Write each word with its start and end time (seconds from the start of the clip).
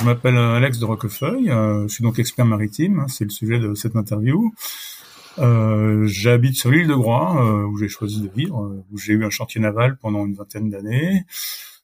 Je 0.00 0.06
m'appelle 0.06 0.38
Alex 0.38 0.78
de 0.78 0.86
Roquefeuille, 0.86 1.50
euh, 1.50 1.82
je 1.82 1.88
suis 1.88 2.02
donc 2.02 2.18
expert 2.18 2.46
maritime, 2.46 3.00
hein, 3.00 3.06
c'est 3.08 3.24
le 3.24 3.30
sujet 3.30 3.58
de 3.58 3.74
cette 3.74 3.96
interview. 3.96 4.50
Euh, 5.38 6.06
J'habite 6.06 6.56
sur 6.56 6.70
l'île 6.70 6.88
de 6.88 6.94
Groix, 6.94 7.44
euh, 7.44 7.66
où 7.66 7.76
j'ai 7.76 7.88
choisi 7.88 8.22
de 8.22 8.30
vivre, 8.34 8.64
euh, 8.64 8.82
où 8.90 8.96
j'ai 8.96 9.12
eu 9.12 9.26
un 9.26 9.30
chantier 9.30 9.60
naval 9.60 9.98
pendant 9.98 10.24
une 10.24 10.34
vingtaine 10.34 10.70
d'années. 10.70 11.26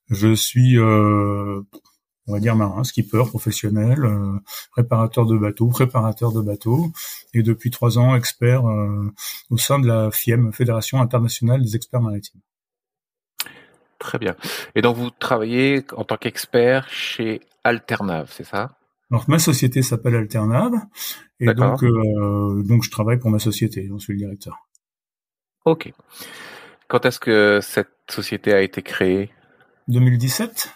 Je 0.08 0.34
suis, 0.34 0.78
euh, 0.78 1.60
on 2.26 2.32
va 2.32 2.40
dire, 2.40 2.56
marin, 2.56 2.84
skipper 2.84 3.22
professionnel, 3.26 4.02
euh, 4.02 4.32
préparateur 4.72 5.26
de 5.26 5.36
bateaux, 5.36 5.68
préparateur 5.68 6.32
de 6.32 6.40
bateaux, 6.40 6.90
et 7.34 7.42
depuis 7.42 7.70
trois 7.70 7.98
ans, 7.98 8.16
expert 8.16 8.64
au 9.50 9.58
sein 9.58 9.78
de 9.78 9.88
la 9.88 10.10
FIEM, 10.10 10.54
Fédération 10.54 11.02
internationale 11.02 11.62
des 11.62 11.76
experts 11.76 12.00
maritimes. 12.00 12.40
Très 13.98 14.18
bien. 14.18 14.36
Et 14.74 14.80
donc 14.80 14.96
vous 14.96 15.10
travaillez 15.10 15.84
en 15.94 16.04
tant 16.04 16.16
qu'expert 16.16 16.88
chez 16.88 17.40
Alternave, 17.66 18.30
c'est 18.32 18.44
ça? 18.44 18.78
Alors 19.10 19.24
ma 19.28 19.40
société 19.40 19.82
s'appelle 19.82 20.14
Alternave 20.14 20.74
et 21.40 21.52
donc 21.52 21.82
euh, 21.82 22.62
donc 22.62 22.84
je 22.84 22.90
travaille 22.90 23.18
pour 23.18 23.30
ma 23.30 23.40
société, 23.40 23.86
j'en 23.88 23.98
suis 23.98 24.12
le 24.12 24.20
directeur. 24.20 24.68
Ok. 25.64 25.92
Quand 26.86 27.04
est-ce 27.04 27.18
que 27.18 27.58
cette 27.60 27.90
société 28.08 28.52
a 28.52 28.62
été 28.62 28.82
créée? 28.82 29.30
2017. 29.88 30.70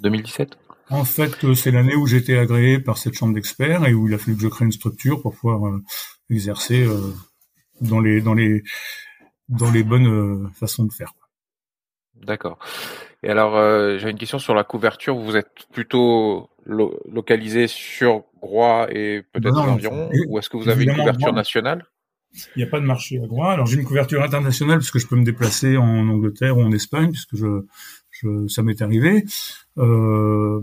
2017 0.00 0.58
En 0.90 1.04
fait, 1.04 1.42
euh, 1.44 1.54
c'est 1.54 1.70
l'année 1.70 1.94
où 1.94 2.06
j'ai 2.06 2.18
été 2.18 2.38
agréé 2.38 2.78
par 2.78 2.98
cette 2.98 3.14
chambre 3.14 3.34
d'experts 3.34 3.86
et 3.86 3.94
où 3.94 4.06
il 4.06 4.12
a 4.14 4.18
fallu 4.18 4.36
que 4.36 4.42
je 4.42 4.48
crée 4.48 4.66
une 4.66 4.72
structure 4.72 5.22
pour 5.22 5.34
pouvoir 5.34 5.66
euh, 5.66 5.82
exercer 6.28 6.86
dans 7.80 8.00
les 8.00 8.20
dans 8.20 8.34
les 8.34 8.62
dans 9.48 9.70
les 9.70 9.82
bonnes 9.82 10.50
façons 10.52 10.84
de 10.84 10.92
faire. 10.92 11.14
D'accord. 12.14 12.58
Et 13.22 13.28
alors, 13.28 13.56
euh, 13.56 13.98
j'ai 13.98 14.10
une 14.10 14.18
question 14.18 14.38
sur 14.38 14.54
la 14.54 14.64
couverture. 14.64 15.16
Vous 15.16 15.36
êtes 15.36 15.66
plutôt 15.72 16.50
localisé 16.66 17.66
sur 17.66 18.24
Groix 18.40 18.86
et 18.90 19.22
peut-être 19.32 19.58
environ, 19.58 20.10
ou 20.28 20.38
est-ce 20.38 20.48
que 20.48 20.56
vous 20.56 20.68
avez 20.68 20.84
une 20.84 20.94
couverture 20.94 21.32
nationale? 21.32 21.84
Il 22.54 22.60
n'y 22.60 22.62
a 22.62 22.70
pas 22.70 22.80
de 22.80 22.86
marché 22.86 23.20
à 23.22 23.26
Groix. 23.26 23.52
Alors 23.52 23.66
j'ai 23.66 23.78
une 23.78 23.84
couverture 23.84 24.22
internationale 24.22 24.78
puisque 24.78 24.98
je 24.98 25.06
peux 25.08 25.16
me 25.16 25.24
déplacer 25.24 25.76
en 25.76 26.08
Angleterre 26.08 26.56
ou 26.56 26.62
en 26.62 26.70
Espagne 26.70 27.10
puisque 27.10 27.34
je, 27.34 27.66
je 28.10 28.46
ça 28.46 28.62
m'est 28.62 28.80
arrivé. 28.82 29.24
Euh, 29.78 30.60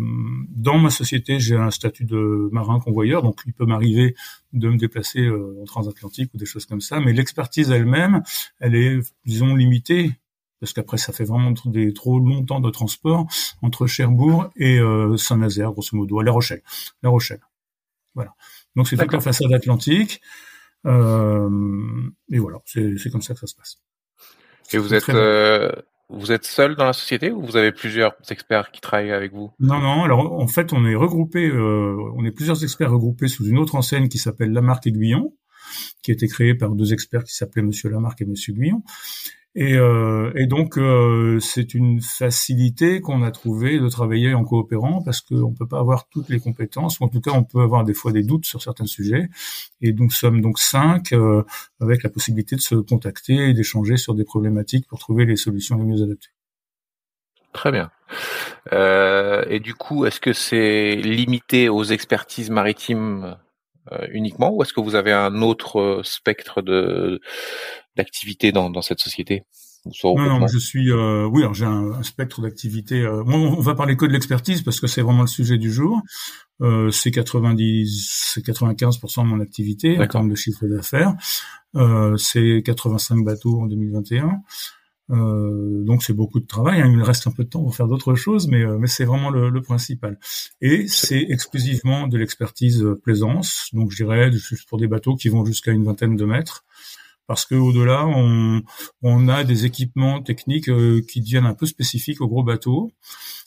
dans 0.50 0.78
ma 0.78 0.90
société, 0.90 1.40
j'ai 1.40 1.58
un 1.58 1.72
statut 1.72 2.06
de 2.06 2.50
marin 2.54 2.80
convoyeur, 2.80 3.22
donc 3.22 3.42
il 3.46 3.54
peut 3.54 3.66
m'arriver 3.66 4.16
de 4.54 4.70
me 4.70 4.78
déplacer 4.78 5.20
euh, 5.20 5.58
en 5.62 5.66
transatlantique 5.66 6.32
ou 6.34 6.38
des 6.38 6.46
choses 6.46 6.66
comme 6.66 6.82
ça. 6.82 7.02
Mais 7.02 7.12
l'expertise 7.12 7.70
elle-même, 7.70 8.24
elle 8.60 8.76
est, 8.76 9.00
disons, 9.26 9.54
limitée 9.54 10.12
parce 10.60 10.74
qu'après 10.74 10.98
ça 10.98 11.14
fait 11.14 11.24
vraiment 11.24 11.54
des 11.66 11.94
trop 11.94 12.20
longtemps 12.20 12.60
de 12.60 12.70
transport 12.70 13.28
entre 13.62 13.88
Cherbourg 13.88 14.50
et 14.56 14.80
euh, 14.80 15.18
Saint-Nazaire, 15.18 15.72
grosso 15.72 15.96
modo, 15.96 16.20
à 16.20 16.24
La 16.24 16.32
Rochelle. 16.32 16.62
La 17.04 17.10
Rochelle. 17.10 17.42
Voilà. 18.16 18.34
Donc 18.76 18.88
c'est 18.88 18.98
toute 18.98 19.14
la 19.14 19.20
façade 19.20 19.54
atlantique. 19.54 20.22
Euh, 20.86 21.50
et 22.32 22.40
voilà, 22.40 22.60
c'est 22.66 23.10
comme 23.12 23.22
ça 23.22 23.34
que 23.34 23.40
ça 23.40 23.48
se 23.48 23.56
passe. 23.56 23.78
Et 24.74 24.78
vous 24.78 24.94
êtes 24.94 25.10
euh, 25.10 25.72
vous 26.10 26.32
êtes 26.32 26.46
seul 26.46 26.76
dans 26.76 26.86
la 26.86 26.94
société 26.94 27.32
ou 27.32 27.46
vous 27.46 27.58
avez 27.58 27.72
plusieurs 27.72 28.16
experts 28.30 28.72
qui 28.72 28.80
travaillent 28.80 29.12
avec 29.12 29.34
vous? 29.34 29.52
Non, 29.60 29.80
non. 29.80 30.04
Alors 30.04 30.40
en 30.40 30.48
fait, 30.48 30.72
on 30.74 30.86
est 30.86 30.96
regroupés, 30.96 31.50
euh, 31.50 31.98
on 32.16 32.24
est 32.24 32.32
plusieurs 32.32 32.64
experts 32.64 32.92
regroupés 32.92 33.28
sous 33.28 33.46
une 33.46 33.58
autre 33.58 33.76
enseigne 33.76 34.08
qui 34.08 34.18
s'appelle 34.18 34.52
Lamarck 34.52 34.88
Aiguillon, 34.88 35.34
qui 36.02 36.12
a 36.12 36.14
été 36.14 36.28
créée 36.28 36.56
par 36.56 36.72
deux 36.76 36.94
experts 36.94 37.24
qui 37.24 37.36
s'appelaient 37.36 37.62
Monsieur 37.62 37.90
Lamarck 37.90 38.22
et 38.22 38.26
Monsieur 38.26 38.54
Guillon. 38.54 38.84
Et, 39.60 39.74
euh, 39.74 40.32
et 40.36 40.46
donc 40.46 40.78
euh, 40.78 41.40
c'est 41.40 41.74
une 41.74 42.00
facilité 42.00 43.02
qu'on 43.02 43.24
a 43.24 43.32
trouvé 43.32 43.80
de 43.80 43.90
travailler 43.90 44.36
en 44.36 44.44
coopérant 44.44 45.02
parce 45.02 45.22
qu'on 45.22 45.52
peut 45.52 45.68
pas 45.68 45.80
avoir 45.80 46.08
toutes 46.10 46.30
les 46.30 46.40
compétences, 46.40 47.00
ou 47.00 47.06
en 47.06 47.08
tout 47.08 47.22
cas 47.22 47.32
on 47.32 47.44
peut 47.44 47.62
avoir 47.62 47.84
des 47.84 47.96
fois 47.96 48.12
des 48.12 48.22
doutes 48.22 48.46
sur 48.46 48.62
certains 48.62 48.86
sujets. 48.86 49.30
Et 49.82 49.94
donc 49.94 50.10
nous 50.10 50.12
sommes 50.12 50.42
donc 50.42 50.60
cinq 50.60 51.12
euh, 51.12 51.44
avec 51.82 52.04
la 52.04 52.12
possibilité 52.12 52.56
de 52.56 52.62
se 52.62 52.76
contacter 52.76 53.50
et 53.50 53.54
d'échanger 53.56 53.98
sur 53.98 54.14
des 54.14 54.26
problématiques 54.26 54.88
pour 54.88 55.00
trouver 55.00 55.26
les 55.26 55.36
solutions 55.36 55.76
les 55.76 55.86
mieux 55.86 56.04
adaptées. 56.04 56.30
Très 57.52 57.72
bien. 57.72 57.90
Euh, 58.74 59.44
et 59.50 59.60
du 59.60 59.74
coup, 59.74 60.06
est-ce 60.06 60.20
que 60.20 60.34
c'est 60.34 60.98
limité 60.98 61.68
aux 61.68 61.84
expertises 61.84 62.52
maritimes 62.52 63.36
euh, 63.92 64.06
uniquement, 64.12 64.54
ou 64.54 64.62
est-ce 64.62 64.74
que 64.74 64.82
vous 64.82 64.96
avez 64.96 65.14
un 65.14 65.42
autre 65.42 66.02
spectre 66.04 66.62
de 66.62 67.22
d'activité 67.98 68.52
dans, 68.52 68.70
dans 68.70 68.82
cette 68.82 69.00
société 69.00 69.44
non, 70.04 70.40
non, 70.40 70.48
je 70.48 70.58
suis, 70.58 70.92
euh, 70.92 71.26
oui, 71.26 71.42
alors 71.42 71.54
j'ai 71.54 71.66
un, 71.66 72.02
spectre 72.04 72.42
d'activité. 72.42 73.02
Euh, 73.02 73.24
on, 73.26 73.60
va 73.60 73.76
parler 73.76 73.96
que 73.96 74.06
de 74.06 74.12
l'expertise 74.12 74.62
parce 74.62 74.80
que 74.80 74.88
c'est 74.88 75.02
vraiment 75.02 75.22
le 75.22 75.28
sujet 75.28 75.58
du 75.58 75.72
jour. 75.72 76.02
Euh, 76.62 76.90
c'est 76.92 77.12
90, 77.12 78.34
c'est 78.34 78.46
95% 78.46 79.24
de 79.24 79.28
mon 79.28 79.40
activité 79.40 79.98
en 80.00 80.08
termes 80.08 80.30
de 80.30 80.36
chiffre 80.36 80.66
d'affaires. 80.68 81.14
Euh, 81.76 82.18
c'est 82.18 82.62
85 82.66 83.24
bateaux 83.24 83.62
en 83.62 83.68
2021. 83.68 84.42
Euh, 85.10 85.84
donc 85.86 86.04
c'est 86.04 86.14
beaucoup 86.14 86.40
de 86.40 86.48
travail. 86.48 86.82
Hein. 86.82 86.88
Il 86.90 86.98
me 86.98 87.04
reste 87.04 87.28
un 87.28 87.32
peu 87.32 87.44
de 87.44 87.50
temps 87.50 87.62
pour 87.62 87.76
faire 87.76 87.88
d'autres 87.88 88.16
choses, 88.16 88.48
mais, 88.48 88.64
euh, 88.64 88.78
mais 88.78 88.88
c'est 88.88 89.06
vraiment 89.06 89.30
le, 89.30 89.50
le, 89.50 89.62
principal. 89.62 90.20
Et 90.60 90.88
c'est 90.88 91.26
exclusivement 91.30 92.08
de 92.08 92.18
l'expertise 92.18 92.86
plaisance. 93.04 93.70
Donc 93.72 93.92
je 93.92 94.04
dirais 94.04 94.32
pour 94.68 94.80
des 94.80 94.88
bateaux 94.88 95.16
qui 95.16 95.30
vont 95.30 95.46
jusqu'à 95.46 95.72
une 95.72 95.86
vingtaine 95.86 96.16
de 96.16 96.26
mètres 96.26 96.66
parce 97.28 97.46
que 97.46 97.56
au-delà, 97.56 98.08
on, 98.08 98.64
on, 99.04 99.28
a 99.28 99.44
des 99.44 99.66
équipements 99.66 100.22
techniques 100.22 100.70
euh, 100.70 101.02
qui 101.08 101.22
deviennent 101.22 101.46
un 101.46 101.54
peu 101.54 101.66
spécifiques 101.66 102.22
aux 102.22 102.28
gros 102.28 102.44
bateaux. 102.44 102.92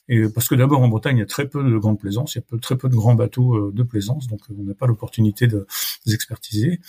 Et 0.08 0.28
parce 0.28 0.48
que 0.48 0.54
d'abord 0.54 0.82
en 0.82 0.88
Bretagne, 0.88 1.18
il 1.18 1.20
y 1.20 1.22
a 1.22 1.26
très 1.26 1.48
peu 1.48 1.62
de 1.62 1.78
grandes 1.78 1.98
plaisances, 1.98 2.34
il 2.34 2.38
y 2.38 2.56
a 2.56 2.58
très 2.58 2.76
peu 2.76 2.88
de 2.88 2.96
grands 2.96 3.14
bateaux 3.14 3.54
euh, 3.54 3.72
de 3.72 3.82
plaisance, 3.82 4.26
donc 4.26 4.40
on 4.50 4.64
n'a 4.64 4.74
pas 4.74 4.86
l'opportunité 4.86 5.46
de 5.46 5.66
les 6.04 6.14
expertiser. 6.14 6.80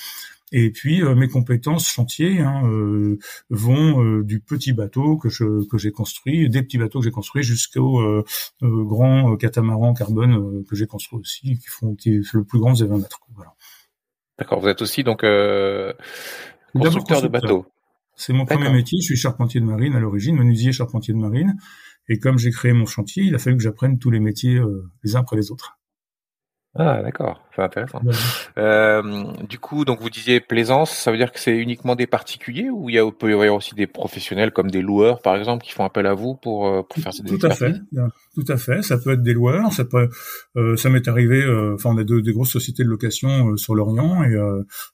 Et 0.51 0.69
puis 0.69 1.01
mes 1.15 1.29
compétences 1.29 1.87
chantier 1.87 2.41
hein, 2.41 2.63
euh, 2.65 3.19
vont 3.49 4.19
du 4.21 4.41
petit 4.41 4.73
bateau 4.73 5.15
que 5.15 5.29
je 5.29 5.65
que 5.65 5.77
j'ai 5.77 5.91
construit, 5.91 6.49
des 6.49 6.61
petits 6.61 6.77
bateaux 6.77 6.99
que 6.99 7.05
j'ai 7.05 7.11
construits 7.11 7.43
jusqu'aux 7.43 8.01
euh, 8.01 8.25
grands 8.61 9.37
catamarans 9.37 9.93
carbone 9.93 10.65
que 10.65 10.75
j'ai 10.75 10.87
construits 10.87 11.19
aussi, 11.19 11.57
qui 11.57 11.67
font 11.67 11.95
qui, 11.95 12.21
le 12.33 12.43
plus 12.43 12.59
grand, 12.59 12.75
c'est 12.75 12.85
20 12.85 12.97
mètres. 12.97 13.21
Voilà. 13.33 13.53
D'accord. 14.39 14.59
Vous 14.59 14.67
êtes 14.67 14.81
aussi 14.81 15.03
donc 15.03 15.23
Constructeur 16.73 17.21
de 17.21 17.27
bateaux. 17.27 17.65
C'est 18.15 18.33
mon 18.33 18.45
premier 18.45 18.69
métier. 18.69 18.99
Je 19.01 19.05
suis 19.05 19.17
charpentier 19.17 19.59
de 19.59 19.65
marine 19.65 19.95
à 19.95 19.99
l'origine, 19.99 20.35
menuisier 20.35 20.71
charpentier 20.71 21.13
de 21.13 21.19
marine. 21.19 21.57
Et 22.07 22.19
comme 22.19 22.37
j'ai 22.37 22.51
créé 22.51 22.73
mon 22.73 22.85
chantier, 22.85 23.23
il 23.23 23.35
a 23.35 23.39
fallu 23.39 23.57
que 23.57 23.63
j'apprenne 23.63 23.99
tous 23.99 24.11
les 24.11 24.19
métiers 24.19 24.55
euh, 24.55 24.91
les 25.03 25.15
uns 25.15 25.21
après 25.21 25.37
les 25.37 25.51
autres. 25.51 25.79
Ah 26.73 27.01
d'accord, 27.01 27.43
c'est 27.53 27.61
intéressant. 27.61 28.01
Euh, 28.57 29.25
du 29.49 29.59
coup, 29.59 29.83
donc 29.83 29.99
vous 29.99 30.09
disiez 30.09 30.39
plaisance, 30.39 30.91
ça 30.91 31.11
veut 31.11 31.17
dire 31.17 31.33
que 31.33 31.39
c'est 31.39 31.57
uniquement 31.57 31.97
des 31.97 32.07
particuliers 32.07 32.69
ou 32.69 32.89
il, 32.89 32.95
y 32.95 32.99
a, 32.99 33.11
peut 33.11 33.29
y 33.29 33.33
avoir 33.33 33.53
aussi 33.53 33.75
des 33.75 33.87
professionnels 33.87 34.51
comme 34.51 34.71
des 34.71 34.81
loueurs 34.81 35.21
par 35.21 35.35
exemple 35.35 35.65
qui 35.65 35.71
font 35.71 35.83
appel 35.83 36.05
à 36.05 36.13
vous 36.13 36.35
pour, 36.35 36.67
euh, 36.67 36.81
pour 36.83 36.97
faire 37.03 37.13
ces 37.13 37.23
Tout 37.23 37.39
à 37.43 37.49
fait, 37.49 37.73
tout 38.35 38.45
à 38.47 38.55
fait. 38.55 38.81
Ça 38.83 38.97
peut 38.97 39.11
être 39.11 39.21
des 39.21 39.33
loueurs, 39.33 39.73
ça 39.73 39.83
peut, 39.83 40.07
euh, 40.55 40.77
ça 40.77 40.89
m'est 40.89 41.05
arrivé. 41.09 41.41
Euh, 41.43 41.75
enfin, 41.75 41.89
on 41.89 41.97
a 41.97 42.05
deux, 42.05 42.21
des 42.21 42.31
grosses 42.31 42.51
sociétés 42.51 42.85
de 42.85 42.89
location 42.89 43.49
euh, 43.49 43.57
sur 43.57 43.75
l'Orient 43.75 44.23
et 44.23 44.37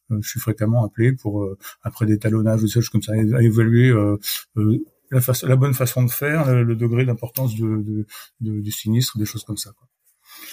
je 0.10 0.28
suis 0.28 0.40
fréquemment 0.40 0.84
appelé 0.84 1.12
pour 1.12 1.48
après 1.84 2.08
des 2.08 2.18
talonnages 2.18 2.64
ou 2.64 2.66
des 2.66 2.72
choses 2.72 2.90
comme 2.90 3.04
ça 3.04 3.14
à 3.14 3.42
évaluer 3.42 3.94
la, 5.12 5.20
la, 5.44 5.56
bonne 5.56 5.76
façon 5.76 6.04
de 6.04 6.10
faire, 6.10 6.52
le, 6.52 6.76
degré 6.76 7.06
d'importance 7.06 7.56
de, 7.56 8.06
de, 8.42 8.62
du 8.62 8.72
sinistre, 8.72 9.20
des 9.20 9.26
choses 9.26 9.44
comme 9.44 9.58
ça. 9.58 9.72
Quoi. 9.78 9.88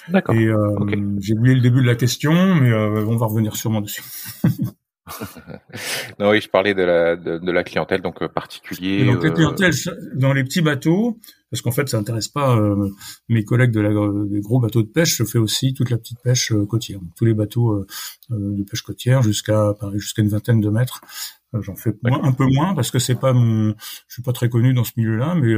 D'accord. 0.08 0.34
Et 0.34 0.46
euh, 0.46 0.76
j'ai 1.20 1.34
oublié 1.34 1.54
le 1.54 1.60
début 1.60 1.80
de 1.80 1.86
la 1.86 1.94
question, 1.94 2.32
mais 2.54 2.70
euh, 2.70 3.04
on 3.06 3.16
va 3.16 3.26
revenir 3.26 3.56
sûrement 3.56 3.80
dessus. 3.80 4.02
non, 6.18 6.30
oui, 6.30 6.40
je 6.40 6.48
parlais 6.48 6.74
de 6.74 6.82
la 6.82 7.16
de, 7.16 7.50
la 7.50 7.64
clientèle 7.64 8.00
donc 8.00 8.22
euh, 8.22 8.28
particulier. 8.28 9.04
donc 9.04 9.22
la 9.22 9.30
clientèle 9.30 9.72
dans 10.14 10.32
les 10.32 10.44
petits 10.44 10.62
bateaux, 10.62 11.18
parce 11.50 11.62
qu'en 11.62 11.72
fait 11.72 11.88
ça 11.88 11.98
intéresse 11.98 12.28
pas 12.28 12.58
mes 13.28 13.44
collègues 13.44 13.70
de 13.70 13.80
la, 13.80 13.90
des 14.26 14.40
gros 14.40 14.60
bateaux 14.60 14.82
de 14.82 14.88
pêche. 14.88 15.16
Je 15.16 15.24
fais 15.24 15.38
aussi 15.38 15.74
toute 15.74 15.90
la 15.90 15.98
petite 15.98 16.20
pêche 16.20 16.52
côtière, 16.68 17.00
tous 17.16 17.24
les 17.24 17.34
bateaux 17.34 17.86
de 18.30 18.62
pêche 18.62 18.82
côtière 18.82 19.22
jusqu'à 19.22 19.74
jusqu'à 19.94 20.22
une 20.22 20.28
vingtaine 20.28 20.60
de 20.60 20.70
mètres. 20.70 21.00
J'en 21.60 21.76
fais 21.76 21.94
un 22.04 22.32
peu 22.32 22.46
moins 22.46 22.74
parce 22.74 22.90
que 22.90 22.98
c'est 22.98 23.14
pas 23.14 23.32
mon, 23.32 23.74
je 24.08 24.14
suis 24.14 24.22
pas 24.22 24.32
très 24.32 24.48
connu 24.48 24.74
dans 24.74 24.82
ce 24.84 24.92
milieu-là, 24.96 25.34
mais 25.36 25.54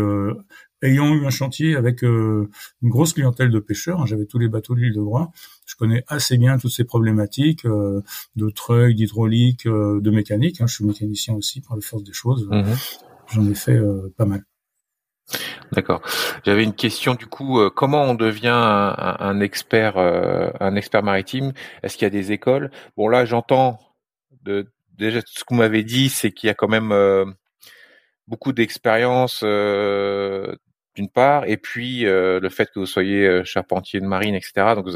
ayant 0.83 1.15
eu 1.15 1.27
un 1.27 1.31
chantier 1.31 1.77
avec 1.77 2.05
euh, 2.05 2.49
une 2.83 2.91
grosse 2.91 3.13
clientèle 3.13 3.51
de 3.51 3.59
pêcheurs, 3.59 4.01
hein, 4.01 4.07
j'avais 4.07 4.27
tous 4.27 4.39
les 4.39 4.49
bateaux 4.49 4.75
de 4.75 4.81
l'île 4.81 4.95
de 4.95 5.01
Groix, 5.01 5.31
je 5.67 5.75
connais 5.77 6.05
assez 6.09 6.37
bien 6.37 6.59
toutes 6.59 6.73
ces 6.73 6.85
problématiques 6.85 7.65
euh, 7.65 8.03
de 8.37 8.51
treuil, 8.51 8.95
d'hydraulique, 8.95 9.67
euh, 9.67 10.01
de 10.01 10.11
mécanique. 10.11 10.61
Hein, 10.61 10.67
je 10.67 10.75
suis 10.75 10.85
mécanicien 10.85 11.35
aussi 11.35 11.61
par 11.61 11.77
le 11.77 11.83
force 11.83 12.03
des 12.03 12.13
choses. 12.13 12.49
Mhm. 12.51 12.75
J'en 13.29 13.47
ai 13.49 13.55
fait 13.55 13.81
pas 14.17 14.25
mal. 14.25 14.45
D'accord. 15.73 16.01
J'avais 16.45 16.63
une 16.63 16.75
question 16.75 17.15
du 17.15 17.27
coup. 17.27 17.59
comment 17.75 18.05
on 18.05 18.15
devient 18.15 18.53
un, 18.55 19.41
expert, 19.41 19.99
un 19.99 20.77
expert 20.77 21.03
maritime? 21.03 21.53
Est-ce 21.83 21.97
qu'il 21.97 22.05
y 22.05 22.07
a 22.07 22.11
des 22.11 22.31
écoles? 22.31 22.71
Bon 22.97 23.09
là, 23.09 23.25
j'entends 23.25 23.81
de, 24.45 24.69
déjà 24.97 25.21
ce 25.27 25.41
que 25.41 25.55
vous 25.55 25.57
m'avez 25.57 25.83
dit, 25.83 26.09
c'est 26.09 26.31
qu'il 26.31 26.47
y 26.47 26.51
a 26.51 26.55
quand 26.55 26.69
même 26.69 26.93
beaucoup 28.29 28.53
d'expérience 28.53 29.41
euh, 29.45 30.55
d'une 30.95 31.09
part, 31.09 31.45
et 31.47 31.59
puis 31.59 32.07
euh, 32.07 32.41
le 32.41 32.49
fait 32.49 32.71
que 32.73 32.81
vous 32.81 32.87
soyez 32.87 33.27
euh, 33.27 33.45
charpentier 33.45 34.01
de 34.01 34.07
marine, 34.07 34.35
etc. 34.35 34.75
Donc, 34.75 34.89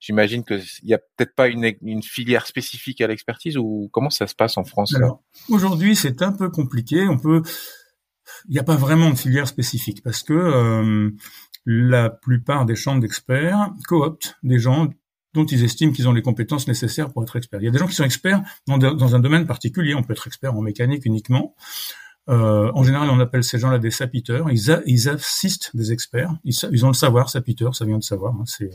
j'imagine 0.00 0.44
qu'il 0.44 0.62
n'y 0.84 0.94
a 0.94 0.98
peut-être 0.98 1.34
pas 1.34 1.48
une, 1.48 1.72
une, 1.82 2.02
filière 2.02 2.46
spécifique 2.46 3.00
à 3.00 3.08
l'expertise, 3.08 3.56
ou 3.56 3.90
comment 3.92 4.10
ça 4.10 4.26
se 4.26 4.34
passe 4.34 4.56
en 4.56 4.64
France? 4.64 4.94
Alors, 4.94 5.22
aujourd'hui, 5.48 5.96
c'est 5.96 6.22
un 6.22 6.32
peu 6.32 6.48
compliqué. 6.48 7.08
On 7.08 7.18
peut, 7.18 7.42
il 8.48 8.52
n'y 8.52 8.60
a 8.60 8.64
pas 8.64 8.76
vraiment 8.76 9.10
de 9.10 9.16
filière 9.16 9.48
spécifique 9.48 10.02
parce 10.02 10.22
que 10.22 11.12
la 11.64 12.10
plupart 12.10 12.64
des 12.64 12.76
chambres 12.76 13.00
d'experts 13.00 13.70
cooptent 13.88 14.36
des 14.44 14.60
gens 14.60 14.88
dont 15.34 15.44
ils 15.44 15.64
estiment 15.64 15.92
qu'ils 15.92 16.08
ont 16.08 16.12
les 16.12 16.22
compétences 16.22 16.68
nécessaires 16.68 17.12
pour 17.12 17.22
être 17.22 17.36
experts. 17.36 17.60
Il 17.60 17.66
y 17.66 17.68
a 17.68 17.70
des 17.70 17.78
gens 17.78 17.86
qui 17.86 17.94
sont 17.94 18.04
experts 18.04 18.42
dans 18.66 19.14
un 19.14 19.20
domaine 19.20 19.46
particulier. 19.46 19.94
On 19.94 20.02
peut 20.02 20.12
être 20.12 20.26
expert 20.26 20.54
en 20.54 20.62
mécanique 20.62 21.04
uniquement. 21.04 21.54
Euh, 22.28 22.72
en 22.74 22.82
général, 22.82 23.08
on 23.08 23.20
appelle 23.20 23.44
ces 23.44 23.58
gens-là 23.58 23.78
des 23.78 23.90
sapiteurs. 23.90 24.50
Ils, 24.50 24.82
ils 24.86 25.08
assistent 25.08 25.74
des 25.76 25.92
experts. 25.92 26.32
Ils, 26.44 26.54
ils, 26.72 26.84
ont 26.84 26.88
le 26.88 26.94
savoir. 26.94 27.30
Sapiteur, 27.30 27.74
ça 27.74 27.84
vient 27.84 27.98
de 27.98 28.02
savoir. 28.02 28.34
Hein, 28.34 28.44
c'est 28.46 28.70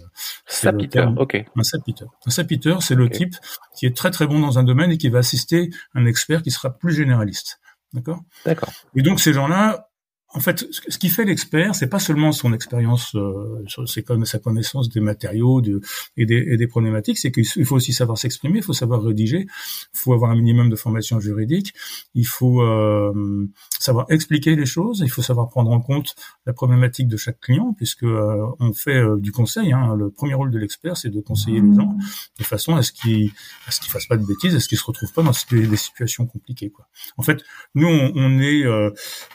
sapiteur. 0.46 1.14
Ok. 1.18 1.44
Un 1.56 1.64
sapiteur. 1.64 2.10
Un 2.26 2.32
sapiteur, 2.32 2.82
c'est 2.82 2.96
le 2.96 3.10
type 3.10 3.36
qui 3.76 3.86
est 3.86 3.96
très 3.96 4.12
très 4.12 4.26
bon 4.26 4.40
dans 4.40 4.58
un 4.58 4.64
domaine 4.64 4.92
et 4.92 4.98
qui 4.98 5.10
va 5.10 5.20
assister 5.20 5.70
un 5.94 6.06
expert 6.06 6.44
qui 6.44 6.52
sera 6.52 6.70
plus 6.70 6.94
généraliste. 6.94 7.60
D'accord? 7.94 8.22
D'accord. 8.46 8.72
Et 8.96 9.02
donc 9.02 9.20
ces 9.20 9.34
gens-là, 9.34 9.91
en 10.34 10.40
fait, 10.40 10.66
ce 10.70 10.98
qui 10.98 11.10
fait 11.10 11.26
l'expert, 11.26 11.76
c'est 11.76 11.90
pas 11.90 12.00
seulement 12.00 12.32
son 12.32 12.54
expérience, 12.54 13.16
euh, 13.16 13.64
c'est 13.86 14.04
comme 14.04 14.26
sa 14.26 14.40
connaissance 14.40 14.88
des 14.90 15.02
matériaux 15.02 15.62
de, 15.62 15.82
et, 16.16 16.26
des, 16.26 16.38
et, 16.52 16.58
des, 16.58 16.68
problématiques, 16.68 17.18
c'est 17.18 17.32
qu'il 17.32 17.66
faut 17.66 17.76
aussi 17.76 17.92
savoir 17.92 18.18
s'exprimer, 18.18 18.60
il 18.60 18.64
faut 18.64 18.74
savoir 18.74 19.02
rédiger, 19.02 19.46
il 19.48 19.98
faut 19.98 20.14
avoir 20.14 20.32
un 20.32 20.36
minimum 20.36 20.70
de 20.70 20.76
formation 20.78 21.20
juridique, 21.20 21.74
il 22.14 22.26
faut 22.26 22.62
euh, 22.62 23.48
savoir 23.78 24.06
expliquer 24.10 24.56
les 24.56 24.66
choses, 24.66 25.02
il 25.04 25.10
faut 25.10 25.22
savoir 25.22 25.50
prendre 25.50 25.72
en 25.72 25.82
compte 25.82 26.16
la 26.46 26.54
problématique 26.54 27.08
de 27.08 27.18
chaque 27.18 27.40
client, 27.40 27.74
puisque 27.74 28.04
euh, 28.04 28.46
on 28.60 28.74
fait 28.74 28.98
euh, 28.98 29.18
du 29.18 29.32
conseil. 29.34 29.74
Hein, 29.74 29.96
le 29.96 30.12
premier 30.12 30.34
rôle 30.34 30.52
de 30.52 30.60
l'expert, 30.60 30.96
c'est 30.96 31.10
de 31.10 31.20
conseiller 31.20 31.60
les 31.60 31.76
gens 31.76 31.98
de 32.40 32.44
façon 32.44 32.76
à 32.76 32.84
ce 32.84 32.92
qu'ils 32.94 33.32
à 33.68 33.72
ce 33.72 33.82
qu'ils 33.82 33.92
fassent 33.92 34.08
pas 34.08 34.18
de 34.18 34.26
bêtises, 34.26 34.56
à 34.56 34.60
ce 34.62 34.70
qu'ils 34.70 34.78
se 34.78 34.86
retrouvent 34.86 35.12
pas 35.12 35.24
dans 35.24 35.32
des 35.52 35.78
situations 35.78 36.26
compliquées. 36.26 36.70
Quoi. 36.70 36.88
En 37.18 37.24
fait, 37.24 37.44
nous, 37.76 37.88
on, 37.88 38.12
on 38.16 38.40
est, 38.40 38.66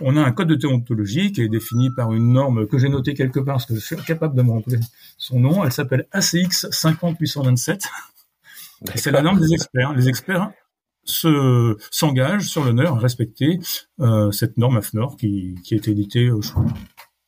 on 0.00 0.16
a 0.16 0.22
un 0.22 0.32
code 0.32 0.48
de 0.48 0.54
théorie 0.54 0.85
qui 1.32 1.42
est 1.42 1.48
définie 1.48 1.90
par 1.90 2.12
une 2.12 2.32
norme 2.32 2.66
que 2.66 2.78
j'ai 2.78 2.88
notée 2.88 3.14
quelque 3.14 3.40
part 3.40 3.56
parce 3.56 3.66
que 3.66 3.74
je 3.74 3.80
suis 3.80 3.96
incapable 3.96 4.36
de 4.36 4.42
me 4.42 4.52
rappeler 4.52 4.78
son 5.18 5.40
nom. 5.40 5.64
Elle 5.64 5.72
s'appelle 5.72 6.06
ACX 6.12 6.66
50827. 6.70 7.84
C'est 8.94 9.10
la 9.10 9.22
norme 9.22 9.40
des 9.40 9.52
experts. 9.52 9.94
Les 9.94 10.08
experts 10.08 10.50
se 11.04 11.76
s'engagent 11.90 12.48
sur 12.48 12.64
l'honneur 12.64 12.96
à 12.96 12.98
respecter 12.98 13.60
euh, 14.00 14.30
cette 14.32 14.56
norme 14.56 14.76
AFNOR 14.76 15.16
qui, 15.16 15.54
qui 15.64 15.74
a 15.74 15.76
été 15.76 15.92
éditée 15.92 16.26
euh, 16.26 16.40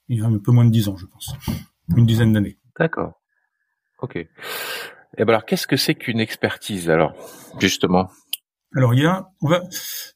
il 0.08 0.18
y 0.18 0.22
a 0.22 0.26
un 0.26 0.38
peu 0.38 0.52
moins 0.52 0.64
de 0.64 0.70
dix 0.70 0.88
ans, 0.88 0.96
je 0.96 1.06
pense, 1.06 1.32
une 1.96 2.06
dizaine 2.06 2.32
d'années. 2.32 2.58
D'accord. 2.78 3.20
Ok. 4.00 4.16
Et 4.16 4.28
eh 5.16 5.24
ben 5.24 5.30
alors, 5.30 5.46
qu'est-ce 5.46 5.66
que 5.66 5.76
c'est 5.76 5.94
qu'une 5.94 6.20
expertise 6.20 6.90
alors, 6.90 7.14
justement? 7.58 8.10
Alors 8.76 8.94
il 8.94 9.02
y 9.02 9.06
a, 9.06 9.30
on 9.40 9.48
va, 9.48 9.62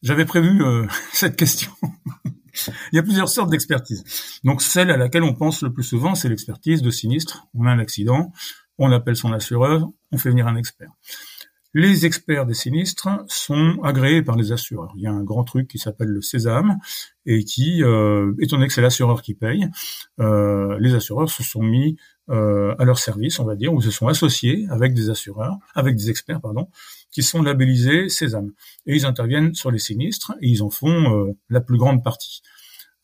j'avais 0.03 0.27
prévu 0.27 0.63
euh, 0.63 0.87
cette 1.13 1.37
question. 1.37 1.73
Il 2.93 2.97
y 2.97 2.99
a 2.99 3.03
plusieurs 3.03 3.29
sortes 3.29 3.51
d'expertise. 3.51 4.05
Donc 4.45 4.63
celle 4.63 4.91
à 4.91 4.97
laquelle 4.97 5.23
on 5.23 5.35
pense 5.35 5.63
le 5.63 5.73
plus 5.73 5.85
souvent, 5.85 6.15
c'est 6.15 6.29
l'expertise 6.29 6.83
de 6.83 6.91
sinistre. 6.91 7.47
On 7.55 7.67
a 7.67 7.71
un 7.71 7.79
accident, 7.79 8.33
on 8.79 8.93
appelle 8.93 9.17
son 9.17 9.33
assureur, 9.33 9.89
on 10.11 10.19
fait 10.19 10.31
venir 10.31 10.47
un 10.47 10.57
expert. 10.57 10.91
Les 11.75 12.05
experts 12.05 12.45
des 12.45 12.53
sinistres 12.53 13.09
sont 13.29 13.81
agréés 13.83 14.23
par 14.23 14.37
les 14.37 14.53
assureurs. 14.53 14.93
Il 14.97 15.03
y 15.03 15.07
a 15.07 15.11
un 15.11 15.23
grand 15.23 15.43
truc 15.43 15.69
qui 15.69 15.79
s'appelle 15.79 16.09
le 16.09 16.21
Sésame 16.21 16.77
et 17.25 17.45
qui, 17.45 17.83
euh, 17.83 18.35
étant 18.41 18.57
donné 18.57 18.69
que 18.69 18.75
c'est 18.75 18.83
l'assureur 18.83 19.23
qui 19.23 19.33
paye, 19.33 19.67
euh, 20.21 20.77
les 20.81 20.95
assureurs 20.95 21.31
se 21.31 21.43
sont 21.43 21.63
mis 21.63 21.97
euh, 22.29 22.75
à 22.79 22.85
leur 22.85 22.99
service, 22.99 23.39
on 23.39 23.47
va 23.47 23.57
dire, 23.57 23.73
ou 23.73 23.81
se 23.81 23.91
sont 23.91 24.07
associés 24.07 24.67
avec 24.69 24.93
des 24.93 25.09
assureurs, 25.09 25.57
avec 25.75 25.97
des 25.97 26.11
experts, 26.11 26.43
pardon, 26.43 26.69
qui 27.13 27.23
sont 27.23 27.43
labellisés 27.43 28.09
Sésame. 28.09 28.51
Et 28.87 28.97
ils 28.97 29.07
interviennent 29.07 29.55
sur 29.55 29.71
les 29.71 29.79
sinistres 29.79 30.33
et 30.41 30.49
ils 30.49 30.63
en 30.63 30.71
font 30.71 31.29
euh, 31.29 31.33
la 31.51 31.61
plus 31.61 31.79
grande 31.79 32.03
partie. 32.03 32.43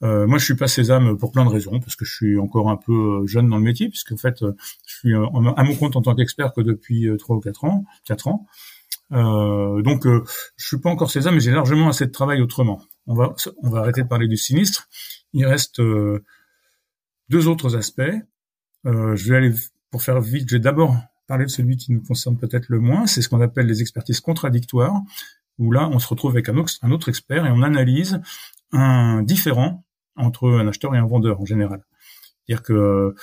Euh, 0.03 0.27
moi, 0.27 0.39
je 0.39 0.45
suis 0.45 0.55
pas 0.55 0.69
Sésame 0.69 1.19
pour 1.19 1.33
plein 1.33 1.45
de 1.45 1.51
raisons, 1.51 1.81
parce 1.81 1.97
que 1.97 2.05
je 2.05 2.15
suis 2.15 2.39
encore 2.39 2.71
un 2.71 2.77
peu 2.77 2.93
euh, 3.23 3.27
jeune 3.27 3.49
dans 3.49 3.57
le 3.57 3.65
métier, 3.65 3.89
puisque 3.89 4.13
en 4.13 4.17
fait, 4.17 4.37
je 4.41 4.95
suis 4.95 5.15
à 5.15 5.63
mon 5.63 5.75
compte 5.75 5.97
en 5.97 6.03
tant 6.03 6.15
qu'expert 6.15 6.53
que 6.53 6.61
depuis 6.61 7.09
trois 7.19 7.37
ou 7.37 7.41
quatre 7.41 7.65
ans, 7.65 7.85
quatre 8.05 8.29
ans. 8.29 8.47
Euh, 9.13 9.83
donc, 9.83 10.07
je 10.07 10.67
suis 10.67 10.79
pas 10.79 10.91
encore 10.91 11.11
Sésame, 11.11 11.35
mais 11.35 11.41
j'ai 11.41 11.51
largement 11.51 11.89
assez 11.89 12.07
de 12.07 12.13
travail 12.13 12.41
autrement. 12.41 12.81
On 13.07 13.15
va, 13.15 13.35
on 13.63 13.71
va 13.71 13.81
arrêter 13.81 14.03
de 14.03 14.09
parler 14.09 14.29
du 14.29 14.37
sinistre. 14.37 14.89
Il 15.33 15.45
reste 15.47 15.81
deux 17.29 17.49
autres 17.49 17.77
aspects. 17.77 18.03
je 18.85 19.29
vais 19.29 19.37
aller 19.37 19.53
pour 19.91 20.03
faire 20.03 20.21
vite. 20.21 20.49
Je 20.49 20.57
vais 20.57 20.61
d'abord 20.61 20.97
parler 21.29 21.45
de 21.45 21.51
celui 21.51 21.77
qui 21.77 21.93
nous 21.93 22.03
concerne 22.03 22.37
peut-être 22.37 22.69
le 22.69 22.81
moins, 22.81 23.07
c'est 23.07 23.23
ce 23.23 23.29
qu'on 23.29 23.41
appelle 23.41 23.67
les 23.67 23.81
expertises 23.83 24.21
contradictoires, 24.21 25.01
où 25.59 25.71
là, 25.71 25.89
on 25.93 25.99
se 25.99 26.09
retrouve 26.09 26.33
avec 26.33 26.49
un 26.49 26.57
autre, 26.57 27.09
expert 27.09 27.47
et 27.47 27.51
on 27.51 27.63
analyse 27.63 28.21
un 28.73 29.23
différent 29.23 29.85
entre 30.17 30.49
un 30.49 30.67
acheteur 30.67 30.95
et 30.95 30.99
un 30.99 31.07
vendeur 31.07 31.41
en 31.41 31.45
général. 31.45 31.85
C'est-à-dire 32.47 32.63
que 32.63 33.15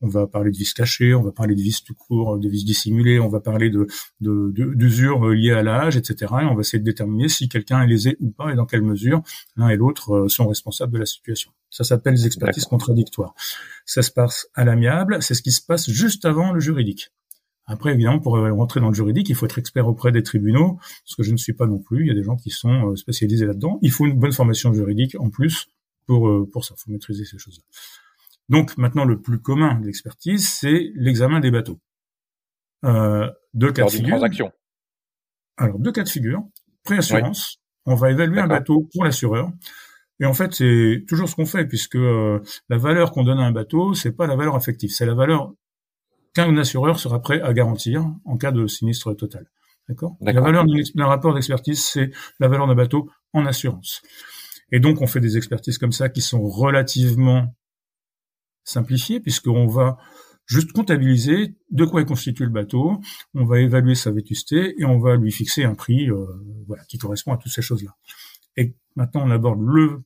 on 0.00 0.08
va 0.08 0.26
parler 0.26 0.50
de 0.50 0.56
vis 0.56 0.74
cachées, 0.74 1.14
on 1.14 1.22
va 1.22 1.32
parler 1.32 1.54
de 1.54 1.62
vis 1.62 1.82
tout 1.82 1.94
court, 1.94 2.38
de 2.38 2.48
vis 2.48 2.64
dissimulées, 2.64 3.20
on 3.20 3.28
va 3.28 3.40
parler 3.40 3.70
de 3.70 3.86
d'usure 4.20 5.20
de, 5.20 5.30
liées 5.30 5.52
à 5.52 5.62
l'âge, 5.62 5.96
etc. 5.96 6.32
Et 6.42 6.44
on 6.44 6.54
va 6.54 6.60
essayer 6.60 6.78
de 6.78 6.84
déterminer 6.84 7.28
si 7.28 7.48
quelqu'un 7.48 7.80
est 7.82 7.86
lésé 7.86 8.16
ou 8.20 8.30
pas 8.30 8.52
et 8.52 8.56
dans 8.56 8.66
quelle 8.66 8.82
mesure 8.82 9.22
l'un 9.56 9.68
et 9.68 9.76
l'autre 9.76 10.12
euh, 10.12 10.28
sont 10.28 10.46
responsables 10.46 10.92
de 10.92 10.98
la 10.98 11.06
situation. 11.06 11.52
Ça 11.70 11.84
s'appelle 11.84 12.14
les 12.14 12.26
expertises 12.26 12.66
contradictoires. 12.66 13.34
Ça 13.86 14.02
se 14.02 14.10
passe 14.10 14.48
à 14.54 14.64
l'amiable, 14.64 15.22
c'est 15.22 15.34
ce 15.34 15.42
qui 15.42 15.52
se 15.52 15.64
passe 15.64 15.88
juste 15.88 16.24
avant 16.26 16.52
le 16.52 16.60
juridique. 16.60 17.10
Après, 17.66 17.92
évidemment, 17.92 18.18
pour 18.18 18.34
rentrer 18.36 18.80
dans 18.80 18.88
le 18.88 18.94
juridique, 18.94 19.28
il 19.30 19.34
faut 19.34 19.46
être 19.46 19.58
expert 19.58 19.86
auprès 19.86 20.12
des 20.12 20.22
tribunaux, 20.22 20.78
ce 21.04 21.16
que 21.16 21.22
je 21.22 21.32
ne 21.32 21.36
suis 21.36 21.54
pas 21.54 21.66
non 21.66 21.78
plus. 21.78 22.02
Il 22.02 22.08
y 22.08 22.10
a 22.10 22.14
des 22.14 22.22
gens 22.22 22.36
qui 22.36 22.50
sont 22.50 22.90
euh, 22.90 22.96
spécialisés 22.96 23.46
là-dedans. 23.46 23.78
Il 23.80 23.90
faut 23.90 24.06
une 24.06 24.18
bonne 24.18 24.32
formation 24.32 24.72
juridique 24.74 25.16
en 25.18 25.30
plus 25.30 25.68
pour 26.06 26.28
euh, 26.28 26.48
pour 26.50 26.64
ça. 26.64 26.74
Il 26.76 26.82
faut 26.82 26.90
maîtriser 26.90 27.24
ces 27.24 27.38
choses-là. 27.38 27.62
Donc 28.50 28.76
maintenant, 28.76 29.04
le 29.04 29.20
plus 29.20 29.40
commun 29.40 29.80
de 29.80 29.86
l'expertise, 29.86 30.46
c'est 30.46 30.92
l'examen 30.94 31.40
des 31.40 31.50
bateaux. 31.50 31.80
Euh, 32.84 33.30
deux 33.54 33.72
cas 33.72 33.86
de 33.86 33.90
figure. 33.90 34.22
Alors 35.56 35.78
deux 35.78 35.92
cas 35.92 36.02
de 36.02 36.08
figure. 36.08 36.42
Préassurance. 36.82 37.60
On 37.86 37.94
va 37.94 38.10
évaluer 38.10 38.40
un 38.40 38.46
bateau 38.46 38.88
pour 38.92 39.04
l'assureur. 39.04 39.50
Et 40.20 40.26
en 40.26 40.34
fait, 40.34 40.54
c'est 40.54 41.04
toujours 41.08 41.28
ce 41.28 41.34
qu'on 41.34 41.46
fait, 41.46 41.66
puisque 41.66 41.96
euh, 41.96 42.40
la 42.68 42.78
valeur 42.78 43.10
qu'on 43.10 43.24
donne 43.24 43.38
à 43.38 43.44
un 43.44 43.52
bateau, 43.52 43.94
c'est 43.94 44.12
pas 44.12 44.26
la 44.26 44.36
valeur 44.36 44.54
affective, 44.54 44.90
c'est 44.90 45.06
la 45.06 45.14
valeur 45.14 45.52
qu'un 46.34 46.56
assureur 46.56 46.98
sera 46.98 47.20
prêt 47.20 47.40
à 47.40 47.52
garantir 47.52 48.04
en 48.24 48.36
cas 48.36 48.52
de 48.52 48.66
sinistre 48.66 49.14
total. 49.14 49.46
D'accord? 49.88 50.16
La 50.20 50.40
valeur 50.40 50.64
d'un 50.66 51.06
rapport 51.06 51.34
d'expertise, 51.34 51.84
c'est 51.84 52.10
la 52.40 52.48
valeur 52.48 52.66
d'un 52.66 52.74
bateau 52.74 53.10
en 53.32 53.44
assurance. 53.46 54.02
Et 54.72 54.80
donc, 54.80 55.02
on 55.02 55.06
fait 55.06 55.20
des 55.20 55.36
expertises 55.36 55.78
comme 55.78 55.92
ça 55.92 56.08
qui 56.08 56.22
sont 56.22 56.42
relativement 56.42 57.54
simplifiées, 58.64 59.20
puisqu'on 59.20 59.66
va 59.66 59.98
juste 60.46 60.72
comptabiliser 60.72 61.56
de 61.70 61.84
quoi 61.84 62.00
est 62.00 62.06
constitué 62.06 62.44
le 62.44 62.50
bateau, 62.50 63.00
on 63.34 63.44
va 63.44 63.60
évaluer 63.60 63.94
sa 63.94 64.10
vétusté 64.10 64.74
et 64.78 64.84
on 64.84 64.98
va 64.98 65.16
lui 65.16 65.32
fixer 65.32 65.64
un 65.64 65.74
prix 65.74 66.10
euh, 66.10 66.26
voilà, 66.66 66.84
qui 66.84 66.98
correspond 66.98 67.32
à 67.32 67.36
toutes 67.36 67.52
ces 67.52 67.62
choses-là. 67.62 67.96
Et 68.56 68.74
maintenant, 68.96 69.22
on 69.24 69.30
aborde 69.30 69.60
le, 69.60 70.02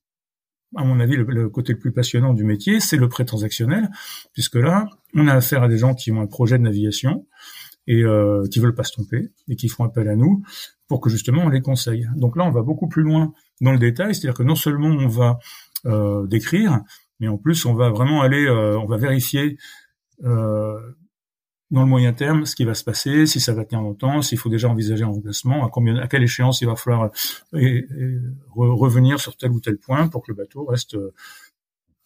à 0.76 0.84
mon 0.84 1.00
avis, 1.00 1.16
le, 1.16 1.48
côté 1.48 1.72
le 1.72 1.78
plus 1.78 1.92
passionnant 1.92 2.34
du 2.34 2.44
métier, 2.44 2.80
c'est 2.80 2.96
le 2.96 3.08
prêt 3.08 3.24
transactionnel, 3.24 3.90
puisque 4.32 4.56
là, 4.56 4.86
on 5.14 5.26
a 5.26 5.34
affaire 5.34 5.62
à 5.62 5.68
des 5.68 5.78
gens 5.78 5.94
qui 5.94 6.12
ont 6.12 6.20
un 6.20 6.26
projet 6.26 6.58
de 6.58 6.62
navigation 6.62 7.26
et 7.86 8.02
euh, 8.02 8.44
qui 8.50 8.60
veulent 8.60 8.74
pas 8.74 8.84
se 8.84 8.92
tromper 8.92 9.30
et 9.48 9.56
qui 9.56 9.68
font 9.68 9.84
appel 9.84 10.08
à 10.08 10.16
nous 10.16 10.42
pour 10.88 11.00
que 11.00 11.10
justement 11.10 11.44
on 11.44 11.48
les 11.48 11.62
conseille. 11.62 12.06
Donc 12.16 12.36
là, 12.36 12.44
on 12.44 12.50
va 12.50 12.62
beaucoup 12.62 12.88
plus 12.88 13.02
loin 13.02 13.32
dans 13.60 13.72
le 13.72 13.78
détail, 13.78 14.14
c'est-à-dire 14.14 14.36
que 14.36 14.42
non 14.42 14.56
seulement 14.56 14.88
on 14.88 15.08
va 15.08 15.38
euh, 15.86 16.26
décrire, 16.26 16.80
mais 17.20 17.28
en 17.28 17.38
plus 17.38 17.64
on 17.64 17.74
va 17.74 17.90
vraiment 17.90 18.20
aller, 18.22 18.46
euh, 18.46 18.78
on 18.78 18.86
va 18.86 18.96
vérifier 18.96 19.58
euh, 20.24 20.78
dans 21.70 21.82
le 21.82 21.88
moyen 21.88 22.12
terme 22.12 22.46
ce 22.46 22.56
qui 22.56 22.64
va 22.64 22.74
se 22.74 22.84
passer, 22.84 23.26
si 23.26 23.40
ça 23.40 23.52
va 23.52 23.64
tenir 23.64 23.82
longtemps, 23.82 24.22
s'il 24.22 24.38
faut 24.38 24.48
déjà 24.48 24.68
envisager 24.68 25.04
un 25.04 25.08
remplacement, 25.08 25.66
à 25.66 25.70
combien, 25.70 25.96
à 25.96 26.06
quelle 26.06 26.22
échéance 26.22 26.60
il 26.60 26.66
va 26.66 26.76
falloir 26.76 27.10
et, 27.54 27.86
revenir 28.54 29.20
sur 29.20 29.36
tel 29.36 29.50
ou 29.50 29.60
tel 29.60 29.78
point 29.78 30.08
pour 30.08 30.22
que 30.22 30.32
le 30.32 30.36
bateau 30.36 30.64
reste 30.64 30.96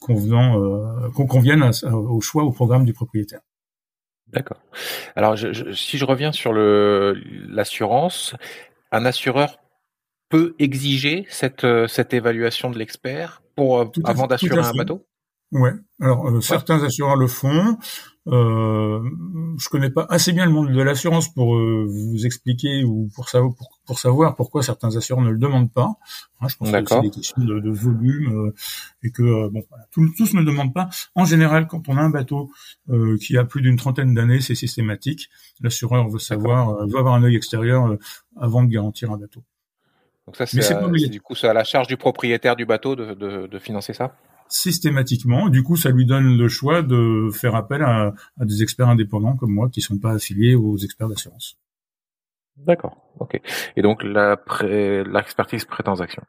convenant, 0.00 0.60
euh, 0.60 1.10
qu'on 1.10 1.26
convienne 1.26 1.70
au 1.84 2.20
choix, 2.20 2.42
au 2.42 2.50
programme 2.50 2.84
du 2.84 2.92
propriétaire. 2.92 3.40
D'accord. 4.26 4.60
Alors, 5.14 5.36
je, 5.36 5.72
si 5.72 5.98
je 5.98 6.04
reviens 6.04 6.32
sur 6.32 6.52
l'assurance, 6.52 8.34
un 8.90 9.04
assureur 9.04 9.58
peut 10.28 10.54
exiger 10.58 11.26
cette 11.28 11.66
cette 11.86 12.14
évaluation 12.14 12.70
de 12.70 12.78
l'expert 12.78 13.42
pour 13.54 13.92
avant 14.04 14.26
d'assurer 14.26 14.60
un 14.60 14.72
bateau? 14.72 15.06
Ouais. 15.52 15.72
Alors 16.00 16.28
euh, 16.28 16.40
certains 16.40 16.82
assureurs 16.82 17.16
le 17.16 17.26
font. 17.26 17.76
Euh, 18.28 19.00
je 19.58 19.68
connais 19.68 19.90
pas 19.90 20.06
assez 20.08 20.32
bien 20.32 20.46
le 20.46 20.52
monde 20.52 20.72
de 20.72 20.80
l'assurance 20.80 21.28
pour 21.28 21.56
euh, 21.56 21.86
vous 21.88 22.24
expliquer 22.24 22.84
ou 22.84 23.10
pour 23.16 23.28
savoir 23.28 23.52
pour, 23.84 23.98
savoir 23.98 24.36
pourquoi 24.36 24.62
certains 24.62 24.96
assureurs 24.96 25.22
ne 25.22 25.30
le 25.30 25.38
demandent 25.38 25.72
pas. 25.72 25.96
Hein, 26.40 26.48
je 26.48 26.56
pense 26.56 26.70
que 26.70 26.84
c'est 26.86 27.00
des 27.00 27.10
questions 27.10 27.42
de, 27.42 27.58
de 27.58 27.70
volume 27.70 28.46
euh, 28.46 28.54
et 29.02 29.10
que 29.10 29.48
bon, 29.48 29.62
tous, 29.92 30.32
ne 30.34 30.38
le 30.38 30.46
demandent 30.46 30.72
pas. 30.72 30.88
En 31.14 31.24
général, 31.24 31.66
quand 31.66 31.88
on 31.88 31.98
a 31.98 32.00
un 32.00 32.10
bateau 32.10 32.50
qui 33.20 33.36
a 33.36 33.44
plus 33.44 33.60
d'une 33.60 33.76
trentaine 33.76 34.14
d'années, 34.14 34.40
c'est 34.40 34.54
systématique. 34.54 35.28
L'assureur 35.60 36.08
veut 36.08 36.18
savoir, 36.18 36.86
veut 36.86 36.98
avoir 36.98 37.14
un 37.14 37.24
œil 37.24 37.36
extérieur 37.36 37.96
avant 38.40 38.62
de 38.62 38.68
garantir 38.68 39.10
un 39.10 39.18
bateau. 39.18 39.42
Donc 40.26 40.36
ça, 40.36 40.46
c'est 40.46 41.08
du 41.10 41.20
coup 41.20 41.34
c'est 41.34 41.48
à 41.48 41.52
la 41.52 41.64
charge 41.64 41.88
du 41.88 41.96
propriétaire 41.96 42.54
du 42.54 42.64
bateau 42.64 42.94
de, 42.94 43.14
de, 43.14 43.48
de 43.48 43.58
financer 43.58 43.92
ça? 43.92 44.14
Systématiquement. 44.52 45.48
Du 45.48 45.62
coup, 45.62 45.76
ça 45.76 45.90
lui 45.90 46.06
donne 46.06 46.36
le 46.36 46.48
choix 46.48 46.82
de 46.82 47.28
faire 47.32 47.54
appel 47.54 47.82
à, 47.82 48.12
des 48.40 48.62
experts 48.62 48.88
indépendants 48.88 49.36
comme 49.36 49.52
moi 49.52 49.68
qui 49.70 49.80
sont 49.80 49.98
pas 49.98 50.12
affiliés 50.12 50.54
aux 50.54 50.76
experts 50.76 51.08
d'assurance. 51.08 51.56
D'accord, 52.56 52.96
ok. 53.18 53.40
Et 53.76 53.82
donc 53.82 54.02
la 54.04 54.36
pré... 54.36 55.04
l'expertise 55.04 55.64
pré-transaction. 55.64 56.22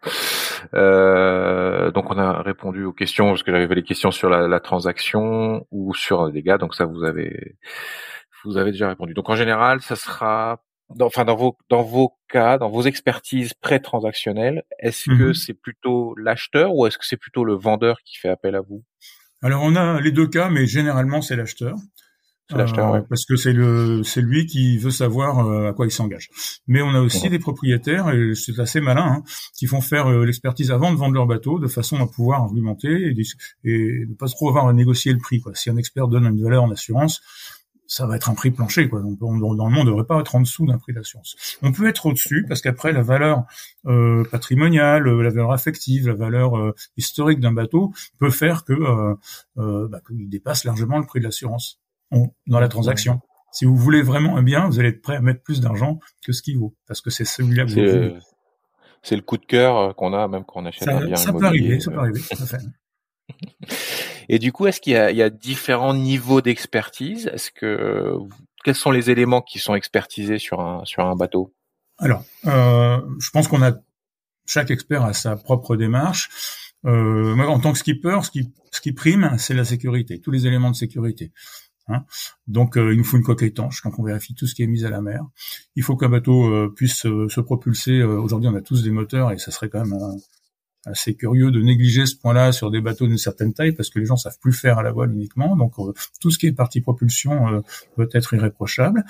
Euh, 0.74 1.92
donc 1.92 2.10
on 2.10 2.18
a 2.18 2.42
répondu 2.42 2.86
aux 2.86 2.94
questions 2.94 3.28
parce 3.30 3.44
que 3.44 3.52
j'avais 3.52 3.76
les 3.76 3.84
questions 3.84 4.10
sur 4.10 4.30
la, 4.30 4.48
la, 4.48 4.60
transaction 4.62 5.68
ou 5.70 5.94
sur 5.94 6.28
les 6.28 6.32
dégâts. 6.32 6.58
Donc 6.58 6.76
ça 6.76 6.86
vous 6.86 7.04
avez 7.04 7.58
vous 8.46 8.58
avez 8.58 8.72
déjà 8.72 8.88
répondu. 8.88 9.14
Donc 9.14 9.30
en 9.30 9.36
général, 9.36 9.82
ça 9.82 9.96
sera 9.96 10.62
dans, 10.90 11.08
enfin 11.08 11.26
dans 11.26 11.36
vos 11.36 11.58
dans 11.70 11.84
vos 11.84 12.14
cas, 12.30 12.58
dans 12.58 12.70
vos 12.70 12.84
expertises 12.84 13.54
pré-transactionnelles, 13.54 14.64
est-ce 14.80 15.06
que 15.10 15.28
mhm. 15.28 15.34
c'est 15.34 15.54
plutôt 15.54 16.16
l'acheteur 16.16 16.76
ou 16.76 16.86
est-ce 16.88 16.98
que 16.98 17.06
c'est 17.06 17.18
plutôt 17.18 17.44
le 17.44 17.56
vendeur 17.56 17.98
qui 18.06 18.18
fait 18.18 18.30
appel 18.30 18.56
à 18.56 18.62
vous? 18.62 18.84
Alors 19.42 19.64
on 19.64 19.76
a 19.76 20.00
les 20.00 20.12
deux 20.12 20.28
cas, 20.28 20.50
mais 20.50 20.66
généralement 20.66 21.22
c'est 21.22 21.36
l'acheteur. 21.36 21.76
Euh, 22.52 23.02
parce 23.10 23.26
que 23.26 23.36
c'est 23.36 23.54
le 23.54 24.04
c'est 24.04 24.22
lui 24.22 24.46
qui 24.46 24.78
veut 24.78 24.92
savoir 24.92 25.48
euh, 25.48 25.70
à 25.70 25.74
quoi 25.74 25.86
il 25.86 25.92
s'engage. 25.92 26.30
Mais 26.68 26.82
on 26.82 26.90
a 26.90 27.00
aussi 27.00 27.30
des 27.30 27.40
propriétaires 27.40 28.10
et 28.10 28.36
c'est 28.36 28.60
assez 28.60 28.82
malin 28.82 29.06
hein, 29.06 29.24
qui 29.58 29.66
font 29.66 29.82
faire 29.82 30.08
euh, 30.08 30.26
l'expertise 30.26 30.70
avant 30.72 30.92
de 30.92 30.98
vendre 30.98 31.14
leur 31.14 31.26
bateau 31.26 31.58
de 31.60 31.68
façon 31.68 31.98
à 32.02 32.08
pouvoir 32.08 32.42
argumenter 32.42 32.90
et, 32.90 33.16
et 33.64 34.06
ne 34.08 34.14
pas 34.14 34.28
trop 34.28 34.50
avoir 34.50 34.68
à 34.68 34.74
négocier 34.74 35.14
le 35.14 35.20
prix. 35.20 35.40
Quoi. 35.40 35.56
Si 35.56 35.70
un 35.70 35.78
expert 35.78 36.08
donne 36.08 36.26
une 36.26 36.44
valeur 36.44 36.64
en 36.64 36.72
assurance, 36.72 37.22
ça 37.88 38.08
va 38.08 38.16
être 38.16 38.30
un 38.30 38.34
prix 38.34 38.52
plancher. 38.52 38.90
Quoi. 38.90 39.02
Donc, 39.02 39.20
normalement, 39.20 39.82
on 39.82 39.84
ne 39.84 39.90
devrait 39.90 40.06
pas 40.06 40.20
être 40.20 40.36
en 40.36 40.42
dessous 40.42 40.66
d'un 40.66 40.78
prix 40.78 40.94
d'assurance. 40.94 41.58
On 41.62 41.72
peut 41.72 41.88
être 41.88 42.06
au-dessus 42.06 42.46
parce 42.48 42.62
qu'après, 42.62 42.94
la 42.94 43.02
valeur 43.02 43.46
euh, 43.86 44.24
patrimoniale, 44.32 45.04
la 45.04 45.30
valeur 45.30 45.52
affective, 45.52 46.08
la 46.08 46.14
valeur 46.14 46.58
euh, 46.58 46.76
historique 46.98 47.40
d'un 47.40 47.54
bateau 47.54 47.94
peut 48.20 48.30
faire 48.30 48.64
que 48.66 48.74
euh, 48.74 49.16
euh 49.58 49.88
bah, 49.88 50.00
qu'il 50.08 50.30
dépasse 50.30 50.64
largement 50.64 51.00
le 51.00 51.06
prix 51.06 51.20
de 51.20 51.26
l'assurance 51.26 51.80
dans 52.48 52.60
la 52.60 52.68
transaction. 52.68 53.22
Si 53.52 53.66
vous 53.66 53.76
voulez 53.76 54.02
vraiment 54.02 54.38
un 54.38 54.44
bien, 54.44 54.68
vous 54.68 54.80
allez 54.80 54.90
être 54.90 55.02
prêt 55.02 55.16
à 55.16 55.22
mettre 55.22 55.42
plus 55.42 55.62
d'argent 55.62 56.00
que 56.24 56.32
ce 56.32 56.42
qu'il 56.42 56.58
vaut, 56.58 56.76
parce 56.88 57.02
que 57.02 57.10
c'est 57.10 57.26
celui-là 57.26 57.66
que 57.66 57.72
vous 58.12 58.20
C'est 59.02 59.16
le 59.16 59.22
coup 59.22 59.38
de 59.38 59.46
cœur 59.46 59.96
qu'on 59.96 60.14
a 60.14 60.28
même 60.28 60.44
quand 60.46 60.62
on 60.62 60.66
achète 60.66 60.88
un 60.88 61.06
bien 61.06 61.16
ça 61.16 61.34
Peut 61.34 61.46
arriver, 61.46 61.80
ça 61.80 61.92
peut 61.92 62.00
arriver, 62.00 62.20
ça. 62.20 62.58
Et 64.30 64.40
du 64.40 64.52
coup, 64.52 64.68
est-ce 64.68 64.80
qu'il 64.80 64.94
y, 64.94 65.22
a, 65.22 65.30
différents 65.30 65.94
niveaux 65.94 66.42
d'expertise? 66.42 67.28
Est-ce 67.34 67.52
que 67.52 68.16
quels 68.64 68.76
sont 68.76 68.92
les 68.92 69.10
éléments 69.10 69.42
qui 69.42 69.60
sont 69.60 69.76
expertisés 69.76 70.40
sur 70.40 70.62
un 70.62 70.86
sur 70.86 71.06
un 71.06 71.16
bateau? 71.16 71.54
Alors, 72.00 72.24
euh, 72.46 73.02
je 73.20 73.30
pense 73.32 73.48
qu'on 73.48 73.62
a 73.62 73.74
chaque 74.46 74.72
expert 74.72 75.04
a 75.04 75.14
sa 75.14 75.36
propre 75.36 75.76
démarche. 75.76 76.30
Euh, 76.86 77.38
en 77.38 77.60
tant 77.60 77.72
que 77.72 77.78
skipper, 77.78 78.20
ce 78.24 78.32
qui, 78.32 78.52
ce 78.72 78.82
qui 78.82 78.92
prime, 78.92 79.36
c'est 79.38 79.54
la 79.54 79.64
sécurité, 79.64 80.20
tous 80.20 80.32
les 80.32 80.48
éléments 80.48 80.72
de 80.72 80.76
sécurité. 80.76 81.32
Hein. 81.88 82.04
Donc, 82.48 82.78
euh, 82.78 82.94
il 82.94 82.98
nous 82.98 83.04
faut 83.04 83.18
une 83.18 83.24
coque 83.24 83.44
étanche 83.44 83.82
quand 83.82 83.92
on 84.00 84.04
vérifie 84.04 84.34
tout 84.36 84.48
ce 84.48 84.56
qui 84.56 84.64
est 84.64 84.68
mis 84.68 84.84
à 84.86 84.90
la 84.90 85.02
mer. 85.02 85.24
Il 85.76 85.84
faut 85.84 85.96
qu'un 85.96 86.10
bateau 86.10 86.46
euh, 86.46 86.74
puisse 86.76 87.04
se 87.04 87.42
propulser. 87.42 88.04
Aujourd'hui, 88.04 88.50
on 88.50 88.56
a 88.56 88.62
tous 88.62 88.84
des 88.84 88.92
moteurs 88.92 89.32
et 89.32 89.38
ça 89.38 89.52
serait 89.52 89.70
quand 89.70 89.86
même 89.86 89.98
assez 90.86 91.14
curieux 91.14 91.52
de 91.52 91.62
négliger 91.62 92.06
ce 92.06 92.16
point-là 92.16 92.52
sur 92.52 92.72
des 92.72 92.82
bateaux 92.82 93.08
d'une 93.08 93.18
certaine 93.18 93.54
taille 93.54 93.72
parce 93.72 93.90
que 93.90 94.00
les 94.00 94.06
gens 94.06 94.18
savent 94.18 94.38
plus 94.40 94.54
faire 94.54 94.78
à 94.78 94.84
la 94.84 94.92
voile 94.92 95.14
uniquement. 95.14 95.56
Donc 95.56 95.74
euh, 95.80 95.94
tout 96.20 96.32
ce 96.32 96.38
qui 96.38 96.48
est 96.48 96.52
partie 96.52 96.82
propulsion 96.82 97.48
euh, 97.48 97.62
peut 97.96 98.10
être 98.14 98.34
irréprochable. 98.34 99.06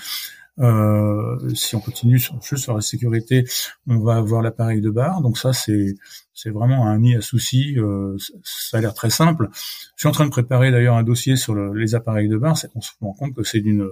Euh, 0.60 1.50
si 1.56 1.76
on 1.76 1.80
continue 1.80 2.20
sur, 2.20 2.40
juste 2.42 2.64
sur 2.64 2.76
la 2.76 2.82
sécurité, 2.82 3.46
on 3.88 4.00
va 4.00 4.16
avoir 4.18 4.42
l'appareil 4.42 4.82
de 4.82 4.90
barre. 4.90 5.22
Donc 5.22 5.38
ça, 5.38 5.52
c'est 5.54 5.96
c'est 6.34 6.50
vraiment 6.50 6.88
un 6.88 7.00
nid 7.00 7.16
à 7.16 7.22
souci. 7.22 7.76
Euh, 7.78 8.18
ça 8.44 8.78
a 8.78 8.82
l'air 8.82 8.94
très 8.94 9.10
simple. 9.10 9.50
Je 9.54 9.92
suis 9.98 10.08
en 10.08 10.12
train 10.12 10.26
de 10.26 10.32
préparer 10.32 10.72
d'ailleurs 10.72 10.96
un 10.96 11.04
dossier 11.04 11.36
sur 11.36 11.56
les 11.56 11.96
appareils 11.96 12.28
de 12.28 12.38
barre. 12.38 12.58
On 12.76 12.82
se 12.82 12.92
rend 13.02 13.14
compte 13.14 13.36
que 13.36 13.44
c'est 13.44 13.62
d'une 13.62 13.88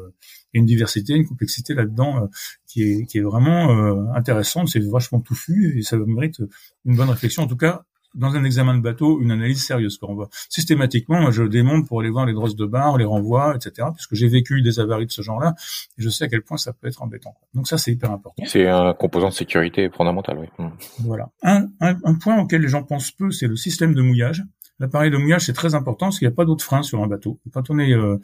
une 0.54 0.66
diversité, 0.66 1.14
une 1.14 1.26
complexité 1.26 1.74
là-dedans 1.74 2.24
euh, 2.24 2.28
qui 2.68 2.84
est 2.84 3.06
qui 3.06 3.18
est 3.18 3.22
vraiment 3.22 3.72
euh, 3.72 4.14
intéressante. 4.16 4.70
C'est 4.70 4.86
vachement 4.86 5.20
touffu 5.20 5.80
et 5.80 5.82
ça 5.82 5.98
mérite 5.98 6.42
une 6.86 6.96
bonne 6.96 7.10
réflexion. 7.10 7.44
En 7.44 7.48
tout 7.48 7.58
cas, 7.58 7.86
dans 8.14 8.36
un 8.36 8.44
examen 8.44 8.76
de 8.76 8.82
bateau 8.82 9.22
une 9.22 9.32
analyse 9.32 9.64
sérieuse. 9.64 9.98
Quand 9.98 10.08
on 10.10 10.16
voit 10.16 10.30
systématiquement, 10.50 11.32
je 11.32 11.44
démonte 11.44 11.88
pour 11.88 12.02
aller 12.02 12.10
voir 12.10 12.26
les 12.26 12.34
drosses 12.34 12.56
de 12.56 12.66
barre, 12.66 12.98
les 12.98 13.06
renvois, 13.06 13.56
etc. 13.56 13.88
Puisque 13.96 14.16
j'ai 14.16 14.28
vécu 14.28 14.62
des 14.62 14.80
avaries 14.80 15.06
de 15.06 15.12
ce 15.12 15.22
genre-là 15.22 15.56
et 15.98 16.02
je 16.02 16.10
sais 16.10 16.26
à 16.26 16.28
quel 16.28 16.42
point 16.42 16.58
ça 16.58 16.74
peut 16.74 16.88
être 16.88 17.02
embêtant. 17.02 17.36
Donc 17.54 17.68
ça, 17.68 17.78
c'est 17.78 17.92
hyper 17.92 18.12
important. 18.12 18.44
C'est 18.46 18.68
un 18.68 18.94
composant 18.94 19.30
de 19.30 19.34
sécurité 19.34 19.90
fondamental, 19.90 20.38
oui. 20.40 20.48
Mm. 20.58 20.70
Voilà. 21.00 21.30
Un, 21.44 21.68
un, 21.80 21.96
un, 22.04 22.16
point 22.16 22.40
auquel 22.40 22.62
les 22.62 22.68
gens 22.68 22.84
pensent 22.84 23.12
peu, 23.12 23.32
c'est 23.32 23.48
le 23.48 23.56
système 23.56 23.94
de 23.94 24.02
mouillage. 24.02 24.44
L'appareil 24.80 25.12
de 25.12 25.18
mouillage, 25.18 25.46
c'est 25.46 25.54
très 25.54 25.76
important 25.76 26.08
parce 26.08 26.20
qu'il 26.20 26.28
n'y 26.28 26.34
a 26.34 26.36
pas 26.36 26.46
d'autre 26.46 26.66
frein 26.66 26.82
sur 26.82 27.04
un 27.04 27.08
bateau. 27.08 27.40
quand 27.54 27.70
on 27.70 27.78
est 27.78 27.94
euh, 27.94 28.18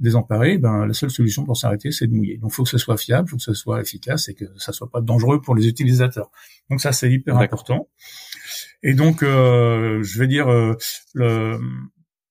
désemparé, 0.00 0.58
ben 0.58 0.86
la 0.86 0.94
seule 0.94 1.10
solution 1.10 1.44
pour 1.44 1.56
s'arrêter, 1.56 1.92
c'est 1.92 2.06
de 2.06 2.14
mouiller. 2.14 2.38
Donc, 2.38 2.50
il 2.52 2.54
faut 2.54 2.64
que 2.64 2.70
ce 2.70 2.78
soit 2.78 2.96
fiable, 2.96 3.28
il 3.28 3.30
faut 3.30 3.36
que 3.36 3.42
ce 3.42 3.54
soit 3.54 3.80
efficace 3.80 4.28
et 4.28 4.34
que 4.34 4.46
ça 4.56 4.72
soit 4.72 4.90
pas 4.90 5.00
dangereux 5.00 5.40
pour 5.40 5.54
les 5.54 5.68
utilisateurs. 5.68 6.30
Donc 6.70 6.80
ça, 6.80 6.92
c'est 6.92 7.10
hyper 7.10 7.36
important. 7.36 7.88
Et 8.82 8.94
donc, 8.94 9.22
euh, 9.22 10.02
je 10.02 10.18
vais 10.18 10.26
dire, 10.26 10.50
euh, 10.50 10.74
le, 11.14 11.58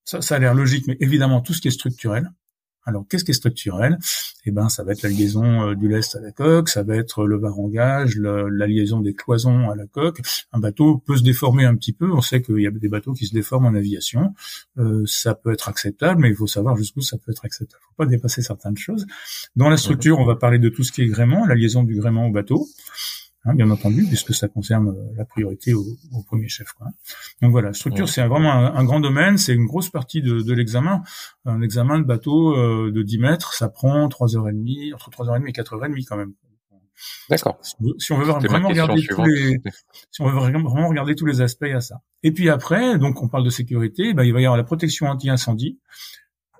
ça, 0.04 0.20
ça 0.20 0.36
a 0.36 0.38
l'air 0.38 0.54
logique, 0.54 0.86
mais 0.88 0.96
évidemment, 1.00 1.40
tout 1.40 1.54
ce 1.54 1.60
qui 1.60 1.68
est 1.68 1.72
structurel. 1.72 2.30
Alors, 2.86 3.04
qu'est-ce 3.08 3.24
qui 3.24 3.30
est 3.30 3.34
structurel? 3.34 3.98
Eh 4.46 4.50
ben, 4.50 4.68
ça 4.68 4.84
va 4.84 4.92
être 4.92 5.02
la 5.02 5.10
liaison 5.10 5.68
euh, 5.68 5.74
du 5.74 5.88
lest 5.88 6.16
à 6.16 6.20
la 6.20 6.32
coque, 6.32 6.68
ça 6.68 6.82
va 6.82 6.96
être 6.96 7.24
le 7.24 7.38
varangage, 7.38 8.16
la 8.16 8.66
liaison 8.66 9.00
des 9.00 9.14
cloisons 9.14 9.70
à 9.70 9.76
la 9.76 9.86
coque. 9.86 10.20
Un 10.52 10.58
bateau 10.58 10.98
peut 10.98 11.16
se 11.16 11.22
déformer 11.22 11.64
un 11.64 11.76
petit 11.76 11.92
peu. 11.92 12.10
On 12.12 12.22
sait 12.22 12.40
qu'il 12.40 12.60
y 12.60 12.66
a 12.66 12.70
des 12.70 12.88
bateaux 12.88 13.12
qui 13.12 13.26
se 13.26 13.34
déforment 13.34 13.66
en 13.66 13.74
aviation. 13.74 14.34
Euh, 14.78 15.02
ça 15.06 15.34
peut 15.34 15.52
être 15.52 15.68
acceptable, 15.68 16.22
mais 16.22 16.30
il 16.30 16.34
faut 16.34 16.46
savoir 16.46 16.76
jusqu'où 16.76 17.00
ça 17.00 17.18
peut 17.18 17.32
être 17.32 17.44
acceptable. 17.44 17.82
Il 17.82 17.86
faut 17.88 18.04
pas 18.04 18.06
dépasser 18.06 18.42
certaines 18.42 18.76
choses. 18.76 19.06
Dans 19.56 19.68
la 19.68 19.76
structure, 19.76 20.18
on 20.18 20.24
va 20.24 20.36
parler 20.36 20.58
de 20.58 20.68
tout 20.68 20.82
ce 20.82 20.92
qui 20.92 21.02
est 21.02 21.06
gréement, 21.06 21.46
la 21.46 21.54
liaison 21.54 21.82
du 21.82 21.94
gréement 21.96 22.26
au 22.26 22.30
bateau. 22.30 22.66
Hein, 23.44 23.54
bien 23.54 23.70
entendu, 23.70 24.04
puisque 24.06 24.34
ça 24.34 24.48
concerne 24.48 24.94
la 25.16 25.24
priorité 25.24 25.74
au, 25.74 25.84
premier 26.26 26.48
chef. 26.48 26.72
Quoi. 26.72 26.88
Donc 27.42 27.52
voilà, 27.52 27.72
structure, 27.72 28.08
c'est 28.08 28.26
vraiment 28.26 28.52
un, 28.52 28.84
grand 28.84 29.00
domaine, 29.00 29.38
c'est 29.38 29.54
une 29.54 29.66
grosse 29.66 29.90
partie 29.90 30.22
de, 30.22 30.40
de 30.40 30.54
l'examen. 30.54 31.02
Un 31.44 31.62
examen 31.62 31.98
de 31.98 32.04
bateau 32.04 32.54
de 32.90 33.02
10 33.02 33.18
mètres, 33.18 33.54
ça 33.54 33.68
prend 33.68 34.08
3h30, 34.08 34.94
entre 34.94 35.10
3h30 35.10 35.48
et 35.48 35.52
4h30 35.52 36.04
quand 36.06 36.16
même. 36.16 36.34
D'accord. 37.28 37.58
Si 37.98 38.12
on 38.12 38.18
veut 38.18 38.24
vraiment 38.24 38.68
regarder 38.68 39.02
tous 39.06 39.24
les, 39.24 39.60
si 40.10 40.20
on 40.20 40.26
veut 40.26 40.32
vraiment 40.32 40.88
regarder 40.88 41.14
tous 41.14 41.26
les 41.26 41.40
aspects 41.40 41.64
à 41.64 41.80
ça. 41.80 42.02
Et 42.22 42.32
puis 42.32 42.50
après, 42.50 42.98
donc 42.98 43.22
on 43.22 43.28
parle 43.28 43.44
de 43.44 43.50
sécurité, 43.50 44.12
ben, 44.14 44.24
il 44.24 44.32
va 44.32 44.40
y 44.40 44.44
avoir 44.44 44.56
la 44.56 44.64
protection 44.64 45.06
anti-incendie, 45.06 45.78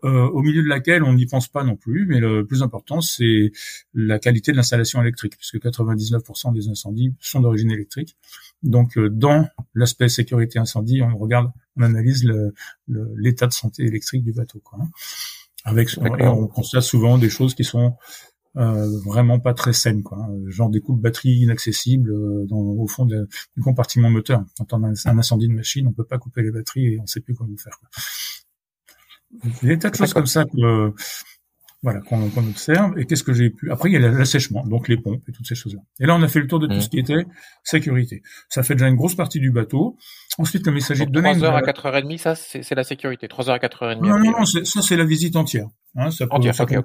euh, 0.05 0.29
au 0.29 0.43
milieu 0.43 0.63
de 0.63 0.69
laquelle 0.69 1.03
on 1.03 1.15
n'y 1.15 1.27
pense 1.27 1.49
pas 1.49 1.65
non 1.65 1.77
plus, 1.77 2.07
mais 2.07 2.21
le 2.21 2.47
plus 2.47 2.63
important 2.63 3.01
c'est 3.01 3.53
la 3.95 4.19
qualité 4.19 4.53
de 4.53 4.57
l'installation 4.57 5.01
électrique, 5.01 5.37
puisque 5.37 5.57
99% 5.57 6.53
des 6.53 6.69
incendies 6.69 7.15
sont 7.21 7.41
d'origine 7.41 7.71
électrique. 7.71 8.17
Donc 8.63 8.97
euh, 8.97 9.09
dans 9.11 9.49
l'aspect 9.75 10.09
sécurité 10.09 10.59
incendie, 10.59 11.03
on 11.03 11.17
regarde, 11.17 11.51
on 11.77 11.83
analyse 11.83 12.31
l'état 12.89 13.47
de 13.47 13.53
santé 13.53 13.85
électrique 13.85 14.25
du 14.25 14.33
bateau. 14.33 14.61
Quoi, 14.65 14.81
hein. 14.83 14.89
Avec, 15.65 15.91
on 15.99 16.47
constate 16.47 16.83
souvent 16.83 17.19
des 17.19 17.29
choses 17.29 17.55
qui 17.55 17.65
sont 17.65 17.95
euh, 18.57 18.99
vraiment 19.05 19.39
pas 19.39 19.55
très 19.55 19.73
saine, 19.73 20.03
quoi. 20.03 20.29
Genre 20.49 20.71
des 20.71 20.81
coups 20.81 20.99
de 20.99 21.03
batterie 21.03 21.37
inaccessibles 21.37 22.11
euh, 22.11 22.47
dans, 22.49 22.59
au 22.59 22.87
fond 22.89 23.07
du 23.07 23.63
compartiment 23.63 24.11
moteur. 24.11 24.45
Quand 24.59 24.73
on 24.73 24.83
a 24.83 24.89
un, 24.89 25.19
incendie 25.19 25.47
de 25.47 25.53
machine, 25.53 25.87
on 25.87 25.93
peut 25.93 26.05
pas 26.05 26.19
couper 26.19 26.43
les 26.43 26.51
batteries 26.51 26.95
et 26.95 27.01
on 27.01 27.07
sait 27.07 27.21
plus 27.21 27.35
comment 27.35 27.57
faire. 27.57 27.79
Quoi. 27.79 27.89
Il 29.45 29.69
y 29.69 29.71
a 29.71 29.75
des 29.75 29.79
tas 29.79 29.91
de 29.91 29.97
choses 29.97 30.13
comme 30.13 30.27
ça 30.27 30.45
que 30.45 30.93
voilà, 31.83 32.01
qu'on 32.01 32.23
observe. 32.23 32.99
Et 32.99 33.07
qu'est-ce 33.07 33.25
que 33.25 33.33
j'ai 33.33 33.51
pu 33.51 33.71
Après, 33.71 33.91
il 33.91 33.93
y 33.93 33.97
a 33.97 34.01
l'assèchement, 34.11 34.67
donc 34.67 34.89
les 34.89 34.99
pompes 34.99 35.23
et 35.29 35.33
toutes 35.33 35.47
ces 35.47 35.55
choses-là. 35.55 35.81
Et 35.99 36.07
là, 36.07 36.15
on 36.15 36.23
a 36.23 36.29
fait 36.29 36.41
le 36.41 36.47
tour 36.47 36.59
de 36.59 36.67
tout 36.67 36.75
mmh. 36.75 36.81
ce 36.81 36.89
qui 36.91 36.99
était 36.99 37.25
sécurité. 37.65 38.23
Ça 38.51 38.63
fait 38.63 38.75
déjà 38.75 38.89
une 38.89 38.97
grosse 38.97 39.15
partie 39.15 39.41
du 39.41 39.51
bateau. 39.51 39.97
Ensuite, 40.37 40.67
il 40.67 40.83
s'agit 40.83 41.07
de 41.07 41.11
donner... 41.11 41.33
3 41.33 41.45
heures 41.45 41.57
à 41.57 41.63
4h30, 41.63 42.19
ça, 42.19 42.35
c'est 42.35 42.75
la 42.75 42.85
sécurité. 42.85 43.29
3 43.29 43.49
heures 43.49 43.55
à 43.55 43.59
4h30. 43.59 44.07
Non, 44.07 44.19
non, 44.19 44.31
non, 44.39 44.45
ça, 44.45 44.83
c'est 44.83 44.97
la 44.97 45.05
visite 45.05 45.37
entière. 45.37 45.69
Hein, 45.97 46.11
ça, 46.11 46.27
peut, 46.27 46.53
ça, 46.53 46.67
peut 46.67 46.83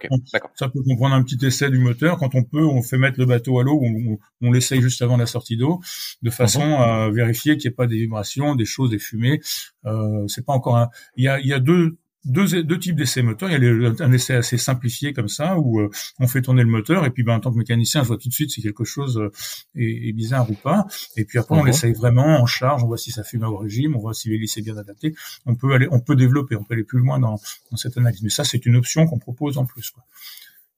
ça, 0.55 0.69
peut, 0.69 0.81
comprendre 0.81 1.13
un 1.13 1.23
petit 1.23 1.45
essai 1.45 1.69
du 1.69 1.77
moteur. 1.77 2.17
Quand 2.17 2.33
on 2.33 2.43
peut, 2.43 2.65
on 2.65 2.81
fait 2.81 2.97
mettre 2.97 3.19
le 3.19 3.25
bateau 3.25 3.59
à 3.59 3.63
l'eau, 3.63 3.79
on, 3.83 4.17
on, 4.41 4.51
l'essaye 4.51 4.81
juste 4.81 5.01
avant 5.01 5.15
la 5.15 5.27
sortie 5.27 5.57
d'eau, 5.57 5.79
de 6.23 6.29
façon 6.31 6.65
mmh. 6.65 6.81
à 6.81 7.09
vérifier 7.11 7.57
qu'il 7.57 7.69
n'y 7.69 7.73
ait 7.73 7.75
pas 7.75 7.85
des 7.85 7.97
vibrations, 7.97 8.55
des 8.55 8.65
choses, 8.65 8.91
des 8.91 8.99
fumées. 8.99 9.41
Euh, 9.85 10.25
c'est 10.27 10.45
pas 10.45 10.53
encore 10.53 10.77
un... 10.77 10.89
Il 11.17 11.25
y 11.25 11.27
a, 11.27 11.39
il 11.39 11.47
y 11.47 11.53
a 11.53 11.59
deux 11.59 11.97
deux, 12.25 12.63
deux 12.63 12.79
types 12.79 12.95
d'essais 12.95 13.21
moteurs. 13.21 13.49
Il 13.51 13.63
y 13.63 13.85
a 13.85 14.03
un 14.03 14.11
essai 14.11 14.35
assez 14.35 14.57
simplifié 14.57 15.13
comme 15.13 15.29
ça 15.29 15.57
où 15.57 15.79
euh, 15.79 15.89
on 16.19 16.27
fait 16.27 16.41
tourner 16.41 16.63
le 16.63 16.69
moteur 16.69 17.05
et 17.05 17.11
puis 17.11 17.23
ben, 17.23 17.35
en 17.35 17.39
tant 17.39 17.51
que 17.51 17.57
mécanicien, 17.57 18.03
je 18.03 18.07
vois 18.07 18.17
tout 18.17 18.29
de 18.29 18.33
suite 18.33 18.51
si 18.51 18.61
quelque 18.61 18.83
chose 18.83 19.17
euh, 19.17 19.31
est, 19.75 20.11
bizarre 20.13 20.49
ou 20.49 20.55
pas. 20.55 20.87
Et 21.15 21.25
puis 21.25 21.39
après, 21.39 21.55
on 21.55 21.61
mhm. 21.61 21.67
l'essaye 21.67 21.93
vraiment 21.93 22.41
en 22.41 22.45
charge. 22.45 22.83
On 22.83 22.87
voit 22.87 22.97
si 22.97 23.11
ça 23.11 23.23
fume 23.23 23.43
au 23.43 23.57
régime, 23.57 23.95
on 23.95 23.99
voit 23.99 24.13
si 24.13 24.29
l'hélice 24.29 24.57
est 24.57 24.61
bien 24.61 24.77
adaptée. 24.77 25.13
On 25.45 25.55
peut 25.55 25.73
aller, 25.73 25.87
on 25.91 25.99
peut 25.99 26.15
développer, 26.15 26.55
on 26.55 26.63
peut 26.63 26.73
aller 26.73 26.83
plus 26.83 26.99
loin 26.99 27.19
dans, 27.19 27.39
dans 27.71 27.77
cette 27.77 27.97
analyse. 27.97 28.21
Mais 28.23 28.29
ça, 28.29 28.43
c'est 28.43 28.65
une 28.65 28.75
option 28.75 29.05
qu'on 29.07 29.19
propose 29.19 29.57
en 29.57 29.65
plus. 29.65 29.91
Quoi. 29.91 30.03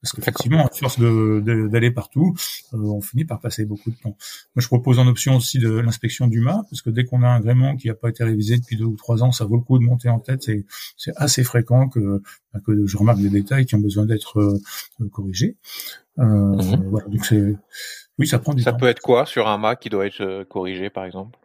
Parce 0.02 0.14
qu'effectivement, 0.14 0.64
à 0.64 0.70
force 0.70 1.00
d'aller 1.00 1.92
partout, 1.92 2.36
euh, 2.74 2.78
on 2.78 3.02
finit 3.02 3.26
par 3.26 3.40
passer 3.40 3.66
beaucoup 3.66 3.90
de 3.90 3.96
temps. 3.96 4.16
Moi, 4.56 4.62
je 4.62 4.68
propose 4.68 5.00
en 5.00 5.08
option 5.08 5.36
aussi 5.36 5.58
de 5.58 5.72
l'inspection 5.72 6.28
du 6.28 6.40
mât, 6.40 6.64
parce 6.70 6.84
que 6.84 6.92
dès 6.92 7.04
qu'on 7.04 7.24
a 7.24 7.28
un 7.28 7.40
gréement 7.40 7.76
qui 7.76 7.88
n'a 7.88 7.96
pas 7.96 8.10
été 8.10 8.24
révisé 8.24 8.58
depuis 8.58 8.78
deux 8.78 8.86
ou 8.86 8.96
trois 8.96 9.24
ans, 9.24 9.32
ça 9.32 9.46
vaut 9.46 9.56
le 9.56 9.64
coup 9.64 9.80
de 9.80 9.84
monter 9.84 10.10
en 10.10 10.20
tête. 10.20 10.48
C'est 10.98 11.14
assez 11.16 11.44
fréquent 11.44 11.90
que, 11.90 12.22
bah, 12.54 12.60
que 12.66 12.86
je 12.86 12.98
remarque 12.98 13.20
des 13.20 13.30
détails 13.30 13.66
qui 13.66 13.74
ont 13.74 13.80
besoin 13.80 14.06
d'être 14.06 14.40
euh, 14.40 15.10
corrigés. 15.12 15.58
Euh, 16.20 16.24
mhm. 16.24 16.90
Voilà, 16.90 17.08
donc 17.08 17.26
c'est 17.26 17.56
oui, 18.20 18.28
ça 18.28 18.40
prend 18.40 18.54
du 18.54 18.64
temps. 18.64 18.72
Ça 18.72 18.78
peut 18.78 18.88
être 18.88 19.02
quoi 19.02 19.26
sur 19.26 19.48
un 19.48 19.58
mât 19.58 19.76
qui 19.76 19.90
doit 19.90 20.06
être 20.06 20.22
euh, 20.22 20.46
corrigé, 20.46 20.90
par 20.90 21.06
exemple? 21.06 21.38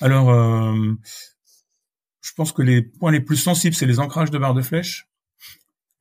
Alors, 0.00 0.30
je 2.20 2.32
pense 2.34 2.52
que 2.52 2.62
les 2.62 2.82
points 2.82 3.12
les 3.12 3.20
plus 3.20 3.36
sensibles, 3.36 3.74
c'est 3.74 3.86
les 3.86 3.98
ancrages 3.98 4.30
de 4.30 4.38
barres 4.38 4.54
de 4.54 4.62
flèche. 4.62 5.09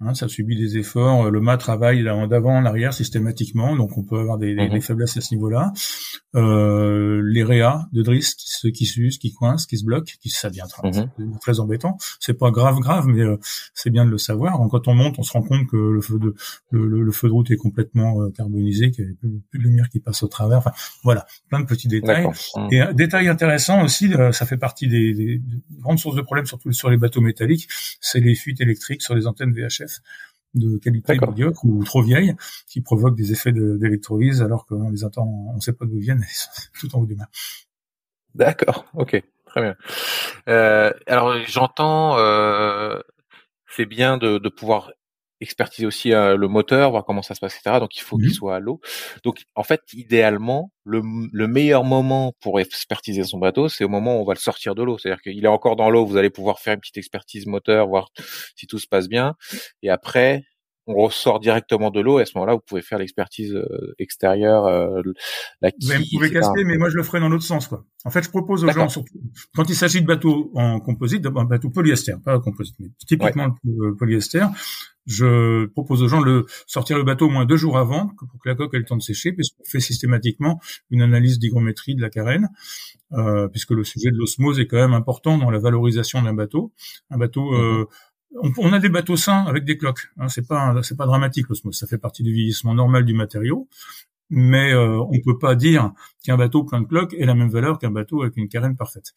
Hein, 0.01 0.13
ça 0.13 0.29
subit 0.29 0.55
des 0.55 0.77
efforts. 0.77 1.29
Le 1.29 1.41
mât 1.41 1.57
travaille 1.57 2.03
d'avant 2.03 2.55
en 2.55 2.63
arrière 2.63 2.93
systématiquement, 2.93 3.75
donc 3.75 3.97
on 3.97 4.03
peut 4.03 4.17
avoir 4.17 4.37
des, 4.37 4.55
des, 4.55 4.69
mhm. 4.69 4.81
faiblesses 4.81 5.17
à 5.17 5.21
ce 5.21 5.33
niveau-là. 5.33 5.73
Euh, 6.35 7.21
les 7.25 7.43
réas 7.43 7.85
de 7.91 8.01
Driss 8.01 8.35
qui 8.35 8.49
se 8.49 8.67
qui 8.69 8.85
s'usent, 8.85 9.17
qui 9.17 9.33
coincent, 9.33 9.65
qui 9.67 9.77
se 9.77 9.83
bloquent, 9.83 10.13
qui 10.21 10.29
ça 10.29 10.49
devient 10.49 10.63
très, 10.69 10.89
mhm. 10.89 11.37
très 11.41 11.59
embêtant. 11.59 11.97
C'est 12.21 12.35
pas 12.35 12.49
grave 12.49 12.79
grave, 12.79 13.07
mais 13.07 13.23
euh, 13.23 13.35
c'est 13.73 13.89
bien 13.89 14.05
de 14.05 14.09
le 14.09 14.17
savoir. 14.17 14.57
Donc, 14.57 14.71
quand 14.71 14.87
on 14.87 14.93
monte, 14.93 15.19
on 15.19 15.23
se 15.23 15.33
rend 15.33 15.41
compte 15.41 15.67
que 15.67 15.75
le 15.75 15.99
feu 15.99 16.17
de 16.17 16.33
le, 16.71 17.03
le, 17.03 17.11
feu 17.11 17.27
de 17.27 17.33
route 17.33 17.51
est 17.51 17.57
complètement 17.57 18.21
euh, 18.21 18.29
carbonisé, 18.29 18.91
qu'il 18.91 19.03
n'y 19.05 19.11
a 19.11 19.15
plus, 19.19 19.59
de 19.59 19.63
lumière 19.63 19.89
qui 19.89 19.99
passe 19.99 20.23
au 20.23 20.29
travers. 20.29 20.59
Enfin, 20.59 20.71
voilà, 21.03 21.25
plein 21.49 21.59
de 21.59 21.65
petits 21.65 21.89
détails. 21.89 22.25
Mhm. 22.55 22.67
Et 22.71 22.79
un 22.79 22.93
détail 22.93 23.27
intéressant 23.27 23.83
aussi, 23.83 24.13
euh, 24.13 24.31
ça 24.31 24.45
fait 24.45 24.57
partie 24.57 24.87
des, 24.87 25.13
des, 25.13 25.41
grandes 25.79 25.99
sources 25.99 26.15
de 26.15 26.21
problèmes, 26.21 26.45
surtout 26.45 26.71
sur 26.71 26.89
les 26.89 26.97
bateaux 26.97 27.21
métalliques, 27.21 27.67
c'est 27.99 28.21
les 28.21 28.35
fuites 28.35 28.61
électriques 28.61 29.01
sur 29.01 29.13
les 29.13 29.27
antennes 29.27 29.51
VHF 29.51 29.88
de 30.55 30.77
qualité 30.77 31.19
médiocre 31.19 31.63
ou 31.65 31.83
trop 31.83 32.01
vieille 32.01 32.35
qui 32.67 32.81
provoquent 32.81 33.15
des 33.15 33.31
effets 33.31 33.51
d'électrolyse 33.51 34.41
alors 34.41 34.65
qu'on 34.65 34.89
les 34.89 35.03
entend, 35.03 35.25
on 35.25 35.55
ne 35.55 35.61
sait 35.61 35.73
pas 35.73 35.85
d'où 35.85 35.97
ils 35.97 36.01
viennent, 36.01 36.25
tout 36.79 36.95
en 36.95 37.01
haut 37.01 37.05
du 37.05 37.15
mât. 37.15 37.29
D'accord, 38.35 38.85
ok, 38.93 39.21
très 39.45 39.61
bien. 39.61 39.75
Euh, 40.47 40.91
alors 41.07 41.35
j'entends, 41.47 42.17
euh, 42.17 42.99
c'est 43.67 43.85
bien 43.85 44.17
de, 44.17 44.37
de, 44.37 44.49
pouvoir 44.49 44.91
expertiser 45.41 45.85
aussi 45.87 46.13
euh, 46.13 46.35
le 46.35 46.47
moteur, 46.47 46.91
voir 46.91 47.05
comment 47.05 47.21
ça 47.21 47.35
se 47.35 47.39
passe, 47.39 47.55
etc. 47.55 47.77
Donc 47.79 47.95
il 47.95 48.01
faut 48.01 48.17
qu'il 48.17 48.29
mmh 48.29 48.33
soit 48.33 48.55
à 48.55 48.59
l'eau. 48.59 48.79
Donc 49.23 49.43
en 49.55 49.63
fait, 49.63 49.81
idéalement, 49.93 50.71
le, 50.83 51.01
le, 51.31 51.47
meilleur 51.47 51.83
moment 51.83 52.33
pour 52.41 52.59
expertiser 52.59 53.23
son 53.23 53.37
bateau, 53.37 53.69
c'est 53.69 53.83
au 53.83 53.89
moment 53.89 54.17
où 54.17 54.21
on 54.21 54.25
va 54.25 54.33
le 54.33 54.39
sortir 54.39 54.75
de 54.75 54.83
l'eau. 54.83 54.97
C'est-à-dire 54.97 55.21
qu'il 55.21 55.43
est 55.43 55.47
encore 55.47 55.75
dans 55.75 55.89
l'eau, 55.89 56.05
vous 56.05 56.17
allez 56.17 56.29
pouvoir 56.29 56.59
faire 56.59 56.73
une 56.73 56.79
petite 56.79 56.97
expertise 56.97 57.45
moteur, 57.45 57.87
voir 57.87 58.09
si 58.55 58.67
tout 58.67 58.79
se 58.79 58.87
passe 58.87 59.07
bien. 59.07 59.35
Et 59.81 59.89
après, 59.89 60.43
on 60.89 60.95
ressort 60.95 61.39
directement 61.39 61.91
de 61.91 61.99
l'eau 61.99 62.19
et 62.19 62.23
à 62.23 62.25
ce 62.25 62.31
moment-là, 62.35 62.55
vous 62.55 62.61
pouvez 62.65 62.81
faire 62.81 62.97
l'expertise 62.97 63.53
euh, 63.53 63.93
extérieure, 63.99 64.65
euh, 64.65 65.01
la 65.61 65.71
quille, 65.71 65.93
Vous 65.93 66.17
pouvez 66.17 66.31
casser, 66.31 66.63
mais 66.65 66.77
moi 66.77 66.89
je 66.89 66.95
le 66.95 67.03
ferai 67.03 67.19
dans 67.19 67.29
l'autre 67.29 67.43
sens, 67.43 67.67
quoi. 67.67 67.85
En 68.05 68.09
fait, 68.09 68.23
je 68.23 68.29
propose 68.29 68.63
aux 68.63 68.71
gens, 68.71 68.89
surtout 68.89 69.13
quand 69.55 69.69
il 69.69 69.75
s'agit 69.75 70.01
de 70.01 70.07
bateaux 70.07 70.51
en 70.55 70.79
composite, 70.79 71.25
un 71.25 71.45
bateau 71.45 71.69
polyester, 71.69 72.13
pas 72.23 72.39
composite, 72.39 72.75
mais 72.79 72.87
typiquement 73.07 73.55
le 73.63 73.95
polyester, 73.95 74.45
je 75.09 75.65
propose 75.65 76.03
aux 76.03 76.07
gens 76.07 76.21
de 76.21 76.45
sortir 76.67 76.95
le 76.95 77.03
bateau 77.03 77.25
au 77.25 77.29
moins 77.29 77.45
deux 77.45 77.57
jours 77.57 77.79
avant 77.79 78.09
pour 78.15 78.39
que 78.39 78.47
la 78.47 78.53
coque 78.53 78.75
ait 78.75 78.77
le 78.77 78.85
temps 78.85 78.95
de 78.95 79.01
sécher, 79.01 79.33
puisqu'on 79.33 79.63
fait 79.65 79.79
systématiquement 79.79 80.61
une 80.91 81.01
analyse 81.01 81.39
d'hygrométrie 81.39 81.95
de 81.95 82.01
la 82.01 82.11
carène, 82.11 82.49
euh, 83.13 83.47
puisque 83.47 83.71
le 83.71 83.83
sujet 83.83 84.11
de 84.11 84.17
l'osmose 84.17 84.59
est 84.59 84.67
quand 84.67 84.77
même 84.77 84.93
important 84.93 85.39
dans 85.39 85.49
la 85.49 85.57
valorisation 85.57 86.21
d'un 86.21 86.35
bateau. 86.35 86.71
Un 87.09 87.17
bateau 87.17 87.55
euh, 87.55 87.87
on, 88.59 88.71
a 88.71 88.77
des 88.77 88.89
bateaux 88.89 89.17
sains 89.17 89.45
avec 89.47 89.65
des 89.65 89.79
cloques. 89.79 90.11
Hein, 90.17 90.29
c'est 90.29 90.47
pas 90.47 90.75
c'est 90.83 90.95
pas 90.95 91.07
dramatique 91.07 91.49
l'osmose. 91.49 91.75
Ça 91.75 91.87
fait 91.87 91.97
partie 91.97 92.21
du 92.21 92.31
vieillissement 92.31 92.75
normal 92.75 93.03
du 93.03 93.15
matériau. 93.15 93.67
Mais 94.29 94.71
euh, 94.73 94.99
on 94.99 95.19
peut 95.25 95.39
pas 95.39 95.55
dire 95.55 95.91
qu'un 96.23 96.37
bateau 96.37 96.63
plein 96.63 96.81
de 96.81 96.85
cloques 96.85 97.15
ait 97.15 97.25
la 97.25 97.33
même 97.33 97.49
valeur 97.49 97.79
qu'un 97.79 97.89
bateau 97.89 98.21
avec 98.21 98.37
une 98.37 98.47
carène 98.47 98.77
parfaite. 98.77 99.13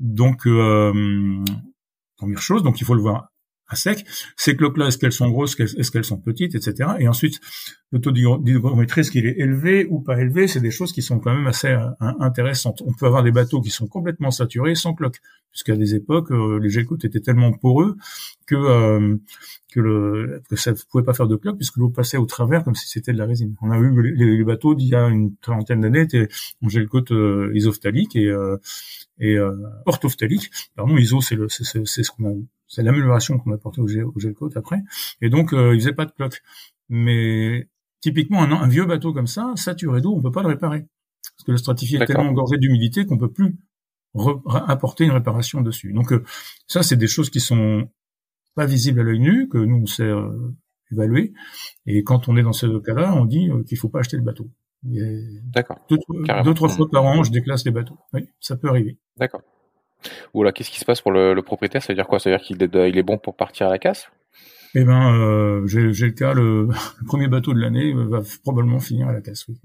Donc 0.00 0.44
euh, 0.48 1.44
première 2.16 2.42
chose, 2.42 2.64
donc 2.64 2.80
il 2.80 2.84
faut 2.84 2.94
le 2.94 3.00
voir 3.00 3.30
à 3.70 3.76
sec. 3.76 4.04
Ces 4.36 4.56
cloques-là, 4.56 4.88
est-ce 4.88 4.98
qu'elles 4.98 5.12
sont 5.12 5.30
grosses, 5.30 5.58
est-ce 5.58 5.90
qu'elles 5.90 6.04
sont 6.04 6.18
petites, 6.18 6.54
etc. 6.54 6.90
Et 6.98 7.08
ensuite, 7.08 7.40
le 7.92 8.00
taux 8.00 8.12
d'hygrométrie, 8.12 9.00
est-ce 9.00 9.10
qu'il 9.10 9.26
est 9.26 9.38
élevé 9.38 9.86
ou 9.88 10.00
pas 10.00 10.20
élevé 10.20 10.46
C'est 10.46 10.60
des 10.60 10.70
choses 10.70 10.92
qui 10.92 11.02
sont 11.02 11.18
quand 11.18 11.34
même 11.34 11.46
assez 11.46 11.68
euh, 11.68 11.88
intéressantes. 12.20 12.82
On 12.86 12.92
peut 12.92 13.06
avoir 13.06 13.22
des 13.22 13.32
bateaux 13.32 13.60
qui 13.60 13.70
sont 13.70 13.86
complètement 13.86 14.30
saturés 14.30 14.74
sans 14.74 14.94
cloques, 14.94 15.20
puisqu'à 15.50 15.76
des 15.76 15.94
époques, 15.94 16.30
euh, 16.30 16.58
les 16.60 16.70
gel 16.70 16.86
étaient 17.02 17.20
tellement 17.20 17.52
poreux 17.52 17.96
que 18.46 18.54
euh, 18.54 19.16
que, 19.72 19.78
le, 19.78 20.42
que 20.50 20.56
ça 20.56 20.72
ne 20.72 20.76
pouvait 20.90 21.04
pas 21.04 21.14
faire 21.14 21.28
de 21.28 21.36
cloques 21.36 21.56
puisque 21.56 21.76
l'eau 21.76 21.90
passait 21.90 22.16
au 22.16 22.26
travers 22.26 22.64
comme 22.64 22.74
si 22.74 22.88
c'était 22.88 23.12
de 23.12 23.18
la 23.18 23.26
résine. 23.26 23.54
On 23.62 23.70
a 23.70 23.78
vu 23.78 24.14
les, 24.16 24.42
bateaux 24.42 24.74
d'il 24.74 24.88
y 24.88 24.96
a 24.96 25.06
une 25.06 25.36
trentaine 25.36 25.80
d'années 25.80 26.00
étaient 26.00 26.28
en 26.60 26.68
gel 26.68 26.88
coat 26.88 27.04
isophthalique 27.54 28.16
et 28.16 28.34
et 29.20 29.36
euh. 29.36 29.54
Pardon, 30.74 30.96
ISO 30.96 31.20
c'est 31.20 31.36
le 31.36 31.48
c'est 31.48 31.84
ce 31.84 32.10
qu'on 32.10 32.28
a 32.28 32.34
c'est 32.66 32.82
l'amélioration 32.82 33.38
qu'on 33.38 33.50
a 33.52 33.56
apportée 33.56 33.80
au, 33.80 33.88
gel, 33.88 34.04
au 34.04 34.48
après. 34.56 34.78
Et 35.20 35.28
donc 35.28 35.52
euh, 35.52 35.74
il 35.74 35.80
faisait 35.80 35.92
pas 35.92 36.06
de 36.06 36.12
cloque. 36.12 36.40
Mais 36.88 37.68
typiquement 38.00 38.42
un, 38.42 38.52
un 38.52 38.68
vieux 38.68 38.86
bateau 38.86 39.12
comme 39.12 39.26
ça, 39.26 39.52
saturé 39.56 40.00
d'eau, 40.00 40.14
on 40.16 40.22
peut 40.22 40.32
pas 40.32 40.42
le 40.42 40.48
réparer 40.48 40.86
parce 41.22 41.46
que 41.46 41.52
le 41.52 41.58
stratifié 41.58 42.00
est 42.00 42.06
tellement 42.06 42.28
engorgé 42.28 42.58
d'humidité 42.58 43.06
qu'on 43.06 43.18
peut 43.18 43.32
plus 43.32 43.56
apporter 44.66 45.04
une 45.04 45.12
réparation 45.12 45.60
dessus. 45.60 45.92
Donc 45.92 46.12
euh, 46.12 46.24
ça 46.66 46.82
c'est 46.82 46.96
des 46.96 47.06
choses 47.06 47.30
qui 47.30 47.40
sont 47.40 47.88
pas 48.54 48.66
visibles 48.66 49.00
à 49.00 49.02
l'œil 49.02 49.20
nu 49.20 49.48
que 49.48 49.58
nous 49.58 49.82
on 49.82 49.86
sait 49.86 50.02
euh, 50.02 50.54
évaluer. 50.92 51.32
Et 51.86 52.04
quand 52.04 52.28
on 52.28 52.36
est 52.36 52.42
dans 52.42 52.52
ce 52.52 52.78
cas-là, 52.78 53.14
on 53.14 53.24
dit 53.24 53.48
qu'il 53.66 53.78
faut 53.78 53.88
pas 53.88 54.00
acheter 54.00 54.16
le 54.16 54.22
bateau. 54.22 54.50
D'accord. 54.82 55.78
Deux, 55.88 56.54
trois 56.54 56.68
fois 56.68 56.88
par 56.90 57.04
an, 57.04 57.22
je 57.22 57.30
déclasse 57.30 57.64
les 57.64 57.70
bateaux. 57.70 57.98
Oui, 58.12 58.28
ça 58.40 58.56
peut 58.56 58.68
arriver. 58.68 58.98
D'accord. 59.16 59.42
Oula, 60.32 60.52
qu'est-ce 60.52 60.70
qui 60.70 60.78
se 60.78 60.84
passe 60.84 61.02
pour 61.02 61.12
le, 61.12 61.40
propriétaire? 61.42 61.82
Ça 61.82 61.92
veut 61.92 61.96
dire 61.96 62.06
quoi? 62.06 62.18
Ça 62.18 62.30
veut 62.30 62.36
dire 62.36 62.44
qu'il 62.44 62.62
est, 62.62 62.88
il 62.88 62.98
est 62.98 63.02
bon 63.02 63.18
pour 63.18 63.36
partir 63.36 63.66
à 63.66 63.70
la 63.70 63.78
casse? 63.78 64.10
Eh 64.74 64.84
ben, 64.84 65.14
euh, 65.14 65.66
j'ai 65.66 65.80
le 65.80 66.12
cas, 66.12 66.32
le, 66.34 66.68
premier 67.06 67.28
bateau 67.28 67.52
de 67.52 67.60
l'année 67.60 67.92
va 67.94 68.20
probablement 68.42 68.80
finir 68.80 69.08
à 69.08 69.12
la 69.12 69.20
casse. 69.20 69.46
Oui. 69.48 69.58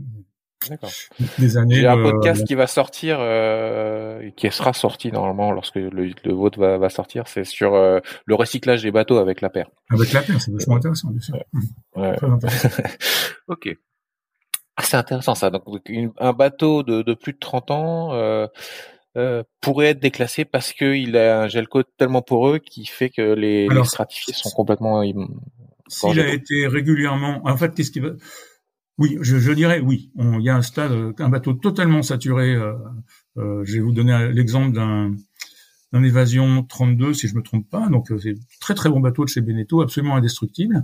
D'accord. 0.69 0.89
Des 1.37 1.57
années. 1.57 1.75
J'ai 1.75 1.87
un 1.87 2.01
podcast 2.01 2.43
qui 2.45 2.55
va 2.55 2.65
sortir, 2.65 3.17
euh, 3.19 4.31
qui 4.35 4.49
sera 4.51 4.73
sorti 4.73 5.11
normalement 5.11 5.51
lorsque 5.51 5.75
le, 5.75 5.89
le 5.89 6.33
vote 6.33 6.57
va, 6.57 6.77
va 6.77 6.89
sortir. 6.89 7.27
C'est 7.27 7.43
sur 7.43 7.75
euh, 7.75 7.99
le 8.25 8.35
recyclage 8.35 8.81
des 8.81 8.91
bateaux 8.91 9.17
avec 9.17 9.41
la 9.41 9.49
paire. 9.49 9.69
Avec 9.91 10.11
la 10.11 10.21
paire, 10.21 10.41
c'est 10.41 10.51
vachement 10.51 10.77
intéressant, 10.77 11.11
bien 11.11 11.21
sûr. 11.21 11.37
Ouais. 11.95 12.15
ok. 13.47 13.77
Ah, 14.77 14.83
c'est 14.83 14.97
intéressant 14.97 15.35
ça. 15.35 15.49
Donc 15.49 15.63
un 16.19 16.33
bateau 16.33 16.83
de, 16.83 17.01
de, 17.01 17.13
plus 17.13 17.33
de 17.33 17.39
30 17.39 17.71
ans 17.71 18.13
euh, 18.13 18.47
euh, 19.17 19.43
pourrait 19.61 19.87
être 19.87 19.99
déclassé 19.99 20.43
parce 20.43 20.73
qu'il 20.73 21.15
a 21.15 21.43
un 21.43 21.47
gel 21.47 21.67
coat 21.67 21.83
tellement 21.97 22.21
poreux 22.21 22.59
qui 22.59 22.85
fait 22.85 23.09
que 23.09 23.33
les, 23.33 23.67
les 23.69 23.83
stratifiés 23.85 24.33
sont 24.33 24.49
complètement. 24.51 25.03
S'il 25.87 26.19
a 26.19 26.33
été 26.33 26.67
régulièrement, 26.67 27.41
en 27.43 27.57
fait, 27.57 27.73
qu'est-ce 27.75 27.91
qui 27.91 27.99
va 27.99 28.09
oui, 28.97 29.17
je, 29.21 29.37
je 29.37 29.51
dirais 29.51 29.81
oui. 29.81 30.11
Il 30.17 30.41
y 30.41 30.49
a 30.49 30.55
un 30.55 30.61
stade, 30.61 30.91
euh, 30.91 31.13
un 31.19 31.29
bateau 31.29 31.53
totalement 31.53 32.01
saturé. 32.01 32.53
Euh, 32.55 32.73
euh, 33.37 33.61
je 33.65 33.73
vais 33.73 33.79
vous 33.79 33.91
donner 33.91 34.29
l'exemple 34.31 34.73
d'un 34.73 35.15
d'un 35.95 36.03
évasion 36.03 36.63
32, 36.63 37.13
si 37.13 37.27
je 37.27 37.35
me 37.35 37.41
trompe 37.41 37.69
pas. 37.69 37.87
Donc 37.87 38.11
c'est 38.21 38.35
très 38.59 38.73
très 38.73 38.89
bon 38.89 38.99
bateau 38.99 39.23
de 39.23 39.29
chez 39.29 39.41
Beneteau, 39.41 39.81
absolument 39.81 40.15
indestructible. 40.15 40.83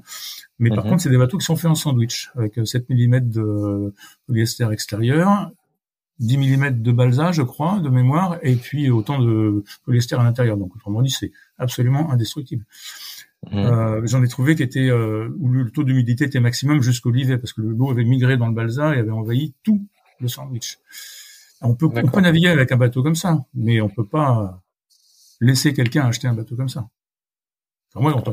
Mais 0.57 0.69
par 0.69 0.85
mhm. 0.85 0.91
contre, 0.91 1.03
c'est 1.03 1.09
des 1.09 1.17
bateaux 1.17 1.37
qui 1.37 1.45
sont 1.45 1.57
faits 1.57 1.69
en 1.69 1.75
sandwich 1.75 2.31
avec 2.35 2.59
7 2.63 2.89
mm 2.89 3.19
de 3.29 3.93
polyester 4.25 4.71
extérieur, 4.71 5.51
10 6.19 6.37
mm 6.37 6.81
de 6.81 6.91
balsa, 6.93 7.31
je 7.33 7.41
crois, 7.41 7.79
de 7.79 7.89
mémoire, 7.89 8.37
et 8.41 8.55
puis 8.55 8.89
autant 8.89 9.19
de 9.19 9.63
polyester 9.85 10.15
à 10.15 10.23
l'intérieur. 10.23 10.55
Donc 10.55 10.75
autrement 10.75 11.01
dit, 11.01 11.09
c'est 11.09 11.31
absolument 11.57 12.09
indestructible. 12.11 12.65
Mmh. 13.51 13.57
Euh, 13.57 14.01
J'en 14.05 14.23
ai 14.23 14.27
trouvé 14.27 14.55
qui 14.55 14.63
était 14.63 14.89
euh, 14.89 15.29
où 15.39 15.49
le 15.49 15.69
taux 15.71 15.83
d'humidité 15.83 16.25
était 16.25 16.39
maximum 16.39 16.81
jusqu'au 16.81 17.09
livet 17.09 17.37
parce 17.37 17.53
que 17.53 17.61
l'eau 17.61 17.89
avait 17.89 18.05
migré 18.05 18.37
dans 18.37 18.47
le 18.47 18.53
balsa 18.53 18.95
et 18.95 18.99
avait 18.99 19.11
envahi 19.11 19.53
tout 19.63 19.85
le 20.19 20.27
sandwich. 20.27 20.77
On 21.61 21.75
peut, 21.75 21.87
on 21.93 22.07
peut 22.07 22.21
naviguer 22.21 22.47
avec 22.47 22.71
un 22.71 22.77
bateau 22.77 23.03
comme 23.03 23.15
ça, 23.15 23.45
mais 23.53 23.81
on 23.81 23.89
peut 23.89 24.05
pas 24.05 24.61
laisser 25.41 25.73
quelqu'un 25.73 26.05
acheter 26.05 26.27
un 26.27 26.33
bateau 26.33 26.55
comme 26.55 26.69
ça. 26.69 26.87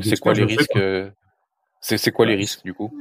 c'est 0.01 0.19
quoi 0.19 0.33
les 0.33 0.45
risques 0.45 0.75
euh, 0.77 1.09
C'est 1.81 2.11
quoi 2.11 2.25
les 2.25 2.35
risques 2.35 2.63
du 2.63 2.73
coup? 2.73 2.93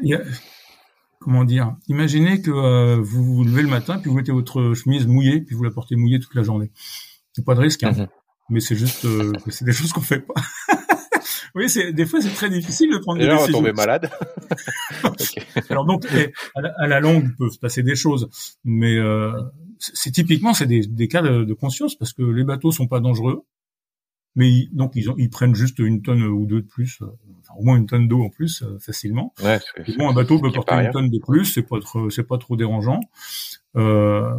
Comment 1.21 1.44
dire 1.44 1.77
Imaginez 1.88 2.40
que 2.42 2.51
euh, 2.51 2.97
vous 3.01 3.23
vous 3.23 3.44
levez 3.44 3.62
le 3.62 3.68
matin 3.68 3.99
puis 3.99 4.09
vous 4.11 4.16
mettez 4.16 4.33
votre 4.33 4.75
chemise 4.75 5.07
mouillée 5.07 5.40
puis 5.40 5.55
vous 5.55 5.64
la 5.64 5.71
portez 5.71 5.94
mouillée 5.94 6.18
toute 6.18 6.35
la 6.35 6.42
journée. 6.42 6.71
C'est 7.33 7.44
pas 7.44 7.55
de 7.55 7.61
risque, 7.61 7.83
hein. 7.85 7.92
Mmh. 7.92 8.07
mais 8.51 8.61
c'est 8.61 8.77
juste 8.77 9.03
que 9.03 9.33
c'est 9.51 9.64
des 9.64 9.73
choses 9.73 9.92
qu'on 9.92 10.01
fait 10.01 10.21
pas. 10.21 10.35
oui, 11.55 11.68
c'est 11.68 11.92
des 11.92 12.07
fois 12.07 12.21
c'est 12.21 12.31
très 12.31 12.49
difficile 12.49 12.90
de 12.92 12.99
prendre 12.99 13.21
des 13.21 13.29
décisions. 13.29 13.59
tomber 13.59 13.73
malade. 13.73 14.11
Alors 15.68 15.85
donc, 15.85 16.07
à 16.55 16.87
la, 16.87 17.01
longue, 17.01 17.37
peuvent 17.37 17.51
se 17.51 17.59
passer 17.59 17.83
des 17.83 17.97
choses, 17.97 18.31
mais 18.64 18.97
euh, 18.97 19.33
c'est 19.79 20.12
typiquement 20.12 20.55
c'est 20.55 20.66
des, 20.66 20.87
des, 20.87 21.09
cas 21.09 21.21
de, 21.21 21.44
de, 21.44 21.55
conscience 21.55 21.97
parce 21.97 22.12
que 22.12 22.23
les 22.23 22.44
bateaux 22.44 22.71
sont 22.71 22.87
pas 22.87 23.01
dangereux, 23.01 23.44
mais 24.35 24.69
donc 24.73 24.93
ils, 24.95 25.11
ont, 25.11 25.14
ils 25.19 25.31
prennent 25.31 25.55
juste 25.55 25.79
une 25.79 26.03
tonne 26.03 26.23
ou 26.23 26.47
deux 26.47 26.62
de 26.62 26.67
plus, 26.67 26.99
euh, 27.03 27.07
enfin, 27.41 27.55
au 27.59 27.64
moins 27.64 27.77
une 27.77 27.87
tonne 27.87 28.09
d'eau 28.09 28.23
en 28.23 28.31
plus 28.31 28.62
euh, 28.62 28.79
facilement. 28.79 29.35
Ouais, 29.43 29.59
bon, 29.99 30.11
un 30.11 30.14
bateau 30.14 30.41
peut 30.41 30.53
porter 30.53 30.75
une 30.75 30.91
tonne 30.91 31.11
de 31.11 31.19
plus, 31.19 31.45
c'est 31.45 31.62
pas 31.62 31.81
trop, 31.81 32.11
c'est 32.11 32.27
pas 32.27 32.38
trop 32.38 32.57
dérangeant. 32.57 33.01
Euh, 33.79 34.35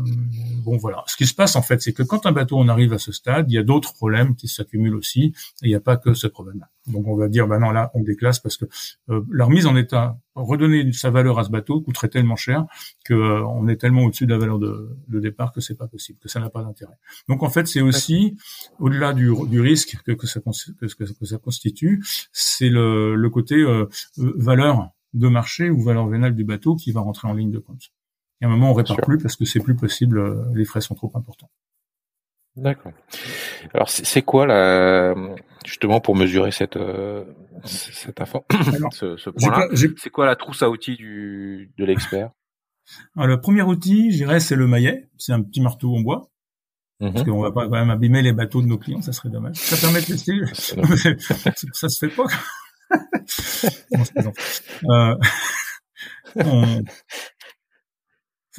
bon 0.65 0.77
voilà, 0.77 1.03
ce 1.07 1.15
qui 1.15 1.25
se 1.25 1.33
passe 1.33 1.55
en 1.55 1.61
fait, 1.61 1.81
c'est 1.81 1.93
que 1.93 2.03
quand 2.03 2.25
un 2.25 2.31
bateau 2.31 2.57
on 2.57 2.67
arrive 2.67 2.93
à 2.93 2.97
ce 2.97 3.11
stade, 3.11 3.49
il 3.49 3.53
y 3.53 3.57
a 3.57 3.63
d'autres 3.63 3.93
problèmes 3.93 4.35
qui 4.35 4.47
s'accumulent 4.47 4.95
aussi, 4.95 5.33
et 5.61 5.65
il 5.65 5.69
n'y 5.69 5.75
a 5.75 5.79
pas 5.79 5.97
que 5.97 6.13
ce 6.13 6.27
problème-là. 6.27 6.67
Donc 6.87 7.07
on 7.07 7.15
va 7.15 7.29
dire, 7.29 7.47
bah 7.47 7.57
non 7.57 7.71
là 7.71 7.89
on 7.93 8.03
déclasse 8.03 8.39
parce 8.39 8.57
que 8.57 8.65
euh, 9.09 9.21
la 9.31 9.45
remise 9.45 9.65
en 9.65 9.75
état, 9.77 10.17
redonner 10.35 10.91
sa 10.91 11.09
valeur 11.09 11.39
à 11.39 11.43
ce 11.45 11.49
bateau 11.49 11.81
coûterait 11.81 12.09
tellement 12.09 12.35
cher 12.35 12.65
que 13.05 13.13
euh, 13.13 13.45
on 13.45 13.67
est 13.67 13.77
tellement 13.77 14.03
au-dessus 14.03 14.25
de 14.25 14.31
la 14.31 14.39
valeur 14.39 14.59
de, 14.59 14.89
de 15.07 15.19
départ 15.19 15.53
que 15.53 15.61
c'est 15.61 15.75
pas 15.75 15.87
possible, 15.87 16.19
que 16.19 16.29
ça 16.29 16.39
n'a 16.39 16.49
pas 16.49 16.63
d'intérêt. 16.63 16.97
Donc 17.29 17.43
en 17.43 17.49
fait 17.49 17.67
c'est 17.67 17.81
aussi 17.81 18.37
au-delà 18.79 19.13
du, 19.13 19.31
du, 19.47 19.61
risque 19.61 19.97
que, 20.05 20.11
que, 20.11 20.27
ça, 20.27 20.41
que, 20.41 20.85
que, 20.85 21.25
ça 21.25 21.37
constitue, 21.37 22.03
c'est 22.33 22.69
le, 22.69 23.15
le 23.15 23.29
côté 23.29 23.55
euh, 23.55 23.85
valeur 24.17 24.89
de 25.13 25.27
marché 25.27 25.69
ou 25.69 25.81
valeur 25.81 26.07
vénale 26.07 26.35
du 26.35 26.43
bateau 26.43 26.75
qui 26.75 26.91
va 26.91 27.01
rentrer 27.01 27.27
en 27.27 27.33
ligne 27.33 27.51
de 27.51 27.59
compte. 27.59 27.91
Et 28.41 28.45
à 28.45 28.47
un 28.47 28.51
moment, 28.51 28.71
on 28.71 28.73
répare 28.73 28.97
plus 28.97 29.17
parce 29.17 29.35
que 29.35 29.45
c'est 29.45 29.59
plus 29.59 29.75
possible, 29.75 30.19
euh, 30.19 30.43
les 30.53 30.65
frais 30.65 30.81
sont 30.81 30.95
trop 30.95 31.11
importants. 31.15 31.49
D'accord. 32.55 32.91
Alors 33.73 33.89
c'est 33.89 34.21
quoi 34.21 34.45
là, 34.45 35.13
justement 35.65 36.01
pour 36.01 36.15
mesurer 36.15 36.51
cette 36.51 36.77
euh, 36.77 37.23
cette 37.63 38.19
info, 38.19 38.43
ce, 38.91 39.17
ce 39.17 39.29
point-là 39.29 39.67
C'est 39.97 40.09
quoi 40.09 40.25
la 40.25 40.35
trousse 40.35 40.61
à 40.63 40.69
outils 40.69 40.95
du 40.95 41.71
de 41.77 41.85
l'expert? 41.85 42.31
Le 43.15 43.39
premier 43.39 43.61
outil, 43.61 44.11
je 44.11 44.17
dirais, 44.17 44.39
c'est 44.39 44.55
le 44.55 44.67
maillet. 44.67 45.09
C'est 45.17 45.33
un 45.33 45.41
petit 45.41 45.61
marteau 45.61 45.95
en 45.95 46.01
bois. 46.01 46.29
Parce 46.99 47.21
mhm. 47.21 47.25
qu'on 47.25 47.41
va 47.41 47.51
pas 47.51 47.63
quand 47.63 47.71
même 47.71 47.91
abîmer 47.91 48.21
les 48.21 48.33
bateaux 48.33 48.61
de 48.61 48.67
nos 48.67 48.77
clients, 48.77 49.01
ça 49.01 49.13
serait 49.13 49.29
dommage. 49.29 49.55
Ça 49.55 49.77
permet 49.77 50.01
de 50.01 50.05
tester. 50.05 50.33
ça 51.73 51.87
se 51.87 52.05
fait 52.05 52.13
pas. 52.13 52.25
euh, 54.89 55.15
on, 56.35 56.83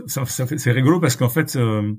c'est 0.07 0.73
rigolo 0.73 1.01
parce 1.01 1.17
qu'en 1.17 1.29
fait, 1.29 1.57
euh, 1.57 1.95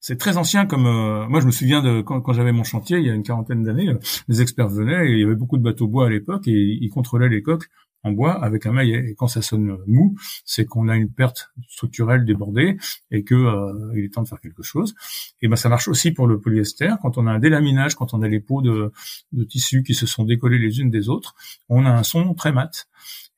c'est 0.00 0.18
très 0.18 0.36
ancien 0.36 0.66
comme 0.66 0.86
euh, 0.86 1.28
moi 1.28 1.40
je 1.40 1.46
me 1.46 1.50
souviens 1.50 1.82
de 1.82 2.00
quand, 2.00 2.20
quand 2.20 2.32
j'avais 2.32 2.52
mon 2.52 2.64
chantier 2.64 2.98
il 2.98 3.06
y 3.06 3.10
a 3.10 3.14
une 3.14 3.22
quarantaine 3.22 3.62
d'années, 3.62 3.88
euh, 3.90 3.98
les 4.28 4.40
experts 4.40 4.68
venaient 4.68 5.08
et 5.08 5.12
il 5.12 5.20
y 5.20 5.24
avait 5.24 5.34
beaucoup 5.34 5.58
de 5.58 5.62
bateaux 5.62 5.88
bois 5.88 6.06
à 6.06 6.10
l'époque 6.10 6.48
et 6.48 6.78
ils 6.80 6.88
contrôlaient 6.88 7.28
les 7.28 7.42
coques 7.42 7.68
en 8.02 8.12
bois 8.12 8.32
avec 8.42 8.64
un 8.64 8.72
maillet. 8.72 9.10
Et 9.10 9.14
quand 9.14 9.26
ça 9.26 9.42
sonne 9.42 9.76
mou, 9.86 10.16
c'est 10.46 10.64
qu'on 10.64 10.88
a 10.88 10.96
une 10.96 11.12
perte 11.12 11.50
structurelle 11.68 12.24
débordée 12.24 12.78
et 13.10 13.24
que 13.24 13.34
il 13.94 14.04
est 14.04 14.14
temps 14.14 14.22
de 14.22 14.28
faire 14.28 14.40
quelque 14.40 14.62
chose. 14.62 14.94
Et 15.42 15.48
ben 15.48 15.56
ça 15.56 15.68
marche 15.68 15.86
aussi 15.86 16.10
pour 16.10 16.26
le 16.26 16.40
polyester. 16.40 16.94
Quand 17.02 17.18
on 17.18 17.26
a 17.26 17.30
un 17.30 17.38
délaminage, 17.38 17.96
quand 17.96 18.14
on 18.14 18.22
a 18.22 18.28
les 18.28 18.40
peaux 18.40 18.62
de, 18.62 18.90
de 19.32 19.44
tissus 19.44 19.82
qui 19.82 19.92
se 19.92 20.06
sont 20.06 20.24
décollées 20.24 20.58
les 20.58 20.80
unes 20.80 20.90
des 20.90 21.10
autres, 21.10 21.34
on 21.68 21.84
a 21.84 21.90
un 21.90 22.02
son 22.02 22.32
très 22.32 22.52
mat. 22.52 22.88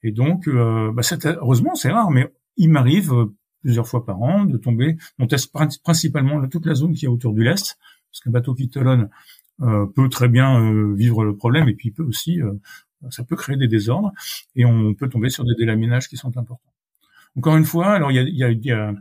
Et 0.02 0.10
donc, 0.12 0.48
euh, 0.48 0.92
bah, 0.92 1.02
heureusement, 1.24 1.74
c'est 1.74 1.90
rare, 1.90 2.10
mais 2.10 2.32
il 2.56 2.70
m'arrive 2.70 3.12
plusieurs 3.62 3.88
fois 3.88 4.04
par 4.04 4.20
an, 4.20 4.44
de 4.44 4.58
tomber. 4.58 4.96
On 5.18 5.26
teste 5.26 5.52
principalement 5.82 6.46
toute 6.48 6.66
la 6.66 6.74
zone 6.74 6.94
qui 6.94 7.06
est 7.06 7.08
autour 7.08 7.32
du 7.32 7.42
lest, 7.42 7.78
parce 8.10 8.20
qu'un 8.20 8.30
bateau 8.30 8.54
qui 8.54 8.68
talonne 8.68 9.08
euh, 9.62 9.86
peut 9.86 10.08
très 10.08 10.28
bien 10.28 10.60
euh, 10.60 10.94
vivre 10.94 11.24
le 11.24 11.36
problème, 11.36 11.68
et 11.68 11.74
puis 11.74 11.88
il 11.88 11.92
peut 11.92 12.02
aussi, 12.02 12.40
euh, 12.40 12.52
ça 13.10 13.24
peut 13.24 13.36
créer 13.36 13.56
des 13.56 13.68
désordres, 13.68 14.12
et 14.56 14.64
on 14.64 14.94
peut 14.94 15.08
tomber 15.08 15.30
sur 15.30 15.44
des 15.44 15.54
délaminages 15.56 16.08
qui 16.08 16.16
sont 16.16 16.36
importants. 16.36 16.72
Encore 17.36 17.56
une 17.56 17.64
fois, 17.64 17.92
alors 17.92 18.10
il 18.10 18.16
y 18.16 18.18
a, 18.18 18.22
y 18.22 18.44
a, 18.44 18.50
y 18.50 18.70
a 18.72 18.94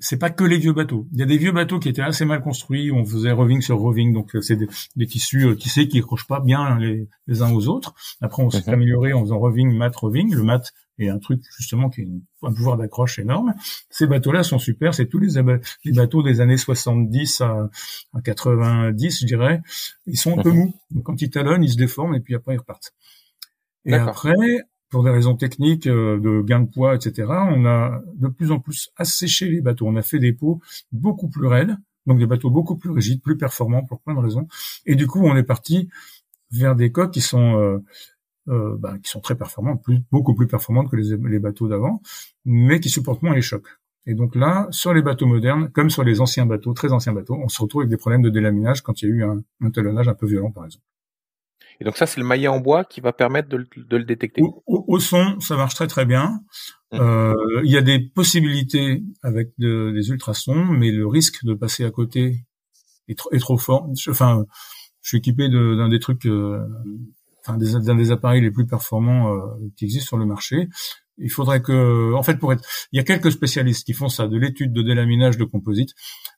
c'est 0.00 0.18
pas 0.18 0.30
que 0.30 0.44
les 0.44 0.58
vieux 0.58 0.72
bateaux. 0.72 1.06
Il 1.12 1.18
y 1.18 1.22
a 1.22 1.26
des 1.26 1.38
vieux 1.38 1.52
bateaux 1.52 1.78
qui 1.78 1.88
étaient 1.88 2.02
assez 2.02 2.24
mal 2.24 2.42
construits, 2.42 2.90
où 2.90 2.96
on 2.96 3.04
faisait 3.04 3.32
roving 3.32 3.60
sur 3.60 3.78
roving, 3.78 4.12
donc 4.12 4.36
euh, 4.36 4.40
c'est 4.40 4.56
des, 4.56 5.06
tissus 5.06 5.46
euh, 5.46 5.54
tissés 5.54 5.88
qui 5.88 5.98
accrochent 5.98 6.26
pas 6.26 6.40
bien 6.40 6.78
les, 6.78 7.42
uns 7.42 7.52
aux 7.52 7.68
autres. 7.68 7.94
Après, 8.20 8.42
on 8.42 8.50
s'est 8.50 8.62
mhm. 8.66 8.74
amélioré 8.74 9.12
en 9.12 9.22
faisant 9.22 9.38
roving, 9.38 9.72
mat, 9.76 9.94
roving. 9.96 10.34
Le 10.34 10.42
mat 10.42 10.72
est 10.98 11.08
un 11.08 11.18
truc 11.18 11.42
justement 11.56 11.90
qui 11.90 12.02
a 12.02 12.46
un 12.46 12.52
pouvoir 12.52 12.76
d'accroche 12.76 13.18
énorme. 13.18 13.54
Ces 13.90 14.06
bateaux-là 14.06 14.42
sont 14.42 14.58
super. 14.58 14.94
C'est 14.94 15.06
tous 15.06 15.18
les, 15.18 15.40
les, 15.84 15.92
bateaux 15.92 16.22
des 16.22 16.40
années 16.40 16.56
70 16.56 17.40
à, 17.42 17.68
90, 18.24 19.20
je 19.20 19.26
dirais. 19.26 19.62
Ils 20.06 20.18
sont 20.18 20.38
un 20.38 20.42
peu 20.42 20.50
mhm. 20.50 20.56
mous. 20.56 20.74
Donc 20.90 21.04
quand 21.04 21.20
ils 21.20 21.30
talonnent, 21.30 21.64
ils 21.64 21.72
se 21.72 21.76
déforment 21.76 22.14
et 22.14 22.20
puis 22.20 22.34
après 22.34 22.54
ils 22.54 22.58
repartent. 22.58 22.94
Et 23.84 23.94
après, 23.94 24.34
pour 24.90 25.04
des 25.04 25.10
raisons 25.10 25.36
techniques, 25.36 25.86
euh, 25.86 26.18
de 26.18 26.42
gain 26.42 26.60
de 26.60 26.70
poids, 26.70 26.94
etc., 26.94 27.28
on 27.28 27.66
a 27.66 28.02
de 28.16 28.28
plus 28.28 28.50
en 28.50 28.58
plus 28.58 28.90
asséché 28.96 29.48
les 29.48 29.60
bateaux. 29.60 29.86
On 29.86 29.96
a 29.96 30.02
fait 30.02 30.18
des 30.18 30.32
pots 30.32 30.60
beaucoup 30.92 31.28
plus 31.28 31.46
raides, 31.46 31.76
donc 32.06 32.18
des 32.18 32.26
bateaux 32.26 32.50
beaucoup 32.50 32.76
plus 32.76 32.90
rigides, 32.90 33.22
plus 33.22 33.36
performants 33.36 33.84
pour 33.84 34.00
plein 34.00 34.14
de 34.14 34.20
raisons. 34.20 34.48
Et 34.86 34.94
du 34.94 35.06
coup, 35.06 35.20
on 35.24 35.36
est 35.36 35.42
parti 35.42 35.88
vers 36.50 36.76
des 36.76 36.92
coques 36.92 37.12
qui 37.12 37.20
sont 37.20 37.58
euh, 37.58 37.84
euh, 38.48 38.76
bah, 38.78 38.96
qui 39.02 39.10
sont 39.10 39.20
très 39.20 39.34
performantes, 39.34 39.82
plus, 39.82 40.00
beaucoup 40.10 40.34
plus 40.34 40.46
performantes 40.46 40.90
que 40.90 40.96
les, 40.96 41.16
les 41.16 41.38
bateaux 41.38 41.68
d'avant, 41.68 42.00
mais 42.44 42.80
qui 42.80 42.88
supportent 42.88 43.22
moins 43.22 43.34
les 43.34 43.42
chocs. 43.42 43.68
Et 44.06 44.14
donc 44.14 44.36
là, 44.36 44.68
sur 44.70 44.94
les 44.94 45.02
bateaux 45.02 45.26
modernes, 45.26 45.70
comme 45.70 45.90
sur 45.90 46.04
les 46.04 46.20
anciens 46.20 46.46
bateaux, 46.46 46.72
très 46.72 46.92
anciens 46.92 47.12
bateaux, 47.12 47.36
on 47.42 47.48
se 47.48 47.60
retrouve 47.60 47.82
avec 47.82 47.90
des 47.90 47.96
problèmes 47.96 48.22
de 48.22 48.30
délaminage 48.30 48.82
quand 48.82 49.02
il 49.02 49.08
y 49.08 49.12
a 49.12 49.14
eu 49.14 49.24
un, 49.24 49.42
un 49.60 49.70
talonnage 49.70 50.08
un 50.08 50.14
peu 50.14 50.26
violent, 50.26 50.52
par 50.52 50.64
exemple. 50.64 50.84
Et 51.80 51.84
donc 51.84 51.96
ça, 51.96 52.06
c'est 52.06 52.20
le 52.20 52.26
maillet 52.26 52.48
en 52.48 52.60
bois 52.60 52.84
qui 52.84 53.00
va 53.00 53.12
permettre 53.12 53.48
de, 53.48 53.66
le 53.76 54.04
détecter. 54.04 54.42
Au, 54.66 54.98
son, 54.98 55.38
ça 55.40 55.56
marche 55.56 55.74
très 55.74 55.86
très 55.86 56.06
bien. 56.06 56.40
Mmh. 56.92 56.98
Euh, 57.00 57.60
il 57.64 57.70
y 57.70 57.76
a 57.76 57.82
des 57.82 57.98
possibilités 57.98 59.02
avec 59.22 59.50
des 59.58 60.10
ultrasons, 60.10 60.64
mais 60.64 60.90
le 60.90 61.06
risque 61.06 61.44
de 61.44 61.54
passer 61.54 61.84
à 61.84 61.90
côté 61.90 62.46
est, 63.08 63.18
trop, 63.18 63.30
est 63.32 63.38
trop 63.38 63.58
fort. 63.58 63.90
Enfin, 64.08 64.46
je 65.02 65.08
suis 65.08 65.18
équipé 65.18 65.48
d'un 65.48 65.88
des 65.88 66.00
trucs, 66.00 66.26
euh, 66.26 66.66
enfin 67.46 67.58
d'un 67.58 67.94
des, 67.94 68.10
appareils 68.10 68.40
les 68.40 68.50
plus 68.50 68.66
performants 68.66 69.32
euh, 69.32 69.40
qui 69.76 69.84
existent 69.84 70.06
sur 70.06 70.16
le 70.16 70.26
marché. 70.26 70.68
Il 71.18 71.30
faudrait 71.30 71.62
que, 71.62 72.12
en 72.12 72.22
fait, 72.22 72.38
pour 72.38 72.52
être, 72.52 72.62
il 72.92 72.98
y 72.98 73.00
a 73.00 73.02
quelques 73.02 73.32
spécialistes 73.32 73.86
qui 73.86 73.94
font 73.94 74.08
ça, 74.08 74.28
de 74.28 74.36
l'étude 74.36 74.72
de 74.72 74.82
délaminage 74.82 75.38
de 75.38 75.44
composite. 75.44 75.94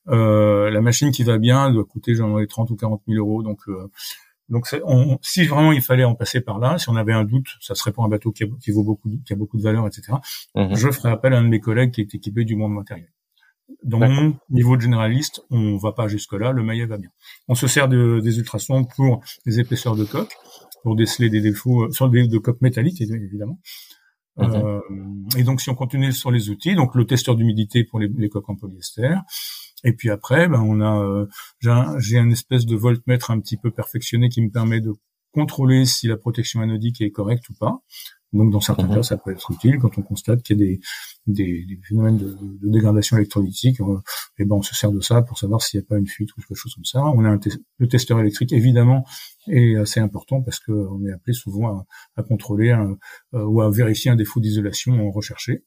la 0.06 0.80
machine 0.80 1.10
qui 1.10 1.24
va 1.24 1.38
bien 1.38 1.70
doit 1.72 1.84
coûter 1.84 2.14
genre 2.14 2.38
30 2.48 2.70
ou 2.70 2.76
40 2.76 3.02
000 3.08 3.18
euros, 3.18 3.42
donc 3.42 3.58
Donc, 4.48 4.66
on, 4.84 5.18
si 5.20 5.44
vraiment 5.44 5.72
il 5.72 5.82
fallait 5.82 6.04
en 6.04 6.14
passer 6.14 6.40
par 6.40 6.58
là, 6.58 6.78
si 6.78 6.88
on 6.88 6.96
avait 6.96 7.12
un 7.12 7.24
doute, 7.24 7.48
ça 7.60 7.74
serait 7.74 7.92
pour 7.92 8.04
un 8.04 8.08
bateau 8.08 8.32
qui, 8.32 8.44
vaut 8.70 8.84
beaucoup, 8.84 9.10
qui 9.26 9.32
a 9.32 9.36
beaucoup 9.36 9.58
de 9.58 9.62
valeur, 9.62 9.86
etc. 9.86 10.14
Mhm. 10.54 10.74
Je 10.74 10.90
ferais 10.90 11.10
appel 11.10 11.34
à 11.34 11.38
un 11.38 11.42
de 11.42 11.48
mes 11.48 11.60
collègues 11.60 11.90
qui 11.90 12.00
est 12.00 12.14
équipé 12.14 12.44
du 12.44 12.56
monde 12.56 12.72
matériel. 12.72 13.10
Dans 13.84 13.98
mon 13.98 14.34
niveau 14.48 14.76
de 14.76 14.80
généraliste, 14.80 15.42
on 15.50 15.76
va 15.76 15.92
pas 15.92 16.08
jusque-là, 16.08 16.52
le 16.52 16.62
maillet 16.62 16.86
va 16.86 16.96
bien. 16.96 17.10
On 17.48 17.54
se 17.54 17.66
sert 17.66 17.88
de, 17.88 18.20
des 18.20 18.38
ultrasons 18.38 18.84
pour 18.84 19.20
les 19.44 19.60
épaisseurs 19.60 19.94
de 19.94 20.04
coque, 20.04 20.34
pour 20.82 20.96
déceler 20.96 21.30
des 21.30 21.40
défauts 21.40 21.84
euh, 21.84 21.90
sur 21.90 22.08
des 22.08 22.26
de 22.26 22.38
coques 22.38 22.60
métalliques 22.60 23.00
évidemment. 23.00 23.58
Mhm. 24.36 24.54
Euh, 24.54 24.80
et 25.36 25.42
donc 25.42 25.60
si 25.60 25.68
on 25.70 25.74
continue 25.74 26.12
sur 26.12 26.30
les 26.30 26.48
outils, 26.50 26.74
donc 26.74 26.94
le 26.94 27.04
testeur 27.04 27.34
d'humidité 27.34 27.84
pour 27.84 27.98
les, 27.98 28.08
les, 28.08 28.28
coques 28.28 28.48
en 28.48 28.54
polyester, 28.54 29.16
et 29.84 29.92
puis 29.92 30.10
après, 30.10 30.48
ben 30.48 30.60
on 30.60 30.80
a, 30.80 31.00
euh, 31.00 31.26
j'ai 31.98 32.18
un, 32.18 32.30
espèce 32.30 32.66
de 32.66 32.76
voltmètre 32.76 33.30
un 33.30 33.40
petit 33.40 33.56
peu 33.56 33.70
perfectionné 33.70 34.28
qui 34.28 34.42
me 34.42 34.50
permet 34.50 34.80
de 34.80 34.92
contrôler 35.32 35.84
si 35.84 36.08
la 36.08 36.16
protection 36.16 36.60
anodique 36.60 37.00
est 37.00 37.10
correcte 37.10 37.48
ou 37.48 37.54
pas. 37.54 37.80
Donc 38.32 38.52
dans 38.52 38.60
certains 38.60 38.86
mhm. 38.86 38.96
cas, 38.96 39.02
ça 39.02 39.16
peut 39.16 39.30
être 39.30 39.50
utile 39.50 39.78
quand 39.78 39.96
on 39.96 40.02
constate 40.02 40.42
qu'il 40.42 40.58
y 40.58 40.62
a 40.62 40.66
des, 40.66 40.80
des, 41.26 41.64
des 41.64 41.80
phénomènes 41.82 42.18
de, 42.18 42.26
de, 42.26 42.70
dégradation 42.70 43.16
électrolytique. 43.16 43.80
et 43.80 43.84
eh 44.38 44.44
ben 44.44 44.56
on 44.56 44.62
se 44.62 44.74
sert 44.74 44.92
de 44.92 45.00
ça 45.00 45.22
pour 45.22 45.38
savoir 45.38 45.62
s'il 45.62 45.80
n'y 45.80 45.84
a 45.84 45.88
pas 45.88 45.96
une 45.96 46.06
fuite 46.06 46.30
ou 46.32 46.42
quelque 46.42 46.54
chose 46.54 46.74
comme 46.74 46.84
ça. 46.84 47.02
On 47.02 47.24
a 47.24 47.28
un 47.30 47.40
le 47.78 47.88
testeur 47.88 48.20
électrique 48.20 48.52
évidemment 48.52 49.04
est 49.46 49.76
assez 49.76 50.00
important 50.00 50.42
parce 50.42 50.60
que 50.60 50.72
on 50.72 51.04
est 51.06 51.12
appelé 51.12 51.32
souvent 51.32 51.68
à, 51.68 51.86
à 52.16 52.22
contrôler 52.22 52.70
un, 52.70 52.98
euh, 53.34 53.44
ou 53.44 53.62
à 53.62 53.70
vérifier 53.70 54.10
un 54.10 54.16
défaut 54.16 54.40
d'isolation 54.40 55.10
recherché. 55.10 55.64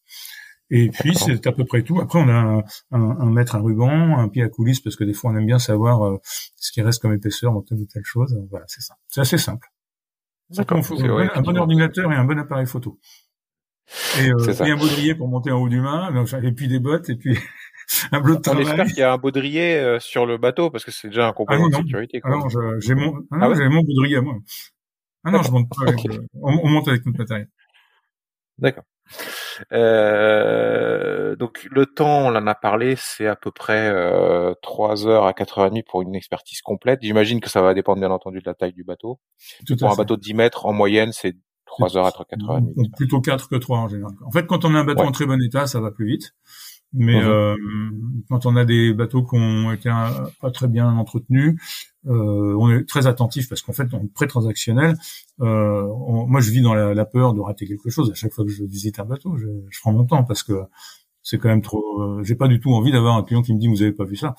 Et 0.69 0.89
puis 0.89 1.15
c'est 1.15 1.45
à 1.47 1.51
peu 1.51 1.65
près 1.65 1.81
tout. 1.81 1.99
Après 1.99 2.19
on 2.19 2.29
a 2.29 2.33
un, 2.33 2.63
un, 2.91 3.01
un, 3.01 3.31
mètre 3.31 3.55
à 3.55 3.59
ruban, 3.59 4.17
un 4.19 4.29
pied 4.29 4.43
à 4.43 4.49
coulisse 4.49 4.79
parce 4.79 4.95
que 4.95 5.03
des 5.03 5.13
fois 5.13 5.31
on 5.31 5.35
aime 5.35 5.45
bien 5.45 5.59
savoir 5.59 6.05
euh, 6.05 6.17
ce 6.55 6.71
qui 6.71 6.81
reste 6.81 7.01
comme 7.01 7.13
épaisseur 7.13 7.53
dans 7.53 7.61
telle 7.61 7.79
ou 7.79 7.85
telle 7.85 8.05
chose. 8.05 8.39
Voilà, 8.49 8.65
c'est 8.67 8.81
ça. 8.81 8.95
C'est 9.07 9.21
assez 9.21 9.37
simple. 9.37 9.67
D'accord. 10.51 10.79
un 10.79 11.41
bon 11.41 11.57
ordinateur 11.57 12.11
et 12.11 12.15
un 12.15 12.25
bon 12.25 12.39
appareil 12.39 12.65
photo. 12.65 12.99
Et, 14.19 14.29
euh, 14.29 14.65
et 14.65 14.71
un 14.71 14.77
baudrier 14.77 15.15
pour 15.15 15.27
monter 15.27 15.51
en 15.51 15.59
haut 15.59 15.69
du 15.69 15.81
mât, 15.81 16.11
et 16.43 16.51
puis 16.51 16.67
des 16.67 16.79
bottes, 16.79 17.09
et 17.09 17.15
puis 17.15 17.37
un 18.11 18.21
bleu 18.21 18.37
de 18.37 18.41
travail. 18.41 18.65
On 18.65 18.69
espère 18.69 18.85
qu'il 18.87 18.99
y 18.99 19.03
a 19.03 19.13
un 19.13 19.17
baudrier 19.17 19.75
euh, 19.75 19.99
sur 19.99 20.25
le 20.25 20.37
bateau, 20.37 20.69
parce 20.69 20.85
que 20.85 20.91
c'est 20.91 21.09
déjà 21.09 21.27
un 21.27 21.33
complément 21.33 21.67
ah, 21.67 21.77
de 21.77 21.83
sécurité. 21.83 22.21
Quoi. 22.21 22.31
Ah 22.33 22.37
non, 22.37 22.79
j'ai 22.79 22.95
mon, 22.95 23.13
ah, 23.31 23.37
ah 23.41 23.49
ouais? 23.49 23.69
mon 23.69 23.81
baudrier 23.81 24.17
à 24.17 24.21
moi. 24.21 24.35
Ah 25.23 25.31
non, 25.31 25.43
je 25.43 25.51
monte 25.51 25.69
pas 25.69 25.75
avec, 25.87 25.99
on, 26.41 26.59
on, 26.63 26.69
monte 26.69 26.87
avec 26.87 27.05
notre 27.05 27.19
matériel. 27.19 27.49
D'accord. 28.57 28.85
Euh, 29.71 31.35
donc 31.35 31.67
le 31.71 31.85
temps, 31.85 32.27
on 32.27 32.35
en 32.35 32.47
a 32.47 32.55
parlé, 32.55 32.95
c'est 32.97 33.27
à 33.27 33.35
peu 33.35 33.51
près 33.51 33.89
euh, 33.89 34.53
3 34.61 35.07
heures 35.07 35.25
à 35.25 35.33
4 35.33 35.59
heures 35.59 35.65
et 35.67 35.69
demie 35.69 35.83
pour 35.83 36.01
une 36.01 36.15
expertise 36.15 36.61
complète. 36.61 36.99
J'imagine 37.01 37.39
que 37.39 37.49
ça 37.49 37.61
va 37.61 37.73
dépendre 37.73 37.99
bien 37.99 38.11
entendu 38.11 38.39
de 38.39 38.45
la 38.45 38.53
taille 38.53 38.73
du 38.73 38.83
bateau. 38.83 39.19
Tout 39.65 39.75
pour 39.77 39.91
un 39.91 39.95
bateau 39.95 40.17
de 40.17 40.21
10 40.21 40.33
mètres, 40.33 40.65
en 40.65 40.73
moyenne, 40.73 41.11
c'est 41.11 41.35
3 41.65 41.97
heures 41.97 42.05
à 42.05 42.11
4 42.11 42.49
heures 42.49 42.57
et 42.57 42.61
demie. 42.61 42.91
Plutôt 42.97 43.21
4 43.21 43.49
que 43.49 43.55
3 43.55 43.77
en 43.77 43.87
général. 43.87 44.13
En 44.25 44.31
fait, 44.31 44.45
quand 44.45 44.65
on 44.65 44.75
a 44.75 44.79
un 44.79 44.85
bateau 44.85 45.03
en 45.03 45.11
très 45.11 45.25
bon 45.25 45.41
état, 45.41 45.67
ça 45.67 45.79
va 45.79 45.91
plus 45.91 46.07
vite. 46.07 46.33
Mais 46.93 47.21
mhm. 47.21 47.27
euh, 47.27 47.55
quand 48.29 48.45
on 48.45 48.57
a 48.57 48.65
des 48.65 48.93
bateaux 48.93 49.23
qui 49.23 49.35
ont 49.35 49.71
été 49.71 49.89
pas 50.41 50.51
très 50.51 50.67
bien 50.67 50.87
entretenus, 50.87 51.55
euh, 52.07 52.55
on 52.59 52.71
est 52.71 52.87
très 52.87 53.07
attentif 53.07 53.47
parce 53.47 53.61
qu'en 53.61 53.73
fait, 53.73 53.93
en 53.93 54.07
pré-transactionnel, 54.07 54.95
euh, 55.41 55.87
moi, 56.27 56.41
je 56.41 56.51
vis 56.51 56.61
dans 56.61 56.73
la, 56.73 57.05
peur 57.05 57.33
de 57.33 57.41
rater 57.41 57.67
quelque 57.67 57.89
chose. 57.89 58.11
À 58.11 58.15
chaque 58.15 58.33
fois 58.33 58.45
que 58.45 58.51
je 58.51 58.63
visite 58.63 58.99
un 58.99 59.05
bateau, 59.05 59.37
je, 59.37 59.47
je 59.69 59.79
prends 59.81 59.93
mon 59.93 60.05
temps 60.05 60.23
parce 60.23 60.43
que 60.43 60.53
c'est 61.23 61.37
quand 61.37 61.49
même 61.49 61.61
trop. 61.61 62.01
Euh, 62.01 62.23
j'ai 62.23 62.35
pas 62.35 62.47
du 62.47 62.59
tout 62.59 62.73
envie 62.73 62.91
d'avoir 62.91 63.15
un 63.15 63.23
client 63.23 63.41
qui 63.41 63.53
me 63.53 63.59
dit 63.59 63.67
vous 63.67 63.81
avez 63.81 63.91
pas 63.91 64.05
vu 64.05 64.15
ça. 64.15 64.35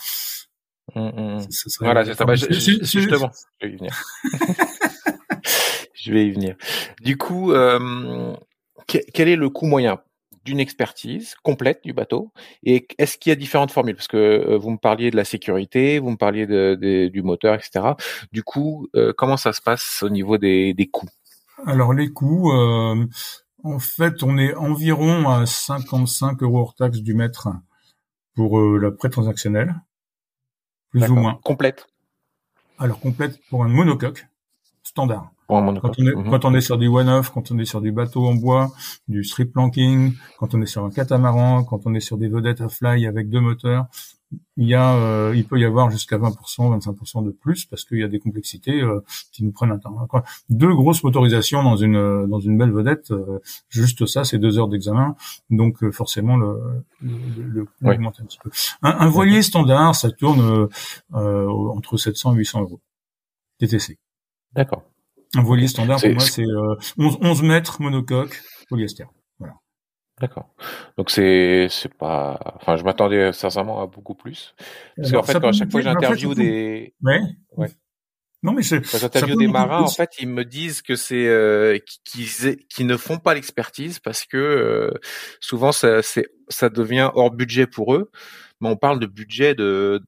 Mmh, 0.97 1.01
mmh. 1.01 1.39
voilà, 1.81 2.05
c'est 2.05 2.15
ça. 2.15 2.25
Bah, 2.25 2.35
justement, 2.35 3.31
je 3.61 3.67
vais 3.67 3.73
y 3.73 3.77
venir. 3.77 4.03
je 5.95 6.13
vais 6.13 6.27
y 6.27 6.31
venir. 6.33 6.57
Du 7.03 7.17
coup, 7.17 7.53
euh, 7.53 8.35
quel 8.87 9.29
est 9.29 9.37
le 9.37 9.49
coût 9.49 9.67
moyen 9.67 10.01
d'une 10.45 10.61
expertise 10.61 11.35
complète 11.43 11.83
du 11.85 11.93
bateau 11.93 12.33
Et 12.63 12.87
est-ce 12.99 13.19
qu'il 13.19 13.31
y 13.31 13.33
a 13.33 13.37
différentes 13.37 13.71
formules? 13.71 13.95
Parce 13.95 14.09
que 14.09 14.17
euh, 14.17 14.59
vous 14.59 14.71
me 14.71 14.79
parliez 14.79 15.11
de 15.11 15.17
la 15.17 15.25
sécurité, 15.25 15.99
vous 15.99 16.11
me 16.11 16.17
parliez 16.17 16.47
de, 16.47 17.09
du 17.13 17.23
moteur, 17.23 17.55
etc. 17.55 17.95
Du 18.33 18.43
coup, 18.43 18.89
euh, 18.97 19.13
comment 19.17 19.37
ça 19.37 19.53
se 19.53 19.61
passe 19.61 20.03
au 20.03 20.09
niveau 20.09 20.39
des, 20.39 20.75
des 20.75 20.87
coûts? 20.87 21.09
Alors 21.67 21.93
les 21.93 22.13
coûts, 22.13 22.53
euh, 22.53 23.07
en 23.63 23.79
fait, 23.79 24.23
on 24.23 24.39
est 24.39 24.55
environ 24.55 25.29
à 25.29 25.47
55 25.47 26.43
euros 26.43 26.61
hors 26.61 26.75
taxe 26.75 26.99
du 26.99 27.15
mètre 27.15 27.49
pour 28.35 28.59
la 28.61 28.91
prêt 28.91 29.11
transactionnelle, 29.11 29.75
plus 30.91 31.09
ou 31.11 31.15
moins. 31.15 31.39
Complète 31.45 31.87
Alors 32.79 32.99
complète 32.99 33.39
pour 33.51 33.65
un 33.65 33.69
monocoque 33.69 34.27
standard. 34.83 35.31
Quand 35.81 35.99
on, 35.99 36.07
est, 36.07 36.15
mhm. 36.15 36.31
quand 36.31 36.45
on 36.45 36.55
est 36.55 36.61
sur 36.61 36.79
du 36.79 36.89
one-off, 36.89 37.31
quand 37.31 37.51
on 37.51 37.59
est 37.59 37.65
sur 37.65 37.81
du 37.81 37.93
bateau 37.93 38.27
en 38.27 38.35
bois, 38.35 38.73
du 39.09 39.25
strip 39.25 39.53
planking, 39.53 40.15
quand 40.39 40.55
on 40.55 40.63
est 40.63 40.67
sur 40.67 40.85
un 40.85 40.91
catamaran, 40.91 41.65
quand 41.65 41.87
on 41.87 41.95
est 41.95 42.01
sur 42.01 42.19
des 42.19 42.29
vedettes 42.29 42.61
à 42.61 42.69
fly 42.69 43.07
avec 43.07 43.29
deux 43.29 43.41
moteurs, 43.41 43.87
il 44.57 44.69
y 44.69 44.75
a, 44.75 44.95
euh, 44.95 45.33
il 45.35 45.47
peut 45.47 45.59
y 45.59 45.65
avoir 45.65 45.91
jusqu'à 45.91 46.19
20%, 46.19 46.79
25% 46.79 47.25
de 47.25 47.31
plus 47.31 47.65
parce 47.65 47.85
qu'il 47.85 47.99
y 47.99 48.03
a 48.03 48.09
des 48.09 48.19
complexités 48.19 48.81
euh, 48.83 49.01
qui 49.33 49.45
nous 49.45 49.53
prennent 49.53 49.71
un 49.71 49.79
temps. 49.79 49.97
Deux 50.49 50.75
grosses 50.75 51.03
motorisations 51.03 51.63
dans 51.63 51.77
une 51.77 52.27
dans 52.27 52.41
une 52.41 52.59
belle 52.59 52.73
vedette, 52.73 53.11
euh, 53.11 53.41
juste 53.69 54.07
ça, 54.07 54.25
c'est 54.25 54.39
deux 54.39 54.59
heures 54.59 54.69
d'examen, 54.69 55.17
donc 55.51 55.91
forcément 55.91 56.37
le, 56.37 56.85
le, 57.01 57.67
le 57.83 57.91
augmente 57.91 58.21
un 58.21 58.25
petit 58.25 58.39
peu. 58.43 58.51
Un, 58.83 59.09
voilier 59.09 59.43
standard, 59.43 59.95
ça 59.95 60.11
tourne 60.11 60.69
entre 61.13 61.97
700 61.97 62.35
et 62.35 62.39
800 62.39 62.61
euros 62.63 62.81
TTC. 63.59 63.99
D'accord. 64.53 64.83
Un 65.35 65.43
voilier 65.43 65.69
standard, 65.69 66.01
pour 66.01 66.11
moi, 66.11 66.21
c'est 66.21 66.45
11, 66.99 67.19
11 67.21 67.43
mètres 67.43 67.81
monocoque 67.81 68.43
polyester. 68.69 69.05
Voilà. 69.39 69.55
D'accord. 70.21 70.55
Donc 70.97 71.11
c'est 71.11 71.69
c'est 71.71 71.93
pas. 71.93 72.39
Enfin, 72.57 72.77
je 72.77 72.85
m'attendais 72.85 73.33
sincèrement 73.33 73.83
à 73.83 73.87
beaucoup 73.87 74.15
plus. 74.15 74.55
Parce 74.97 75.13
qu'en 75.13 75.23
fait, 75.23 75.41
quand 75.41 75.49
à 75.49 75.53
chaque 75.53 75.71
fois 75.71 75.81
que 75.81 75.85
j'interviewe 75.85 76.35
des. 76.35 76.95
Ouais. 77.03 77.21
Ouais. 77.57 77.69
Non 78.43 78.53
mais 78.53 78.63
c'est. 78.63 78.81
Quand 78.83 78.99
j'interviewe 78.99 79.37
des 79.37 79.47
marins, 79.47 79.83
en 79.83 79.89
fait, 79.89 80.11
ils 80.21 80.29
me 80.29 80.45
disent 80.45 80.83
que 80.83 80.97
c'est 80.97 81.27
euh, 81.27 81.79
qu'ils 82.05 82.59
qui 82.69 82.85
ne 82.85 82.97
font 82.97 83.19
pas 83.19 83.35
l'expertise 83.35 84.01
parce 84.01 84.25
que 84.25 84.37
euh, 84.37 84.91
souvent 85.41 85.73
ça 85.73 86.03
c'est 86.03 86.29
ça 86.49 86.69
devient 86.69 87.11
hors 87.15 87.31
budget 87.31 87.67
pour 87.67 87.95
eux. 87.95 88.11
Mais 88.61 88.69
on 88.69 88.77
parle 88.77 89.01
de 89.01 89.07
budget 89.07 89.55
de 89.55 90.03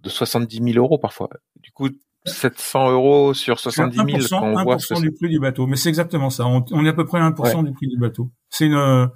de 0.00 0.08
70 0.08 0.72
000 0.72 0.84
euros 0.84 0.98
parfois. 0.98 1.28
Du 1.56 1.70
coup, 1.72 1.90
700 2.26 2.90
euros 2.92 3.34
sur 3.34 3.58
70 3.58 3.96
000 3.96 4.08
1%, 4.08 4.28
quand 4.28 4.42
on 4.42 4.62
voit 4.62 5.00
du 5.00 5.12
prix 5.12 5.28
du 5.28 5.40
bateau. 5.40 5.66
Mais 5.66 5.76
c'est 5.76 5.88
exactement 5.88 6.30
ça. 6.30 6.46
On, 6.46 6.64
on, 6.70 6.84
est 6.84 6.90
à 6.90 6.92
peu 6.92 7.04
près 7.06 7.18
à 7.18 7.30
1% 7.30 7.64
du 7.64 7.72
prix 7.72 7.88
du 7.88 7.98
bateau. 7.98 8.30
C'est 8.50 8.66
une, 8.66 9.10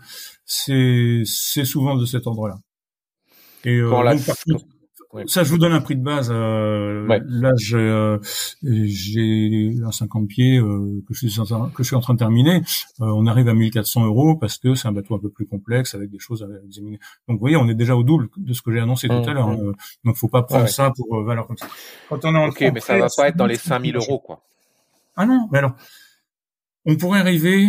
c'est, 0.44 1.22
c'est 1.26 1.64
souvent 1.64 1.96
de 1.96 2.06
cet 2.06 2.26
ordre-là. 2.26 2.56
Et 3.64 3.76
euh, 3.76 3.90
ça, 5.26 5.44
je 5.44 5.50
vous 5.50 5.58
donne 5.58 5.72
un 5.72 5.80
prix 5.80 5.96
de 5.96 6.02
base. 6.02 6.30
Euh, 6.32 7.06
Là, 7.26 7.52
j'ai, 7.56 7.76
euh, 7.76 8.18
j'ai 8.62 9.74
un 9.84 9.92
50 9.92 10.28
pieds 10.28 10.58
euh, 10.58 11.02
que, 11.06 11.14
je 11.14 11.26
suis 11.26 11.40
en, 11.40 11.68
que 11.70 11.82
je 11.82 11.86
suis 11.86 11.96
en 11.96 12.00
train 12.00 12.14
de 12.14 12.18
terminer. 12.18 12.62
Euh, 13.00 13.06
on 13.06 13.26
arrive 13.26 13.48
à 13.48 13.54
1400 13.54 14.04
euros 14.04 14.36
parce 14.36 14.58
que 14.58 14.74
c'est 14.74 14.88
un 14.88 14.92
bateau 14.92 15.14
un 15.14 15.18
peu 15.18 15.28
plus 15.28 15.46
complexe 15.46 15.94
avec 15.94 16.10
des 16.10 16.18
choses 16.18 16.42
à 16.42 16.46
examiner. 16.66 16.98
Donc, 17.28 17.36
vous 17.36 17.40
voyez, 17.40 17.56
on 17.56 17.68
est 17.68 17.74
déjà 17.74 17.96
au 17.96 18.02
double 18.02 18.28
de 18.36 18.52
ce 18.52 18.62
que 18.62 18.72
j'ai 18.72 18.80
annoncé 18.80 19.08
tout 19.08 19.14
à 19.14 19.32
l'heure. 19.32 19.48
Hein. 19.48 19.72
Donc, 20.04 20.16
faut 20.16 20.28
pas 20.28 20.42
prendre 20.42 20.68
ça 20.68 20.92
pour 20.96 21.22
valeur 21.22 21.46
comme 21.46 21.58
ça. 21.58 21.66
Quand 22.08 22.24
on 22.24 22.34
est 22.34 22.48
ok, 22.48 22.72
mais 22.74 22.80
ça 22.80 22.98
va 22.98 23.08
pas 23.16 23.28
être 23.28 23.36
dans 23.36 23.46
les 23.46 23.56
5000 23.56 23.96
euros, 23.96 24.18
quoi. 24.18 24.42
Ah 25.16 25.26
non, 25.26 25.48
mais 25.52 25.58
alors, 25.58 25.74
on 26.86 26.96
pourrait 26.96 27.20
arriver. 27.20 27.68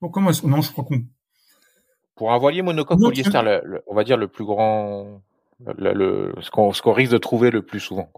Bon, 0.00 0.10
comment 0.10 0.30
est-ce 0.30 0.46
Non, 0.46 0.60
je 0.60 0.70
crois 0.70 0.84
qu'on. 0.84 1.02
Pour 2.14 2.32
un 2.32 2.38
voilier 2.38 2.62
monocoque 2.62 3.00
polyester, 3.00 3.60
on 3.86 3.94
va 3.94 4.04
dire 4.04 4.16
le 4.16 4.28
plus 4.28 4.44
grand 4.44 5.22
le, 5.66 5.92
le, 5.92 6.34
ce 6.40 6.50
qu'on 6.50 6.92
risque 6.92 7.12
de 7.12 7.18
trouver 7.18 7.50
le 7.50 7.62
plus 7.62 7.80
souvent. 7.80 8.10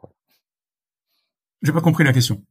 J'ai 1.63 1.73
pas 1.73 1.81
compris 1.81 2.05
la 2.05 2.13
question. 2.13 2.43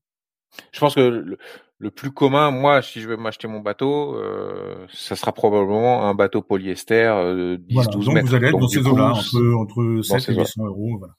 Je 0.71 0.80
pense 0.80 0.95
que 0.95 1.02
le, 1.02 1.38
le, 1.78 1.91
plus 1.91 2.12
commun, 2.12 2.52
moi, 2.52 2.82
si 2.82 3.02
je 3.02 3.08
vais 3.08 3.17
m'acheter 3.17 3.47
mon 3.47 3.60
bateau, 3.60 4.15
euh, 4.15 4.88
ça 4.91 5.15
sera 5.15 5.32
probablement 5.32 6.08
un 6.08 6.15
bateau 6.15 6.41
polyester 6.41 7.06
euh, 7.06 7.58
10-12 7.58 7.73
voilà, 7.73 7.89
donc 7.91 8.23
Vous 8.23 8.36
allez 8.36 8.47
être 8.47 8.60
dans 8.60 8.67
ces 8.67 8.88
eaux-là, 8.88 9.12
entre, 9.12 9.56
entre 9.56 10.02
7 10.04 10.30
et 10.30 10.36
800 10.36 10.65
euros. 10.65 10.97
Voilà. 10.97 11.13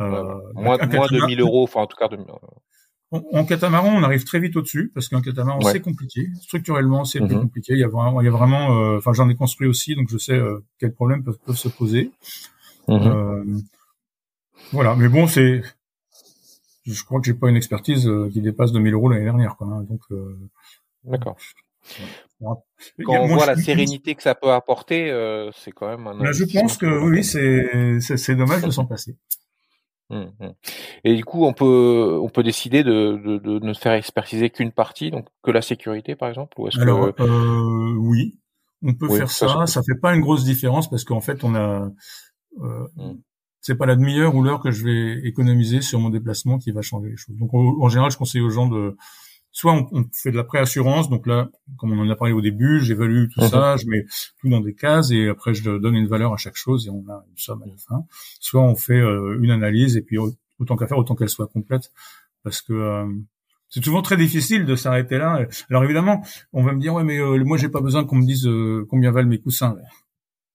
Euh, 0.00 0.34
moins, 0.54 0.78
moins 0.78 1.06
de 1.06 1.26
1000 1.26 1.40
euros, 1.40 1.64
enfin 1.64 1.80
en 1.80 1.86
tout 1.86 1.96
cas 1.96 2.08
de, 2.08 2.16
en, 3.12 3.44
catamaran, 3.44 3.94
on 3.94 4.02
arrive 4.02 4.24
très 4.24 4.40
vite 4.40 4.56
au-dessus 4.56 4.90
parce 4.94 5.08
qu'un 5.08 5.20
catamaran 5.20 5.60
c'est 5.60 5.80
compliqué. 5.80 6.28
Structurellement, 6.40 7.04
c'est 7.04 7.18
plus 7.18 7.34
mhm. 7.34 7.42
compliqué. 7.42 7.74
Il 7.74 7.78
y 7.78 7.84
a 7.84 7.88
vraiment, 7.88 8.20
il 8.22 8.24
y 8.24 8.28
a 8.28 8.30
vraiment. 8.30 8.78
Euh, 8.78 8.98
enfin, 8.98 9.12
j'en 9.12 9.28
ai 9.28 9.34
construit 9.34 9.68
aussi, 9.68 9.94
donc 9.94 10.08
je 10.08 10.16
sais 10.16 10.32
euh, 10.32 10.64
quels 10.78 10.94
problèmes 10.94 11.22
peuvent, 11.22 11.38
peuvent 11.44 11.56
se 11.56 11.68
poser. 11.68 12.10
Mhm. 12.88 13.06
Euh, 13.06 13.44
voilà, 14.72 14.94
mais 14.96 15.08
bon, 15.08 15.26
c'est, 15.26 15.62
je 16.84 17.04
crois 17.04 17.20
que 17.20 17.26
j'ai 17.26 17.34
pas 17.34 17.48
une 17.48 17.56
expertise 17.56 18.06
euh, 18.06 18.28
qui 18.32 18.40
dépasse 18.40 18.72
2000 18.72 18.94
euros 18.94 19.08
l'année 19.08 19.24
dernière, 19.24 19.56
quoi. 19.56 19.68
Hein, 19.68 19.82
donc. 19.82 20.00
Euh, 20.10 20.38
D'accord. 21.04 21.36
Quand 22.40 22.62
on 23.06 23.26
voit 23.26 23.46
la 23.46 23.56
sérénité 23.56 24.14
que 24.14 24.22
ça 24.22 24.36
peut 24.36 24.52
apporter, 24.52 25.10
c'est 25.56 25.72
quand 25.72 25.88
même 25.88 26.06
un. 26.06 26.32
je 26.32 26.44
pense 26.44 26.76
que 26.76 26.86
oui, 26.86 27.24
c'est 27.24 28.00
c'est 28.00 28.36
dommage 28.36 28.62
de 28.62 28.70
s'en 28.70 28.86
passer. 28.86 29.16
Hum, 30.12 30.30
hum. 30.40 30.52
Et 31.04 31.14
du 31.14 31.24
coup, 31.24 31.46
on 31.46 31.54
peut 31.54 32.18
on 32.22 32.28
peut 32.28 32.42
décider 32.42 32.84
de, 32.84 33.18
de, 33.24 33.38
de 33.38 33.64
ne 33.64 33.72
faire 33.72 33.92
expertiser 33.94 34.50
qu'une 34.50 34.70
partie, 34.70 35.10
donc 35.10 35.26
que 35.42 35.50
la 35.50 35.62
sécurité, 35.62 36.16
par 36.16 36.28
exemple, 36.28 36.60
ou 36.60 36.68
est-ce 36.68 36.78
Alors 36.78 37.10
euh, 37.18 37.94
oui, 37.98 38.38
on 38.82 38.92
peut 38.92 39.08
faire 39.08 39.30
ça. 39.30 39.48
Ça, 39.48 39.66
ça 39.66 39.82
fait 39.82 39.98
pas 39.98 40.14
une 40.14 40.20
grosse 40.20 40.44
différence 40.44 40.90
parce 40.90 41.04
qu'en 41.04 41.22
fait, 41.22 41.44
on 41.44 41.54
a 41.54 41.90
euh, 42.60 42.86
hum. 42.96 43.20
c'est 43.60 43.76
pas 43.76 43.86
la 43.86 43.96
demi-heure 43.96 44.34
ou 44.34 44.42
l'heure 44.42 44.60
que 44.60 44.70
je 44.70 44.84
vais 44.84 45.26
économiser 45.26 45.80
sur 45.80 46.00
mon 46.00 46.10
déplacement 46.10 46.58
qui 46.58 46.70
va 46.70 46.82
changer 46.82 47.10
les 47.10 47.16
choses. 47.16 47.36
Donc 47.36 47.54
en 47.54 47.88
général, 47.88 48.10
je 48.10 48.18
conseille 48.18 48.42
aux 48.42 48.50
gens 48.50 48.66
de 48.68 48.96
soit 49.52 49.74
on, 49.74 50.04
fait 50.12 50.32
de 50.32 50.36
la 50.36 50.44
préassurance, 50.44 51.10
donc 51.10 51.26
là, 51.26 51.50
comme 51.76 51.92
on 51.92 52.02
en 52.02 52.08
a 52.08 52.16
parlé 52.16 52.32
au 52.32 52.40
début, 52.40 52.80
j'évalue 52.80 53.26
tout 53.32 53.40
ça, 53.42 53.76
je 53.76 53.86
mets 53.86 54.06
tout 54.40 54.48
dans 54.48 54.60
des 54.60 54.74
cases 54.74 55.10
et 55.10 55.28
après 55.28 55.54
je 55.54 55.78
donne 55.78 55.94
une 55.94 56.08
valeur 56.08 56.32
à 56.32 56.38
chaque 56.38 56.56
chose 56.56 56.86
et 56.86 56.90
on 56.90 57.04
a 57.08 57.24
une 57.28 57.36
somme 57.36 57.62
à 57.62 57.66
la 57.66 57.76
fin. 57.76 58.04
Soit 58.40 58.62
on 58.62 58.74
fait 58.74 58.98
euh, 58.98 59.38
une 59.40 59.50
analyse 59.50 59.96
et 59.96 60.02
puis 60.02 60.16
autant 60.58 60.76
qu'à 60.76 60.86
faire, 60.86 60.98
autant 60.98 61.14
qu'elle 61.14 61.28
soit 61.28 61.46
complète, 61.46 61.92
parce 62.42 62.62
que 62.62 62.72
euh, 62.72 63.06
c'est 63.68 63.84
souvent 63.84 64.02
très 64.02 64.16
difficile 64.16 64.64
de 64.64 64.74
s'arrêter 64.74 65.18
là. 65.18 65.46
Alors 65.68 65.84
évidemment, 65.84 66.24
on 66.54 66.62
va 66.62 66.72
me 66.72 66.80
dire 66.80 66.94
ouais 66.94 67.04
mais 67.04 67.18
euh, 67.18 67.44
moi 67.44 67.58
j'ai 67.58 67.68
pas 67.68 67.82
besoin 67.82 68.04
qu'on 68.04 68.16
me 68.16 68.26
dise 68.26 68.48
combien 68.88 69.12
valent 69.12 69.28
mes 69.28 69.38
coussins. 69.38 69.76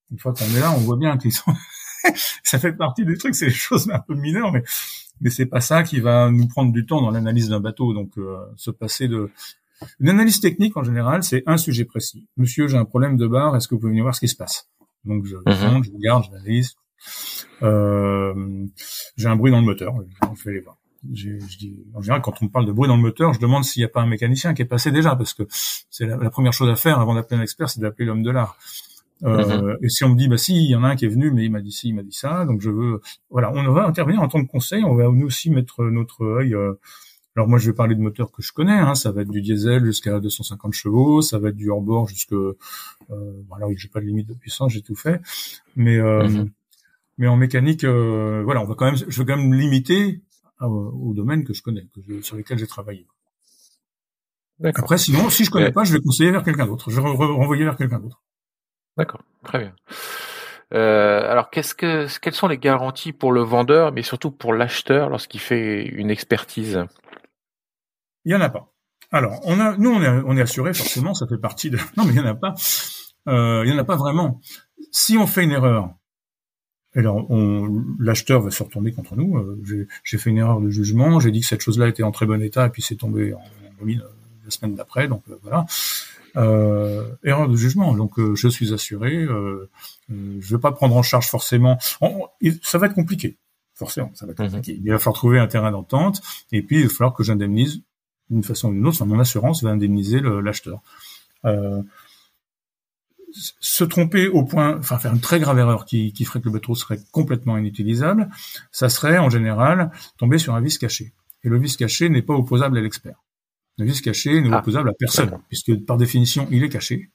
Une 0.09 0.17
fois 0.17 0.33
qu'on 0.33 0.45
est 0.45 0.59
là, 0.59 0.71
on 0.71 0.79
voit 0.79 0.97
bien 0.97 1.17
qu'ils 1.17 1.33
sont. 1.33 1.53
ça 2.43 2.59
fait 2.59 2.73
partie 2.73 3.05
des 3.05 3.17
trucs, 3.17 3.35
c'est 3.35 3.47
des 3.47 3.51
choses 3.51 3.89
un 3.89 3.99
peu 3.99 4.15
mineures, 4.15 4.51
mais 4.51 4.63
mais 5.21 5.29
c'est 5.29 5.45
pas 5.45 5.61
ça 5.61 5.83
qui 5.83 5.99
va 5.99 6.29
nous 6.29 6.47
prendre 6.47 6.71
du 6.71 6.85
temps 6.85 7.01
dans 7.01 7.11
l'analyse 7.11 7.49
d'un 7.49 7.59
bateau. 7.59 7.93
Donc, 7.93 8.17
euh, 8.17 8.37
se 8.55 8.71
passer 8.71 9.07
de 9.07 9.29
une 9.99 10.09
analyse 10.09 10.39
technique 10.39 10.75
en 10.77 10.83
général, 10.83 11.23
c'est 11.23 11.43
un 11.45 11.57
sujet 11.57 11.85
précis. 11.85 12.27
Monsieur, 12.35 12.67
j'ai 12.67 12.77
un 12.77 12.85
problème 12.85 13.17
de 13.17 13.27
barre. 13.27 13.55
Est-ce 13.55 13.67
que 13.67 13.75
vous 13.75 13.81
pouvez 13.81 13.91
venir 13.91 14.03
voir 14.03 14.15
ce 14.15 14.19
qui 14.19 14.27
se 14.27 14.35
passe? 14.35 14.69
Donc, 15.05 15.25
je 15.25 15.35
mm 15.35 15.83
je 15.83 15.91
regarde, 15.91 16.25
je 16.25 16.31
l'analyse. 16.31 16.75
Euh, 17.61 18.65
j'ai 19.15 19.27
un 19.27 19.35
bruit 19.35 19.51
dans 19.51 19.59
le 19.59 19.65
moteur. 19.65 19.93
Je 20.35 20.43
vais 20.43 20.55
les 20.55 20.61
voir. 20.61 20.77
Je 21.13 21.37
dis, 21.57 21.85
en 21.93 22.01
général, 22.01 22.21
quand 22.21 22.33
on 22.41 22.45
me 22.45 22.49
parle 22.49 22.65
de 22.65 22.71
bruit 22.71 22.87
dans 22.87 22.95
le 22.95 23.01
moteur, 23.01 23.33
je 23.33 23.39
demande 23.39 23.63
s'il 23.63 23.81
n'y 23.81 23.85
a 23.85 23.89
pas 23.89 24.01
un 24.01 24.07
mécanicien 24.07 24.53
qui 24.53 24.63
est 24.63 24.65
passé 24.65 24.91
déjà, 24.91 25.15
parce 25.15 25.33
que 25.33 25.43
c'est 25.89 26.05
la, 26.05 26.17
la, 26.17 26.29
première 26.31 26.53
chose 26.53 26.69
à 26.69 26.75
faire 26.75 26.99
avant 26.99 27.13
d'appeler 27.13 27.39
un 27.39 27.43
expert, 27.43 27.69
c'est 27.69 27.79
d'appeler 27.79 28.05
l'homme 28.05 28.23
de 28.23 28.31
l'art. 28.31 28.57
Euh, 29.23 29.61
mhm. 29.61 29.77
Et 29.81 29.89
si 29.89 30.03
on 30.03 30.09
me 30.09 30.15
dit, 30.15 30.27
bah 30.27 30.37
si, 30.37 30.55
il 30.55 30.69
y 30.69 30.75
en 30.75 30.83
a 30.83 30.89
un 30.89 30.95
qui 30.95 31.05
est 31.05 31.09
venu, 31.09 31.31
mais 31.31 31.45
il 31.45 31.51
m'a 31.51 31.61
dit 31.61 31.71
ci, 31.71 31.89
il 31.89 31.95
m'a 31.95 32.03
dit 32.03 32.13
ça, 32.13 32.45
donc 32.45 32.61
je 32.61 32.69
veux, 32.69 33.01
voilà, 33.29 33.51
on 33.51 33.71
va 33.71 33.85
intervenir 33.85 34.21
en 34.21 34.27
tant 34.27 34.43
que 34.43 34.49
conseil, 34.49 34.83
on 34.83 34.95
va 34.95 35.09
nous 35.09 35.25
aussi 35.25 35.49
mettre 35.49 35.83
notre 35.85 36.23
œil. 36.23 36.53
Euh, 36.53 36.73
alors 37.37 37.47
moi, 37.47 37.59
je 37.59 37.69
vais 37.69 37.75
parler 37.75 37.93
de 37.93 38.01
moteurs 38.01 38.31
que 38.31 38.41
je 38.41 38.51
connais, 38.51 38.79
hein, 38.79 38.95
ça 38.95 39.11
va 39.11 39.21
être 39.21 39.29
du 39.29 39.41
diesel 39.41 39.85
jusqu'à 39.85 40.19
250 40.19 40.73
chevaux, 40.73 41.21
ça 41.21 41.37
va 41.37 41.49
être 41.49 41.55
du 41.55 41.69
hors-bord 41.69 42.07
jusque, 42.07 42.33
euh, 42.33 42.57
voilà, 43.47 43.67
oui, 43.67 43.75
j'ai 43.77 43.89
pas 43.89 43.99
de 43.99 44.05
limite 44.05 44.27
de 44.27 44.33
puissance, 44.33 44.73
j'ai 44.73 44.81
tout 44.81 44.95
fait, 44.95 45.21
mais 45.75 45.97
euh, 45.97 46.27
mhm. 46.27 46.49
mais 47.19 47.27
en 47.27 47.37
mécanique, 47.37 47.83
euh, 47.83 48.41
voilà, 48.43 48.63
on 48.63 48.65
va 48.65 48.73
quand 48.73 48.85
même, 48.85 48.95
je 48.95 49.21
vais 49.21 49.25
quand 49.25 49.37
même 49.37 49.49
me 49.49 49.55
limiter 49.55 50.19
au 50.59 51.13
domaine 51.13 51.43
que 51.43 51.53
je 51.53 51.61
connais, 51.61 51.85
que 51.93 52.23
sur 52.23 52.37
lesquels 52.37 52.57
j'ai 52.57 52.65
travaillé. 52.65 53.05
Après, 54.63 54.97
sinon, 54.97 55.29
si 55.29 55.45
je 55.45 55.51
connais 55.51 55.71
pas, 55.71 55.83
je 55.83 55.93
vais 55.93 56.01
conseiller 56.01 56.31
vers 56.31 56.43
quelqu'un 56.43 56.65
d'autre. 56.65 56.89
Je 56.89 56.99
vais 56.99 57.07
renvoyer 57.07 57.65
vers 57.65 57.77
quelqu'un 57.77 57.99
d'autre. 57.99 58.19
D'accord, 58.97 59.21
très 59.43 59.59
bien. 59.59 59.73
Euh, 60.73 61.31
alors, 61.31 61.49
qu'est-ce 61.49 61.75
que, 61.75 62.07
quelles 62.19 62.33
sont 62.33 62.47
les 62.47 62.57
garanties 62.57 63.13
pour 63.13 63.31
le 63.31 63.41
vendeur, 63.41 63.91
mais 63.91 64.01
surtout 64.01 64.31
pour 64.31 64.53
l'acheteur 64.53 65.09
lorsqu'il 65.09 65.39
fait 65.39 65.85
une 65.85 66.09
expertise? 66.09 66.83
Il 68.25 68.31
y 68.31 68.35
en 68.35 68.41
a 68.41 68.49
pas. 68.49 68.73
Alors, 69.11 69.39
on 69.43 69.59
a, 69.59 69.77
nous, 69.77 69.91
on 69.91 70.01
est, 70.01 70.09
on 70.25 70.35
est 70.35 70.41
assuré 70.41 70.73
forcément, 70.73 71.13
ça 71.13 71.27
fait 71.27 71.37
partie 71.37 71.69
de. 71.69 71.77
Non, 71.95 72.03
mais 72.03 72.11
il 72.11 72.17
y 72.17 72.19
en 72.19 72.25
a 72.25 72.35
pas. 72.35 72.55
Euh, 73.29 73.63
il 73.65 73.71
y 73.71 73.73
en 73.73 73.77
a 73.77 73.85
pas 73.85 73.95
vraiment. 73.95 74.41
Si 74.91 75.17
on 75.17 75.27
fait 75.27 75.43
une 75.43 75.51
erreur, 75.51 75.93
alors 76.95 77.27
l'acheteur 77.99 78.41
va 78.41 78.51
se 78.51 78.63
retourner 78.63 78.91
contre 78.91 79.15
nous. 79.15 79.37
Euh, 79.37 79.87
j'ai 80.03 80.17
fait 80.17 80.29
une 80.29 80.39
erreur 80.39 80.59
de 80.59 80.69
jugement, 80.69 81.19
j'ai 81.19 81.31
dit 81.31 81.41
que 81.41 81.47
cette 81.47 81.61
chose-là 81.61 81.87
était 81.87 82.03
en 82.03 82.11
très 82.11 82.25
bon 82.25 82.41
état, 82.41 82.65
et 82.65 82.69
puis 82.69 82.81
c'est 82.81 82.95
tombé 82.95 83.33
en, 83.33 83.37
en 83.37 83.87
euh, 83.87 83.95
la 84.43 84.49
semaine 84.49 84.75
d'après. 84.75 85.07
Donc 85.07 85.23
euh, 85.29 85.37
voilà 85.43 85.65
erreur 86.37 87.49
de 87.49 87.55
jugement. 87.55 87.93
Donc 87.93 88.19
euh, 88.19 88.35
je 88.35 88.47
suis 88.47 88.73
assuré, 88.73 89.23
euh, 89.23 89.69
euh, 90.11 90.37
je 90.39 90.55
vais 90.55 90.61
pas 90.61 90.71
prendre 90.71 90.95
en 90.95 91.03
charge 91.03 91.27
forcément. 91.27 91.77
ça 92.61 92.77
va 92.77 92.87
être 92.87 92.95
compliqué, 92.95 93.37
forcément, 93.73 94.11
ça 94.13 94.25
va 94.25 94.33
être 94.33 94.43
mhm. 94.43 94.51
compliqué. 94.51 94.79
Il 94.83 94.91
va 94.91 94.99
falloir 94.99 95.15
trouver 95.15 95.39
un 95.39 95.47
terrain 95.47 95.71
d'entente, 95.71 96.21
et 96.51 96.61
puis 96.61 96.77
il 96.77 96.87
va 96.87 96.89
falloir 96.93 97.13
que 97.13 97.23
j'indemnise 97.23 97.81
d'une 98.29 98.43
façon 98.43 98.69
ou 98.69 98.73
d'une 98.73 98.85
autre. 98.85 98.97
Enfin, 98.97 99.05
mon 99.05 99.19
assurance 99.19 99.63
va 99.63 99.71
indemniser 99.71 100.19
l'acheteur. 100.21 100.81
Euh, 101.45 101.81
se 103.59 103.83
tromper 103.83 104.27
au 104.29 104.43
point, 104.43 104.77
enfin 104.79 104.97
faire 104.97 105.13
une 105.13 105.19
très 105.19 105.39
grave 105.39 105.59
erreur 105.59 105.85
qui, 105.85 106.13
qui 106.13 106.25
ferait 106.25 106.39
que 106.39 106.45
le 106.45 106.51
bateau 106.51 106.75
serait 106.75 106.99
complètement 107.11 107.57
inutilisable, 107.57 108.29
ça 108.71 108.89
serait 108.89 109.17
en 109.17 109.29
général 109.29 109.91
tomber 110.17 110.37
sur 110.37 110.55
un 110.55 110.61
vice 110.61 110.77
caché. 110.77 111.13
Et 111.43 111.49
le 111.49 111.59
vice 111.59 111.77
caché 111.77 112.09
n'est 112.09 112.21
pas 112.21 112.33
opposable 112.33 112.77
à 112.77 112.81
l'expert. 112.81 113.21
Le 113.77 113.85
vice 113.85 114.01
caché 114.01 114.41
n'est 114.41 114.53
ah. 114.53 114.59
opposable 114.59 114.89
à 114.89 114.93
personne, 114.93 115.39
puisque 115.49 115.75
par 115.85 115.97
définition, 115.97 116.47
il 116.51 116.63
est 116.63 116.69
caché. 116.69 117.09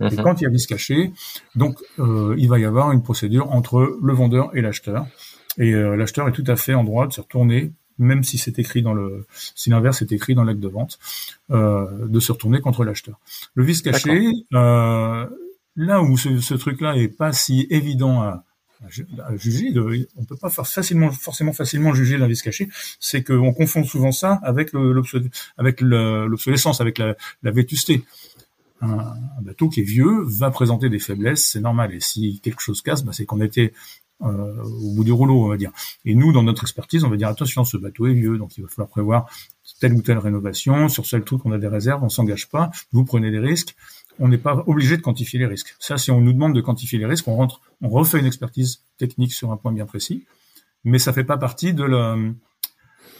Et 0.00 0.04
mhm. 0.04 0.22
quand 0.22 0.40
il 0.40 0.44
y 0.44 0.46
a 0.46 0.50
vice 0.50 0.66
caché, 0.66 1.12
donc 1.54 1.78
euh, 1.98 2.34
il 2.38 2.48
va 2.48 2.58
y 2.58 2.64
avoir 2.64 2.92
une 2.92 3.02
procédure 3.02 3.52
entre 3.52 3.98
le 4.00 4.12
vendeur 4.12 4.54
et 4.56 4.60
l'acheteur. 4.60 5.06
Et 5.58 5.74
euh, 5.74 5.96
l'acheteur 5.96 6.28
est 6.28 6.32
tout 6.32 6.44
à 6.46 6.56
fait 6.56 6.74
en 6.74 6.84
droit 6.84 7.06
de 7.06 7.12
se 7.12 7.20
retourner, 7.20 7.72
même 7.98 8.24
si 8.24 8.38
c'est 8.38 8.58
écrit 8.58 8.82
dans 8.82 8.94
le, 8.94 9.26
si 9.54 9.70
l'inverse 9.70 10.02
est 10.02 10.12
écrit 10.12 10.34
dans 10.34 10.44
l'acte 10.44 10.60
de 10.60 10.68
vente, 10.68 10.98
euh, 11.50 12.08
de 12.08 12.20
se 12.20 12.32
retourner 12.32 12.60
contre 12.60 12.84
l'acheteur. 12.84 13.20
Le 13.54 13.64
vice 13.64 13.82
caché, 13.82 14.30
euh, 14.54 15.26
là 15.76 16.02
où 16.02 16.16
ce, 16.16 16.38
ce 16.38 16.54
truc-là 16.54 16.96
est 16.96 17.08
pas 17.08 17.32
si 17.32 17.66
évident 17.70 18.22
à, 18.22 18.44
à 18.84 19.36
juger. 19.36 19.72
Peut 20.28 20.36
pas 20.36 20.50
facilement, 20.50 21.10
forcément 21.10 21.52
facilement 21.52 21.94
juger 21.94 22.18
la 22.18 22.26
vis 22.26 22.42
cachée. 22.42 22.68
C'est 23.00 23.22
qu'on 23.22 23.52
confond 23.52 23.84
souvent 23.84 24.12
ça 24.12 24.40
avec 24.42 24.72
l'obsolescence, 24.72 26.80
avec 26.80 26.98
la, 26.98 27.16
vétusté. 27.42 28.04
Un, 28.80 29.14
bateau 29.42 29.68
qui 29.68 29.80
est 29.80 29.84
vieux 29.84 30.22
va 30.24 30.50
présenter 30.50 30.88
des 30.88 30.98
faiblesses, 30.98 31.44
c'est 31.44 31.60
normal. 31.60 31.94
Et 31.94 32.00
si 32.00 32.40
quelque 32.42 32.60
chose 32.60 32.82
casse, 32.82 33.04
bah, 33.04 33.12
c'est 33.12 33.24
qu'on 33.24 33.40
était 33.40 33.72
euh, 34.22 34.62
au 34.64 34.94
bout 34.94 35.04
du 35.04 35.12
rouleau, 35.12 35.44
on 35.44 35.48
va 35.48 35.56
dire. 35.56 35.72
Et 36.04 36.14
nous, 36.14 36.32
dans 36.32 36.42
notre 36.42 36.62
expertise, 36.62 37.04
on 37.04 37.10
va 37.10 37.16
dire 37.16 37.28
attention, 37.28 37.64
ce 37.64 37.76
bateau 37.76 38.06
est 38.06 38.14
vieux, 38.14 38.38
donc 38.38 38.56
il 38.56 38.62
va 38.62 38.68
falloir 38.68 38.88
prévoir 38.88 39.28
telle 39.80 39.94
ou 39.94 40.02
telle 40.02 40.18
rénovation. 40.18 40.88
Sur 40.88 41.06
ce 41.06 41.16
truc, 41.16 41.44
on 41.44 41.52
a 41.52 41.58
des 41.58 41.68
réserves, 41.68 42.02
on 42.04 42.08
s'engage 42.08 42.48
pas. 42.48 42.70
Vous 42.92 43.04
prenez 43.04 43.30
des 43.30 43.40
risques 43.40 43.74
on 44.18 44.28
n'est 44.28 44.38
pas 44.38 44.62
obligé 44.66 44.96
de 44.96 45.02
quantifier 45.02 45.38
les 45.38 45.46
risques. 45.46 45.74
Ça, 45.78 45.98
si 45.98 46.10
on 46.10 46.20
nous 46.20 46.32
demande 46.32 46.54
de 46.54 46.60
quantifier 46.60 46.98
les 46.98 47.06
risques, 47.06 47.26
on 47.28 47.36
rentre, 47.36 47.60
on 47.80 47.88
refait 47.88 48.18
une 48.18 48.26
expertise 48.26 48.82
technique 48.98 49.32
sur 49.32 49.52
un 49.52 49.56
point 49.56 49.72
bien 49.72 49.86
précis, 49.86 50.24
mais 50.84 50.98
ça 50.98 51.12
fait 51.12 51.24
pas 51.24 51.38
partie 51.38 51.72
de 51.72 51.84
la, 51.84 52.16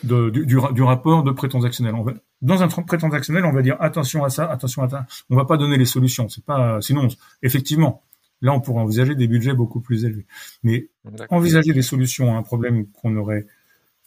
de, 0.05 0.31
du, 0.31 0.46
du, 0.46 0.83
rapport 0.83 1.22
de 1.22 1.31
pré-transactionnel. 1.31 1.94
dans 2.40 2.62
un 2.62 2.68
pré-transactionnel, 2.68 3.44
on 3.44 3.52
va 3.52 3.62
dire 3.62 3.76
attention 3.81 4.24
à 4.24 4.31
ça, 4.31 4.50
attention 4.50 4.83
à 4.83 4.88
ça. 4.88 5.07
On 5.31 5.37
va 5.37 5.44
pas 5.44 5.57
donner 5.57 5.76
les 5.76 5.87
solutions. 5.87 6.28
C'est 6.28 6.44
pas, 6.44 6.81
sinon, 6.81 7.09
effectivement, 7.42 8.02
là, 8.40 8.52
on 8.52 8.61
pourrait 8.61 8.83
envisager 8.83 9.14
des 9.14 9.28
budgets 9.28 9.55
beaucoup 9.55 9.81
plus 9.81 10.05
élevés. 10.05 10.26
Mais 10.62 10.88
envisager 11.31 11.72
des 11.72 11.83
solutions 11.83 12.35
à 12.35 12.38
un 12.38 12.42
problème 12.42 12.87
qu'on 12.87 13.16
aurait 13.16 13.46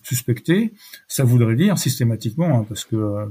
suspecté, 0.03 0.73
ça 1.07 1.23
voudrait 1.23 1.55
dire 1.55 1.77
systématiquement, 1.77 2.59
hein, 2.59 2.65
parce 2.67 2.83
que 2.83 2.95
euh, 2.95 3.25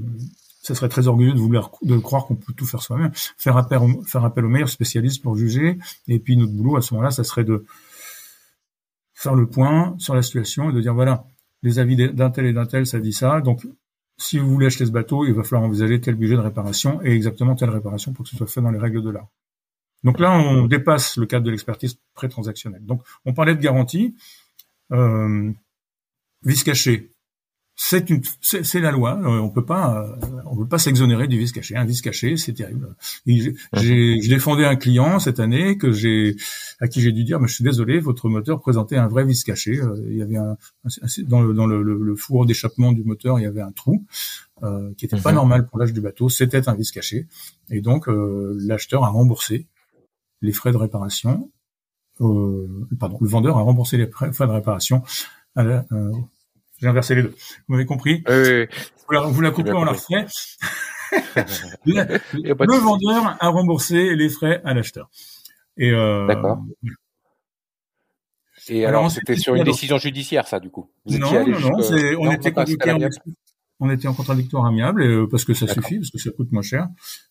ça 0.65 0.73
serait 0.73 0.89
très 0.89 1.07
orgueilleux 1.07 1.33
de 1.33 1.39
vouloir 1.39 1.69
de 1.83 1.95
croire 1.97 2.25
qu'on 2.25 2.35
peut 2.35 2.53
tout 2.53 2.65
faire 2.65 2.81
soi-même. 2.81 3.11
Faire 3.13 3.55
appel, 3.55 3.79
faire 4.07 4.25
appel 4.25 4.45
aux 4.45 4.49
meilleurs 4.49 4.69
spécialistes 4.69 5.21
pour 5.21 5.37
juger. 5.37 5.77
Et 6.07 6.17
puis 6.17 6.35
notre 6.37 6.53
boulot 6.53 6.77
à 6.77 6.81
ce 6.81 6.95
moment-là, 6.95 7.11
ça 7.11 7.23
serait 7.23 7.43
de 7.43 7.65
faire 9.13 9.35
le 9.35 9.47
point 9.47 9.95
sur 9.99 10.15
la 10.15 10.23
situation 10.23 10.71
et 10.71 10.73
de 10.73 10.81
dire 10.81 10.95
voilà, 10.95 11.25
les 11.61 11.77
avis 11.77 11.95
d'un 11.95 12.31
tel 12.31 12.47
et 12.47 12.53
d'un 12.53 12.65
tel, 12.65 12.87
ça 12.87 12.99
dit 12.99 13.13
ça. 13.13 13.41
Donc 13.41 13.67
si 14.17 14.39
vous 14.39 14.49
voulez 14.49 14.65
acheter 14.65 14.87
ce 14.87 14.91
bateau, 14.91 15.23
il 15.25 15.33
va 15.33 15.43
falloir 15.43 15.61
envisager 15.61 16.01
tel 16.01 16.15
budget 16.15 16.33
de 16.33 16.39
réparation 16.39 16.99
et 17.03 17.11
exactement 17.11 17.53
telle 17.53 17.69
réparation 17.69 18.11
pour 18.13 18.25
que 18.25 18.31
ce 18.31 18.37
soit 18.37 18.47
fait 18.47 18.61
dans 18.61 18.71
les 18.71 18.79
règles 18.79 19.03
de 19.03 19.11
l'art. 19.11 19.27
Donc 20.03 20.19
là, 20.19 20.31
on 20.31 20.65
dépasse 20.65 21.17
le 21.17 21.27
cadre 21.27 21.45
de 21.45 21.51
l'expertise 21.51 21.99
pré-transactionnelle. 22.15 22.83
Donc 22.83 23.03
on 23.25 23.33
parlait 23.33 23.53
de 23.53 23.61
garantie. 23.61 24.15
Euh, 24.91 25.51
vice 26.41 26.63
caché, 26.63 27.11
c'est 27.77 28.09
une, 28.09 28.21
c'est 28.41 28.79
la 28.79 28.91
loi. 28.91 29.19
Euh, 29.21 29.39
on 29.39 29.49
peut 29.49 29.65
pas, 29.65 30.01
euh, 30.01 30.41
on 30.45 30.55
peut 30.55 30.67
pas 30.67 30.77
s'exonérer 30.77 31.27
du 31.27 31.37
vice 31.37 31.51
caché. 31.51 31.75
Un 31.75 31.83
vice 31.83 32.01
caché, 32.01 32.37
c'est 32.37 32.53
terrible. 32.53 32.95
J'ai, 33.25 33.53
je 33.73 34.29
défendais 34.29 34.65
un 34.65 34.77
client 34.77 35.19
cette 35.19 35.41
année 35.41 35.77
que 35.77 35.91
j'ai, 35.91 36.37
à 36.79 36.87
qui 36.87 37.01
j'ai 37.01 37.11
dû 37.11 37.25
dire, 37.25 37.41
mais 37.41 37.49
je 37.49 37.55
suis 37.55 37.65
désolé, 37.65 37.99
votre 37.99 38.29
moteur 38.29 38.61
présentait 38.61 38.95
un 38.95 39.09
vrai 39.09 39.25
vice 39.25 39.43
caché. 39.43 39.81
Euh, 39.81 39.93
il 40.09 40.15
y 40.15 40.21
avait 40.21 40.37
un, 40.37 40.57
dans 41.23 41.41
le, 41.41 41.53
dans 41.53 41.67
le, 41.67 41.83
le, 41.83 42.15
four 42.15 42.45
d'échappement 42.45 42.93
du 42.93 43.03
moteur, 43.03 43.39
il 43.39 43.43
y 43.43 43.45
avait 43.45 43.61
un 43.61 43.73
trou 43.73 44.05
euh, 44.63 44.93
qui 44.97 45.05
était 45.05 45.19
pas 45.19 45.31
mhm. 45.31 45.35
normal 45.35 45.67
pour 45.67 45.77
l'âge 45.77 45.91
du 45.91 45.99
bateau. 45.99 46.29
C'était 46.29 46.69
un 46.69 46.75
vice 46.75 46.91
caché, 46.91 47.27
et 47.69 47.81
donc 47.81 48.05
l'acheteur 48.07 49.03
a 49.03 49.09
remboursé 49.09 49.67
les 50.41 50.53
frais 50.53 50.71
de 50.71 50.77
réparation. 50.77 51.51
pardon, 52.19 53.17
le 53.19 53.27
vendeur 53.27 53.57
a 53.57 53.61
remboursé 53.61 53.97
les 53.97 54.09
frais 54.09 54.29
de 54.29 54.51
réparation 54.51 55.03
à 55.55 55.63
la, 55.63 55.85
j'ai 56.79 56.87
inversé 56.87 57.15
les 57.15 57.23
deux. 57.23 57.35
Vous 57.67 57.75
m'avez 57.75 57.85
compris 57.85 58.23
oui, 58.27 58.67
Vous 59.07 59.13
la, 59.13 59.21
vous 59.21 59.41
la 59.41 59.51
coupez, 59.51 59.71
on 59.71 59.85
la 59.85 59.93
refait. 59.93 60.25
le, 61.85 62.77
vendeur 62.79 63.37
a 63.39 63.47
remboursé 63.49 64.15
les 64.15 64.29
frais 64.29 64.61
à 64.65 64.73
l'acheteur. 64.73 65.09
Et 65.77 65.91
euh, 65.91 66.27
D'accord. 66.27 66.63
Et 68.67 68.85
alors, 68.85 69.11
c'était 69.11 69.35
sur 69.35 69.55
une 69.55 69.63
décision 69.63 69.97
judiciaire, 69.97 70.47
ça, 70.47 70.59
du 70.59 70.69
coup 70.69 70.89
Non, 71.05 71.19
non, 71.19 71.47
non, 71.47 71.71
on, 72.19 72.31
était 72.31 72.53
on 73.79 73.89
était 73.91 74.07
en 74.07 74.13
contradictoire 74.13 74.65
amiable, 74.65 75.03
euh, 75.03 75.27
parce 75.29 75.45
que 75.45 75.53
ça 75.53 75.67
suffit, 75.67 75.97
parce 75.97 76.09
que 76.09 76.17
ça 76.17 76.31
coûte 76.31 76.51
moins 76.51 76.63
cher. 76.63 76.87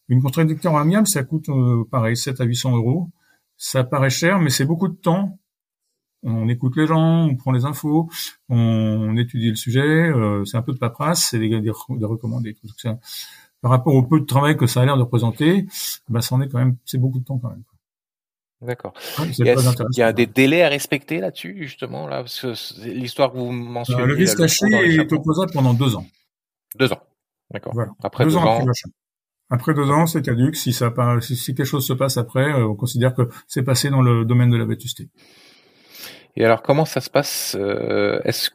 Une 0.08 0.22
contradictoire 0.22 0.76
amiable, 0.76 1.06
ça 1.06 1.24
coûte, 1.24 1.48
euh, 1.48 1.84
pareil, 1.90 2.16
7 2.16 2.40
à 2.40 2.44
800 2.44 2.76
euros. 2.76 3.10
Ça 3.56 3.82
paraît 3.82 4.10
cher, 4.10 4.38
mais 4.38 4.50
c'est 4.50 4.64
beaucoup 4.64 4.88
de 4.88 4.96
temps. 4.96 5.38
On 6.24 6.48
écoute 6.48 6.76
les 6.76 6.86
gens, 6.86 7.26
on 7.26 7.36
prend 7.36 7.52
les 7.52 7.64
infos, 7.64 8.08
on, 8.48 9.16
étudie 9.16 9.50
le 9.50 9.56
sujet, 9.56 9.80
euh, 9.80 10.44
c'est 10.44 10.56
un 10.56 10.62
peu 10.62 10.72
de 10.72 10.78
paperasse, 10.78 11.28
c'est 11.30 11.38
des, 11.38 11.48
des, 11.48 11.60
des 11.60 12.04
recommandés. 12.04 12.54
Tout 12.54 12.68
ça. 12.78 12.98
Par 13.60 13.70
rapport 13.70 13.94
au 13.94 14.02
peu 14.02 14.20
de 14.20 14.24
travail 14.24 14.56
que 14.56 14.66
ça 14.66 14.82
a 14.82 14.84
l'air 14.84 14.96
de 14.96 15.02
représenter, 15.02 15.66
bah, 16.08 16.20
ça 16.20 16.34
en 16.34 16.40
est 16.40 16.48
quand 16.48 16.58
même, 16.58 16.76
c'est 16.84 16.98
beaucoup 16.98 17.18
de 17.18 17.24
temps 17.24 17.38
quand 17.38 17.50
même. 17.50 17.62
D'accord. 18.62 18.94
il 19.38 19.96
y 19.96 20.02
a 20.02 20.12
des 20.12 20.26
délais 20.26 20.62
à 20.62 20.68
respecter 20.68 21.20
là-dessus, 21.20 21.56
justement, 21.58 22.06
là, 22.06 22.22
parce 22.22 22.40
que 22.40 22.88
l'histoire 22.88 23.32
que 23.32 23.38
vous 23.38 23.52
mentionnez. 23.52 24.06
le 24.06 24.14
risque 24.14 24.38
caché 24.38 24.66
est 24.70 25.12
opposable 25.12 25.52
pendant 25.52 25.74
deux 25.74 25.96
ans. 25.96 26.06
Deux 26.78 26.92
ans. 26.92 27.00
D'accord. 27.50 27.74
Après 28.02 28.24
deux, 28.24 28.36
ans. 28.36 28.64
Après, 29.50 29.74
deux 29.74 29.90
ans, 29.90 30.06
c'est 30.06 30.22
caduque. 30.22 30.56
Si 30.56 30.72
ça 30.72 30.92
si, 31.20 31.36
si, 31.36 31.54
quelque 31.54 31.66
chose 31.66 31.86
se 31.86 31.92
passe 31.92 32.16
après, 32.16 32.52
euh, 32.52 32.68
on 32.68 32.74
considère 32.74 33.14
que 33.14 33.28
c'est 33.46 33.62
passé 33.62 33.90
dans 33.90 34.02
le 34.02 34.24
domaine 34.24 34.50
de 34.50 34.56
la 34.56 34.64
vétusté. 34.64 35.10
Et 36.36 36.44
alors, 36.44 36.62
comment 36.62 36.84
ça 36.84 37.00
se 37.00 37.10
passe 37.10 37.56
euh, 37.58 38.20
Est-ce 38.24 38.50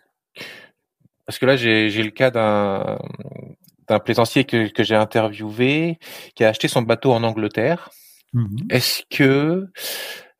parce 1.25 1.37
que 1.37 1.45
là, 1.45 1.57
j'ai 1.57 1.89
le 2.03 2.09
cas 2.09 2.31
d'un 2.31 2.97
d'un 3.87 3.99
plaisancier 3.99 4.45
que, 4.45 4.71
que 4.71 4.83
j'ai 4.83 4.95
interviewé 4.95 5.99
qui 6.35 6.43
a 6.43 6.49
acheté 6.49 6.67
son 6.67 6.81
bateau 6.83 7.11
en 7.11 7.23
Angleterre. 7.23 7.89
Mmh 8.33 8.45
est-ce 8.69 9.03
que 9.09 9.67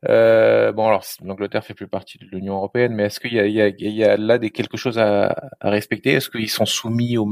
euh, 0.08 0.72
bon 0.72 0.86
alors 0.86 1.04
l'Angleterre 1.24 1.64
fait 1.64 1.74
plus 1.74 1.88
partie 1.88 2.18
de 2.18 2.24
l'Union 2.32 2.54
européenne, 2.54 2.94
mais 2.94 3.04
est-ce 3.04 3.18
qu'il 3.20 3.32
y 3.32 3.36
y, 3.36 3.90
y 3.90 4.04
a 4.04 4.16
là 4.16 4.38
des 4.38 4.50
quelque 4.50 4.76
chose 4.76 4.98
à, 4.98 5.34
à 5.60 5.70
respecter? 5.70 6.12
Est-ce 6.12 6.30
qu'ils 6.30 6.48
sont 6.48 6.66
soumis 6.66 7.18
au 7.18 7.28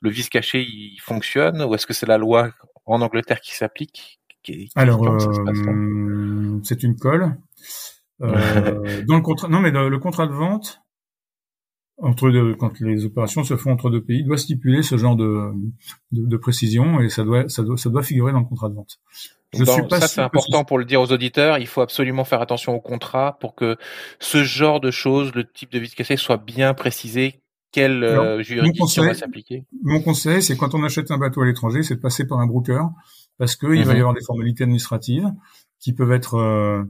le 0.00 0.10
vice 0.10 0.28
caché 0.28 0.62
il 0.62 0.98
fonctionne? 1.00 1.62
Ou 1.62 1.74
est-ce 1.74 1.86
que 1.86 1.94
c'est 1.94 2.06
la 2.06 2.18
loi 2.18 2.50
en 2.86 3.00
Angleterre 3.00 3.40
qui 3.40 3.54
s'applique? 3.54 4.20
Alors 4.74 5.06
euh, 5.06 6.60
c'est 6.62 6.82
une 6.82 6.96
colle. 6.96 7.36
Euh, 8.24 9.02
dans 9.06 9.16
le 9.16 9.22
contrat, 9.22 9.48
non 9.48 9.60
mais 9.60 9.70
le, 9.70 9.98
contrat 9.98 10.26
de 10.26 10.32
vente 10.32 10.80
entre 11.98 12.30
deux, 12.30 12.54
quand 12.54 12.80
les 12.80 13.04
opérations 13.04 13.44
se 13.44 13.56
font 13.56 13.70
entre 13.70 13.90
deux 13.90 14.02
pays 14.02 14.24
doit 14.24 14.38
stipuler 14.38 14.82
ce 14.82 14.96
genre 14.96 15.14
de, 15.14 15.52
de, 16.12 16.26
de 16.26 16.36
précision 16.36 17.00
et 17.00 17.08
ça 17.08 17.22
doit, 17.22 17.48
ça 17.48 17.62
doit 17.62 17.76
ça 17.76 17.90
doit 17.90 18.02
figurer 18.02 18.32
dans 18.32 18.40
le 18.40 18.46
contrat 18.46 18.68
de 18.68 18.74
vente. 18.74 18.98
Je 19.52 19.64
suis 19.64 19.82
pas 19.86 20.00
ça 20.00 20.08
c'est 20.08 20.20
important 20.20 20.64
pour 20.64 20.78
le 20.78 20.84
dire 20.84 21.00
aux 21.00 21.12
auditeurs. 21.12 21.58
Il 21.58 21.66
faut 21.66 21.80
absolument 21.80 22.24
faire 22.24 22.40
attention 22.40 22.74
au 22.74 22.80
contrat 22.80 23.38
pour 23.40 23.54
que 23.54 23.76
ce 24.18 24.42
genre 24.42 24.80
de 24.80 24.90
choses, 24.90 25.32
le 25.34 25.48
type 25.48 25.70
de 25.70 25.78
vice 25.78 25.94
caché, 25.94 26.16
soit 26.16 26.38
bien 26.38 26.74
précisé 26.74 27.40
quelle 27.74 28.04
euh, 28.04 28.42
juridiction 28.42 29.02
va 29.02 29.14
s'appliquer 29.14 29.64
Mon 29.82 30.00
conseil, 30.00 30.42
c'est 30.42 30.56
quand 30.56 30.74
on 30.74 30.84
achète 30.84 31.10
un 31.10 31.18
bateau 31.18 31.42
à 31.42 31.46
l'étranger, 31.46 31.82
c'est 31.82 31.96
de 31.96 32.00
passer 32.00 32.24
par 32.26 32.38
un 32.38 32.46
broker 32.46 32.88
parce 33.36 33.56
qu'il 33.56 33.68
va 33.68 33.76
y 33.76 33.84
mhm. 33.84 33.90
avoir 33.90 34.14
des 34.14 34.24
formalités 34.24 34.62
administratives 34.62 35.28
qui 35.80 35.92
peuvent 35.92 36.12
être 36.12 36.36
euh, 36.36 36.84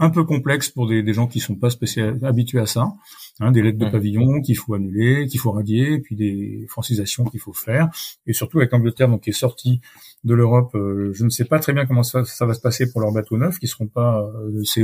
un 0.00 0.10
peu 0.10 0.24
complexes 0.24 0.70
pour 0.70 0.88
des, 0.88 1.02
des 1.02 1.12
gens 1.12 1.26
qui 1.26 1.38
sont 1.38 1.54
pas 1.54 1.70
spécial, 1.70 2.18
habitués 2.24 2.58
à 2.58 2.66
ça. 2.66 2.88
Hein, 3.38 3.52
des 3.52 3.62
lettres 3.62 3.78
de 3.78 3.88
pavillon 3.88 4.40
qu'il 4.40 4.56
faut 4.56 4.74
annuler, 4.74 5.26
qu'il 5.26 5.38
faut 5.38 5.52
radier, 5.52 5.98
puis 6.00 6.16
des 6.16 6.66
francisations 6.68 7.24
qu'il 7.24 7.40
faut 7.40 7.52
faire. 7.52 7.88
Et 8.26 8.32
surtout 8.32 8.58
avec 8.58 8.72
l'Angleterre, 8.72 9.08
donc 9.08 9.22
qui 9.22 9.30
est 9.30 9.34
sortie 9.34 9.80
de 10.24 10.34
l'Europe, 10.34 10.74
euh, 10.74 11.12
je 11.14 11.24
ne 11.24 11.30
sais 11.30 11.44
pas 11.44 11.58
très 11.58 11.72
bien 11.72 11.86
comment 11.86 12.02
ça, 12.02 12.24
ça, 12.24 12.44
va 12.44 12.54
se 12.54 12.60
passer 12.60 12.90
pour 12.90 13.00
leurs 13.00 13.12
bateaux 13.12 13.38
neufs 13.38 13.58
qui 13.58 13.68
seront 13.68 13.86
pas 13.86 14.26
de 14.48 14.62
CE. 14.64 14.80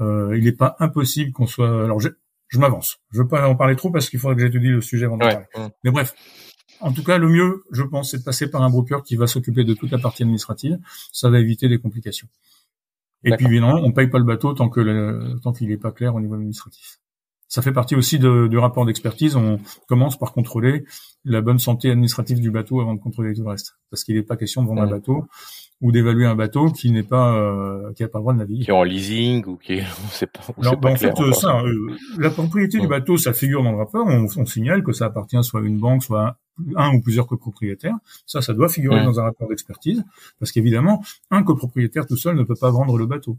Euh, 0.00 0.36
il 0.36 0.44
n'est 0.44 0.52
pas 0.52 0.76
impossible 0.80 1.32
qu'on 1.32 1.46
soit. 1.46 1.84
Alors 1.84 2.00
je 2.00 2.10
m'avance. 2.58 2.98
Je 3.12 3.22
veux 3.22 3.28
pas 3.28 3.48
en 3.48 3.56
parler 3.56 3.76
trop 3.76 3.90
parce 3.90 4.08
qu'il 4.08 4.18
faudrait 4.18 4.36
que 4.36 4.42
j'étudie 4.42 4.68
le 4.68 4.80
sujet 4.80 5.06
avant 5.06 5.16
de 5.16 5.24
parler. 5.24 5.44
Mais 5.82 5.90
bref, 5.90 6.14
en 6.80 6.92
tout 6.92 7.02
cas, 7.02 7.18
le 7.18 7.28
mieux, 7.28 7.64
je 7.72 7.82
pense, 7.82 8.10
c'est 8.10 8.18
de 8.18 8.24
passer 8.24 8.50
par 8.50 8.62
un 8.62 8.70
broker 8.70 9.02
qui 9.02 9.16
va 9.16 9.26
s'occuper 9.26 9.64
de 9.64 9.74
toute 9.74 9.90
la 9.90 9.98
partie 9.98 10.22
administrative. 10.22 10.78
Ça 11.12 11.30
va 11.30 11.40
éviter 11.40 11.68
des 11.68 11.78
complications. 11.78 12.28
Et 13.24 13.36
puis, 13.36 13.46
évidemment, 13.46 13.80
on 13.82 13.92
paye 13.92 14.08
pas 14.08 14.18
le 14.18 14.24
bateau 14.24 14.52
tant 14.52 14.68
que 14.68 14.80
le, 14.80 15.38
tant 15.42 15.52
qu'il 15.52 15.68
n'est 15.68 15.76
pas 15.76 15.92
clair 15.92 16.14
au 16.14 16.20
niveau 16.20 16.34
administratif. 16.34 16.98
Ça 17.48 17.62
fait 17.62 17.72
partie 17.72 17.94
aussi 17.94 18.18
de, 18.18 18.48
du 18.48 18.58
rapport 18.58 18.84
d'expertise. 18.84 19.36
On 19.36 19.60
commence 19.86 20.18
par 20.18 20.32
contrôler 20.32 20.84
la 21.24 21.40
bonne 21.40 21.58
santé 21.58 21.90
administrative 21.90 22.40
du 22.40 22.50
bateau 22.50 22.80
avant 22.80 22.94
de 22.94 23.00
contrôler 23.00 23.34
tout 23.34 23.42
le 23.42 23.50
reste, 23.50 23.76
parce 23.90 24.04
qu'il 24.04 24.16
n'est 24.16 24.22
pas 24.22 24.36
question 24.36 24.62
de 24.62 24.68
vendre 24.68 24.82
un 24.82 24.90
bateau 24.90 25.24
ou 25.80 25.92
d'évaluer 25.92 26.26
un 26.26 26.34
bateau 26.34 26.70
qui 26.70 26.90
n'est 26.90 27.02
pas 27.02 27.36
euh, 27.36 27.92
qui 27.92 28.04
a 28.04 28.08
pas 28.08 28.18
le 28.18 28.22
droit 28.22 28.32
de 28.32 28.38
naviguer. 28.38 28.64
Qui 28.64 28.70
est 28.70 28.74
en 28.74 28.82
leasing 28.82 29.44
ou 29.46 29.56
qui 29.56 29.74
est, 29.74 29.84
on 30.04 30.08
sait 30.08 30.26
pas. 30.26 30.40
Alors, 30.60 30.76
ben, 30.76 30.92
en 30.92 30.96
fait, 30.96 31.14
ça, 31.34 31.60
euh, 31.60 31.96
la 32.18 32.30
propriété 32.30 32.78
du 32.78 32.88
bateau, 32.88 33.16
ça 33.16 33.32
figure 33.32 33.62
dans 33.62 33.72
le 33.72 33.78
rapport. 33.78 34.06
On, 34.06 34.26
on, 34.36 34.46
signale 34.46 34.82
que 34.82 34.92
ça 34.92 35.06
appartient 35.06 35.42
soit 35.42 35.60
à 35.60 35.64
une 35.64 35.78
banque, 35.78 36.02
soit 36.02 36.38
à 36.76 36.84
un 36.86 36.94
ou 36.94 37.00
plusieurs 37.02 37.26
copropriétaires. 37.26 37.96
Ça, 38.26 38.40
ça 38.40 38.54
doit 38.54 38.68
figurer 38.68 39.04
dans 39.04 39.20
un 39.20 39.24
rapport 39.24 39.48
d'expertise, 39.48 40.04
parce 40.38 40.52
qu'évidemment, 40.52 41.02
un 41.30 41.42
copropriétaire 41.42 42.06
tout 42.06 42.16
seul 42.16 42.36
ne 42.36 42.44
peut 42.44 42.56
pas 42.58 42.70
vendre 42.70 42.96
le 42.96 43.06
bateau. 43.06 43.36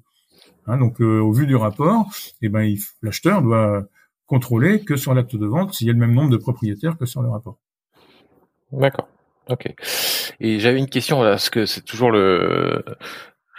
Hein, 0.67 0.77
donc, 0.77 1.01
euh, 1.01 1.19
au 1.19 1.31
vu 1.31 1.47
du 1.47 1.55
rapport, 1.55 2.09
eh 2.41 2.49
ben, 2.49 2.75
l'acheteur 3.01 3.41
doit 3.41 3.85
contrôler 4.25 4.83
que 4.83 4.95
sur 4.95 5.13
l'acte 5.13 5.35
de 5.35 5.45
vente 5.45 5.73
s'il 5.73 5.87
y 5.87 5.89
a 5.89 5.93
le 5.93 5.99
même 5.99 6.13
nombre 6.13 6.31
de 6.31 6.37
propriétaires 6.37 6.97
que 6.97 7.05
sur 7.05 7.21
le 7.21 7.29
rapport. 7.29 7.57
D'accord. 8.71 9.07
Ok. 9.49 9.73
Et 10.39 10.59
j'avais 10.59 10.79
une 10.79 10.89
question 10.89 11.19
parce 11.19 11.49
que 11.49 11.65
c'est 11.65 11.81
toujours 11.81 12.11
le 12.11 12.83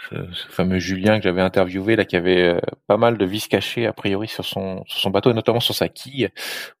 ce, 0.09 0.15
fameux 0.49 0.79
Julien 0.79 1.17
que 1.17 1.23
j'avais 1.23 1.41
interviewé 1.41 1.95
là 1.95 2.05
qui 2.05 2.15
avait 2.15 2.43
euh, 2.43 2.59
pas 2.87 2.97
mal 2.97 3.17
de 3.17 3.25
vis 3.25 3.47
cachés 3.47 3.85
a 3.85 3.93
priori 3.93 4.27
sur 4.27 4.45
son 4.45 4.83
sur 4.85 4.99
son 4.99 5.09
bateau 5.09 5.31
et 5.31 5.33
notamment 5.33 5.59
sur 5.59 5.75
sa 5.75 5.89
quille 5.89 6.29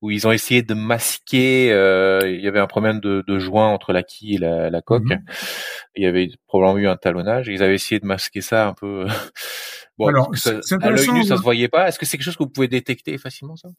où 0.01 0.11
ils 0.11 0.27
ont 0.27 0.31
essayé 0.31 0.61
de 0.61 0.73
masquer 0.73 1.71
euh, 1.71 2.19
il 2.25 2.41
y 2.41 2.47
avait 2.47 2.59
un 2.59 2.67
problème 2.67 2.99
de, 2.99 3.23
de 3.27 3.39
joint 3.39 3.67
entre 3.67 3.93
la 3.93 4.03
quille 4.03 4.35
et 4.35 4.39
la, 4.39 4.69
la 4.69 4.81
coque. 4.81 5.03
Mhm. 5.03 5.25
il 5.95 6.03
y 6.03 6.07
avait 6.07 6.29
probablement 6.47 6.77
eu 6.77 6.87
un 6.87 6.97
talonnage. 6.97 7.49
Et 7.49 7.53
ils 7.53 7.63
avaient 7.63 7.75
essayé 7.75 7.99
de 7.99 8.05
masquer 8.05 8.41
ça 8.41 8.67
un 8.67 8.73
peu 8.73 9.05
bon 9.97 10.07
Alors, 10.07 10.29
ça, 10.35 10.59
à 10.81 10.89
l'œil 10.89 11.11
nu 11.11 11.23
ça 11.23 11.37
se 11.37 11.41
voyait 11.41 11.69
pas. 11.69 11.87
Est-ce 11.87 11.99
que 11.99 12.05
c'est 12.05 12.17
quelque 12.17 12.25
chose 12.25 12.37
que 12.37 12.43
vous 12.43 12.49
pouvez 12.49 12.67
détecter 12.67 13.17
facilement 13.17 13.55
ça? 13.55 13.69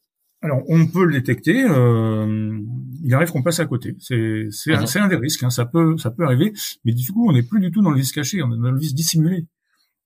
Alors, 0.41 0.63
on 0.69 0.87
peut 0.87 1.05
le 1.05 1.11
détecter. 1.11 1.65
Euh, 1.69 2.59
il 3.03 3.13
arrive 3.13 3.29
qu'on 3.29 3.43
passe 3.43 3.59
à 3.59 3.65
côté. 3.65 3.95
C'est 3.99 4.47
c'est 4.51 4.73
un, 4.73 5.03
un, 5.03 5.07
des 5.09 5.17
risques. 5.17 5.43
Hein, 5.43 5.49
ça 5.49 5.65
peut 5.65 5.97
ça 5.97 6.11
peut 6.11 6.23
arriver, 6.23 6.53
mais 6.85 6.93
du 6.93 7.11
coup, 7.11 7.29
on 7.29 7.33
n'est 7.33 7.43
plus 7.43 7.59
du 7.59 7.71
tout 7.71 7.81
dans 7.81 7.91
le 7.91 7.97
vice 7.97 8.13
caché. 8.13 8.41
On 8.41 8.53
est 8.53 8.57
dans 8.57 8.71
le 8.71 8.79
vice 8.79 8.93
dissimulé. 8.93 9.47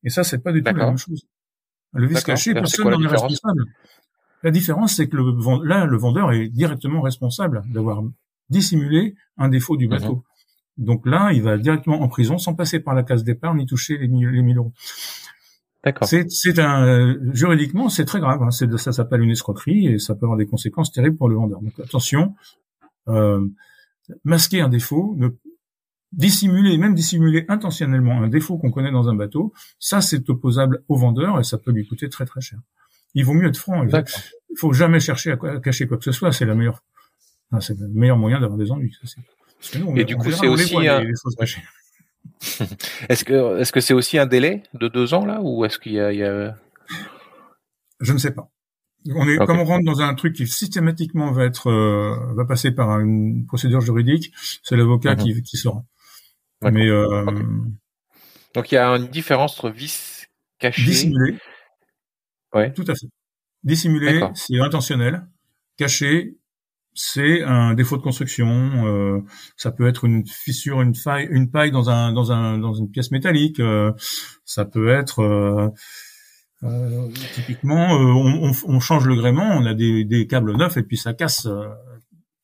Et 0.03 0.09
ça, 0.09 0.23
c'est 0.23 0.39
pas 0.39 0.51
du 0.51 0.63
tout 0.63 0.75
la 0.75 0.87
même 0.87 0.97
chose. 0.97 1.27
Le 1.93 2.07
vice 2.07 2.23
caché, 2.23 2.53
personne 2.53 2.89
n'en 2.89 3.01
est 3.01 3.07
responsable. 3.07 3.63
La 4.41 4.51
différence, 4.51 4.95
c'est 4.95 5.07
que 5.07 5.15
le, 5.15 5.65
là, 5.65 5.85
le 5.85 5.97
vendeur 5.97 6.31
est 6.31 6.49
directement 6.49 7.01
responsable 7.01 7.61
d'avoir 7.71 8.03
dissimulé 8.49 9.15
un 9.37 9.49
défaut 9.49 9.77
du 9.77 9.87
bateau. 9.87 10.23
Donc 10.77 11.05
là, 11.05 11.31
il 11.31 11.43
va 11.43 11.57
directement 11.57 12.01
en 12.01 12.07
prison 12.07 12.39
sans 12.39 12.55
passer 12.55 12.79
par 12.79 12.95
la 12.95 13.03
case 13.03 13.23
départ 13.23 13.53
ni 13.53 13.67
toucher 13.67 13.99
les, 13.99 14.07
les 14.07 14.41
1000 14.41 14.57
euros. 14.57 14.73
C'est 15.83 16.59
un 16.59 17.15
juridiquement 17.33 17.89
c'est 17.89 18.05
très 18.05 18.19
grave. 18.19 18.41
Hein. 18.41 18.51
Ça 18.51 18.91
s'appelle 18.91 19.21
une 19.21 19.31
escroquerie 19.31 19.87
et 19.87 19.99
ça 19.99 20.15
peut 20.15 20.25
avoir 20.25 20.37
des 20.37 20.45
conséquences 20.45 20.91
terribles 20.91 21.17
pour 21.17 21.29
le 21.29 21.35
vendeur. 21.35 21.61
Donc 21.61 21.77
attention, 21.79 22.35
euh, 23.09 23.45
masquer 24.23 24.61
un 24.61 24.69
défaut, 24.69 25.15
ne, 25.17 25.29
dissimuler, 26.13 26.77
même 26.77 26.95
dissimuler 26.95 27.45
intentionnellement 27.49 28.21
un 28.21 28.29
défaut 28.29 28.57
qu'on 28.57 28.71
connaît 28.71 28.91
dans 28.91 29.09
un 29.09 29.15
bateau, 29.15 29.53
ça 29.79 29.99
c'est 29.99 30.29
opposable 30.29 30.83
au 30.87 30.95
vendeur 30.95 31.39
et 31.39 31.43
ça 31.43 31.57
peut 31.57 31.71
lui 31.71 31.85
coûter 31.85 32.07
très 32.07 32.25
très 32.25 32.41
cher. 32.41 32.59
Il 33.13 33.25
vaut 33.25 33.33
mieux 33.33 33.47
être 33.47 33.57
franc. 33.57 33.83
Il 33.85 34.57
faut 34.57 34.73
jamais 34.73 34.99
chercher 34.99 35.31
à, 35.31 35.59
cacher 35.59 35.87
quoi 35.87 35.97
que 35.97 36.03
ce 36.03 36.11
soit. 36.11 36.31
C'est 36.31 36.45
la 36.45 36.55
meilleure, 36.55 36.81
c'est 37.59 37.77
le 37.77 37.87
meilleur 37.89 38.17
moyen 38.17 38.39
d'avoir 38.39 38.57
des 38.57 38.71
ennuis. 38.71 38.95
Ça, 39.03 39.79
et 39.95 40.03
du 40.03 40.15
coup, 40.15 40.31
c'est 40.31 40.47
aussi 40.47 40.87
un... 40.87 41.03
est-ce 43.09 43.23
que 43.23 43.59
est-ce 43.59 43.71
que 43.71 43.79
c'est 43.79 43.93
aussi 43.93 44.17
un 44.17 44.25
délai 44.25 44.63
de 44.73 44.87
deux 44.87 45.13
ans 45.13 45.25
là 45.25 45.39
ou 45.41 45.65
est-ce 45.65 45.79
qu'il 45.79 45.93
y 45.93 45.99
a, 45.99 46.55
Je 47.99 48.13
ne 48.13 48.17
sais 48.17 48.31
pas. 48.31 48.49
On 49.13 49.27
est 49.27 49.37
comme 49.45 49.59
on 49.59 49.65
rentre 49.65 49.83
dans 49.83 50.01
un 50.01 50.13
truc 50.15 50.33
qui 50.35 50.47
systématiquement 50.47 51.31
va 51.31 51.43
être 51.43 51.69
euh, 51.69 52.33
va 52.35 52.45
passer 52.45 52.71
par 52.71 52.99
une 52.99 53.45
procédure 53.45 53.81
juridique, 53.81 54.33
c'est 54.63 54.77
l'avocat 54.77 55.15
qui 55.15 55.33
mhm. 55.33 55.41
qui 55.41 55.57
saura. 55.57 55.83
Mais 56.61 56.87
euh, 56.87 57.25
donc 58.53 58.71
il 58.71 58.75
y 58.75 58.77
a 58.77 58.87
une 58.95 59.07
différence 59.07 59.53
entre 59.59 59.69
vice 59.69 60.27
caché, 60.59 60.83
dissimulé. 60.83 61.37
Ouais. 62.53 62.71
Tout 62.71 62.85
à 62.87 62.95
fait. 62.95 63.07
Dissimulé, 63.63 64.21
c'est 64.35 64.59
intentionnel. 64.59 65.25
Caché, 65.77 66.37
c'est 66.95 67.43
un 67.43 67.73
défaut 67.73 67.97
de 67.97 68.01
construction. 68.01 68.85
Euh, 68.85 69.21
ça 69.57 69.71
peut 69.71 69.87
être 69.87 70.05
une 70.05 70.25
fissure, 70.27 70.81
une 70.81 70.95
faille, 70.95 71.27
une 71.29 71.49
paille 71.49 71.71
dans 71.71 71.89
un 71.89 72.13
dans 72.13 72.31
un 72.31 72.57
dans 72.57 72.73
une 72.73 72.89
pièce 72.89 73.11
métallique. 73.11 73.59
Euh, 73.59 73.91
ça 74.45 74.65
peut 74.65 74.89
être 74.89 75.21
euh, 75.21 75.69
euh 76.63 77.09
typiquement, 77.33 77.91
on, 77.91 78.51
on, 78.65 78.79
change 78.79 79.05
le 79.05 79.15
gréement, 79.15 79.49
on 79.51 79.65
a 79.65 79.73
des, 79.73 80.05
des 80.05 80.27
câbles 80.27 80.55
neufs 80.55 80.77
et 80.77 80.83
puis 80.83 80.97
ça 80.97 81.13
casse. 81.13 81.45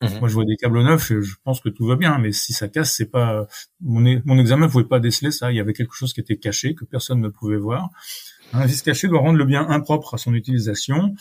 Mhm. 0.02 0.20
Moi, 0.20 0.30
je 0.30 0.34
vois 0.34 0.46
des 0.46 0.56
câbles 0.56 0.82
neufs, 0.82 1.12
et 1.12 1.22
je 1.22 1.36
pense 1.44 1.60
que 1.60 1.68
tout 1.68 1.86
va 1.86 1.98
bien, 1.98 2.18
mais 2.20 2.32
si 2.32 2.54
ça 2.54 2.70
casse, 2.70 2.96
c'est 2.96 3.12
pas 3.12 3.48
mon, 3.82 4.22
mon 4.26 4.38
examen 4.40 4.70
pouvait 4.70 4.86
pas 4.86 5.00
déceler 5.02 5.32
ça. 5.32 5.52
Il 5.52 5.58
y 5.58 5.60
avait 5.60 5.74
quelque 5.74 5.94
chose 5.94 6.14
qui 6.14 6.22
était 6.22 6.38
caché 6.38 6.74
que 6.74 6.86
personne 6.86 7.20
ne 7.20 7.28
pouvait 7.30 7.58
voir. 7.58 7.90
Un 8.54 8.66
vice 8.66 8.82
caché 8.82 9.08
doit 9.08 9.20
rendre 9.20 9.38
le 9.38 9.46
bien 9.46 9.68
impropre 9.70 10.14
à 10.14 10.18
son 10.18 10.34
utilisation. 10.34 11.16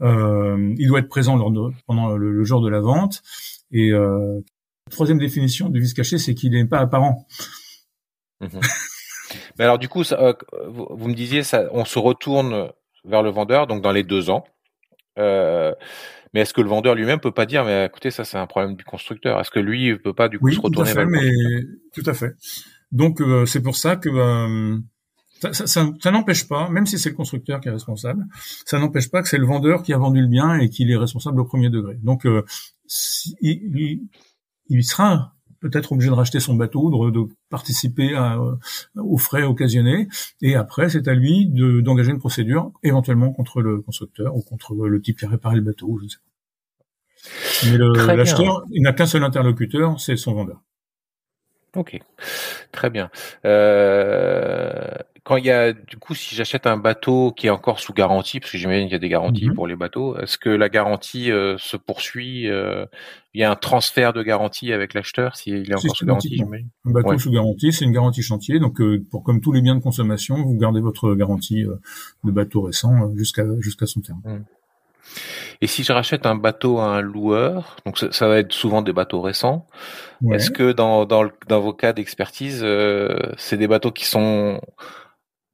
Euh, 0.00 0.74
il 0.78 0.88
doit 0.88 0.98
être 0.98 1.08
présent 1.08 1.36
lors 1.36 1.50
de, 1.50 1.72
pendant 1.86 2.16
le, 2.16 2.44
jour 2.44 2.60
de 2.60 2.68
la 2.68 2.80
vente. 2.80 3.22
Et 3.70 3.90
euh, 3.92 4.40
troisième 4.90 5.18
définition 5.18 5.68
du 5.68 5.80
vice 5.80 5.94
caché, 5.94 6.18
c'est 6.18 6.34
qu'il 6.34 6.52
n'est 6.52 6.64
pas 6.64 6.78
apparent. 6.78 7.26
Mhm. 8.40 8.60
Mais 9.58 9.64
alors 9.64 9.78
du 9.78 9.88
coup, 9.88 10.04
ça, 10.04 10.20
euh, 10.20 10.34
vous, 10.68 11.08
me 11.08 11.14
disiez, 11.14 11.42
ça, 11.42 11.68
on 11.72 11.84
se 11.84 11.98
retourne 11.98 12.70
vers 13.04 13.22
le 13.22 13.30
vendeur, 13.30 13.66
donc 13.66 13.82
dans 13.82 13.92
les 13.92 14.02
deux 14.02 14.30
ans. 14.30 14.44
Euh, 15.18 15.72
mais 16.32 16.40
est-ce 16.40 16.54
que 16.54 16.62
le 16.62 16.68
vendeur 16.68 16.94
lui-même 16.94 17.20
peut 17.20 17.32
pas 17.32 17.44
dire, 17.44 17.64
mais 17.64 17.84
écoutez, 17.84 18.10
ça 18.10 18.24
c'est 18.24 18.38
un 18.38 18.46
problème 18.46 18.76
du 18.76 18.84
constructeur. 18.84 19.38
Est-ce 19.40 19.50
que 19.50 19.60
lui 19.60 19.88
il 19.88 20.00
peut 20.00 20.14
pas 20.14 20.28
du 20.28 20.38
coup 20.38 20.50
se 20.50 20.60
retourner 20.60 20.90
tout 20.90 20.98
à 20.98 21.02
fait, 21.02 21.06
mais 21.06 21.30
Tout 21.94 22.02
à 22.06 22.14
fait. 22.14 22.34
Donc 22.90 23.20
euh, 23.20 23.44
c'est 23.44 23.62
pour 23.62 23.76
ça 23.76 23.96
que 23.96 24.08
euh, 25.44 25.52
ça, 25.52 25.66
ça, 25.66 25.90
ça, 26.00 26.10
n'empêche 26.10 26.48
pas, 26.48 26.68
même 26.68 26.86
si 26.86 26.98
c'est 26.98 27.10
le 27.10 27.14
constructeur 27.14 27.60
qui 27.60 27.68
est 27.68 27.72
responsable, 27.72 28.26
ça 28.64 28.78
n'empêche 28.78 29.10
pas 29.10 29.22
que 29.22 29.28
c'est 29.28 29.38
le 29.38 29.46
vendeur 29.46 29.82
qui 29.82 29.92
a 29.92 29.98
vendu 29.98 30.20
le 30.20 30.28
bien 30.28 30.58
et 30.58 30.68
qu'il 30.68 30.90
est 30.90 30.96
responsable 30.96 31.40
au 31.40 31.44
premier 31.44 31.70
degré. 31.70 31.96
Donc 32.02 32.26
euh, 32.26 32.44
il, 33.40 34.00
il, 34.68 34.84
sera 34.84 35.34
peut-être 35.60 35.92
obligé 35.92 36.10
de 36.10 36.14
racheter 36.14 36.40
son 36.40 36.54
bateau, 36.54 36.90
de, 36.90 37.10
de 37.10 37.28
participer 37.50 38.14
à, 38.14 38.38
aux 38.96 39.18
frais 39.18 39.44
occasionnés, 39.44 40.08
et 40.40 40.54
après 40.54 40.88
c'est 40.88 41.08
à 41.08 41.14
lui 41.14 41.46
d'engager 41.48 42.10
une 42.10 42.18
procédure, 42.18 42.72
éventuellement 42.82 43.32
contre 43.32 43.62
le 43.62 43.80
constructeur 43.80 44.36
ou 44.36 44.42
contre 44.42 44.74
le 44.74 45.00
type 45.00 45.18
qui 45.18 45.24
a 45.24 45.28
réparé 45.28 45.56
le 45.56 45.62
bateau, 45.62 45.98
je 45.98 46.04
ne 46.04 46.08
sais 46.08 46.18
pas. 46.18 46.32
Mais 47.66 47.78
l'acheteur, 48.16 48.64
il 48.70 48.82
n'a 48.82 48.92
qu'un 48.92 49.06
seul 49.06 49.22
interlocuteur, 49.22 50.00
c'est 50.00 50.16
son 50.16 50.34
vendeur. 50.34 50.60
Ok, 51.74 51.98
très 52.70 52.90
bien. 52.90 53.10
Euh, 53.46 54.90
quand 55.24 55.36
il 55.36 55.44
y 55.44 55.50
a, 55.50 55.72
du 55.72 55.98
coup, 55.98 56.14
si 56.14 56.34
j'achète 56.34 56.66
un 56.66 56.76
bateau 56.76 57.32
qui 57.32 57.46
est 57.46 57.50
encore 57.50 57.78
sous 57.78 57.92
garantie, 57.92 58.40
parce 58.40 58.50
que 58.50 58.58
j'imagine 58.58 58.86
qu'il 58.86 58.92
y 58.92 58.96
a 58.96 58.98
des 58.98 59.08
garanties 59.08 59.48
mhm. 59.48 59.54
pour 59.54 59.66
les 59.66 59.76
bateaux, 59.76 60.16
est-ce 60.18 60.36
que 60.36 60.48
la 60.48 60.68
garantie 60.68 61.30
euh, 61.30 61.56
se 61.58 61.76
poursuit 61.76 62.48
euh, 62.48 62.86
Il 63.32 63.40
y 63.40 63.44
a 63.44 63.50
un 63.50 63.56
transfert 63.56 64.12
de 64.12 64.22
garantie 64.22 64.72
avec 64.72 64.94
l'acheteur 64.94 65.36
s'il 65.36 65.70
est 65.70 65.74
encore 65.74 65.96
sous 65.96 66.06
garantie, 66.06 66.42
Un 66.84 66.90
bateau 66.90 67.18
sous 67.18 67.30
garantie, 67.30 67.72
c'est 67.72 67.84
une 67.84 67.92
garantie 67.92 68.22
chantier. 68.22 68.58
Donc, 68.58 68.80
pour 69.10 69.22
comme 69.22 69.40
tous 69.40 69.52
les 69.52 69.62
biens 69.62 69.76
de 69.76 69.82
consommation, 69.82 70.42
vous 70.42 70.54
gardez 70.54 70.80
votre 70.80 71.14
garantie 71.14 71.64
de 72.24 72.30
bateau 72.30 72.62
récent 72.62 73.14
jusqu'à 73.16 73.44
jusqu'à 73.60 73.86
son 73.86 74.00
terme. 74.00 74.20
Mmh. 74.24 74.44
Et 75.60 75.66
si 75.66 75.84
je 75.84 75.92
rachète 75.92 76.26
un 76.26 76.34
bateau 76.34 76.78
à 76.78 76.86
un 76.86 77.00
loueur, 77.00 77.76
donc 77.86 77.98
ça, 77.98 78.28
va 78.28 78.38
être 78.38 78.52
souvent 78.52 78.82
des 78.82 78.92
bateaux 78.92 79.20
récents, 79.20 79.66
est-ce 80.32 80.50
que 80.50 80.72
dans, 80.72 81.04
dans, 81.04 81.24
dans, 81.48 81.60
vos 81.60 81.72
cas 81.72 81.92
d'expertise, 81.92 82.60
euh, 82.62 83.16
c'est 83.36 83.56
des 83.56 83.68
bateaux 83.68 83.92
qui 83.92 84.04
sont 84.04 84.60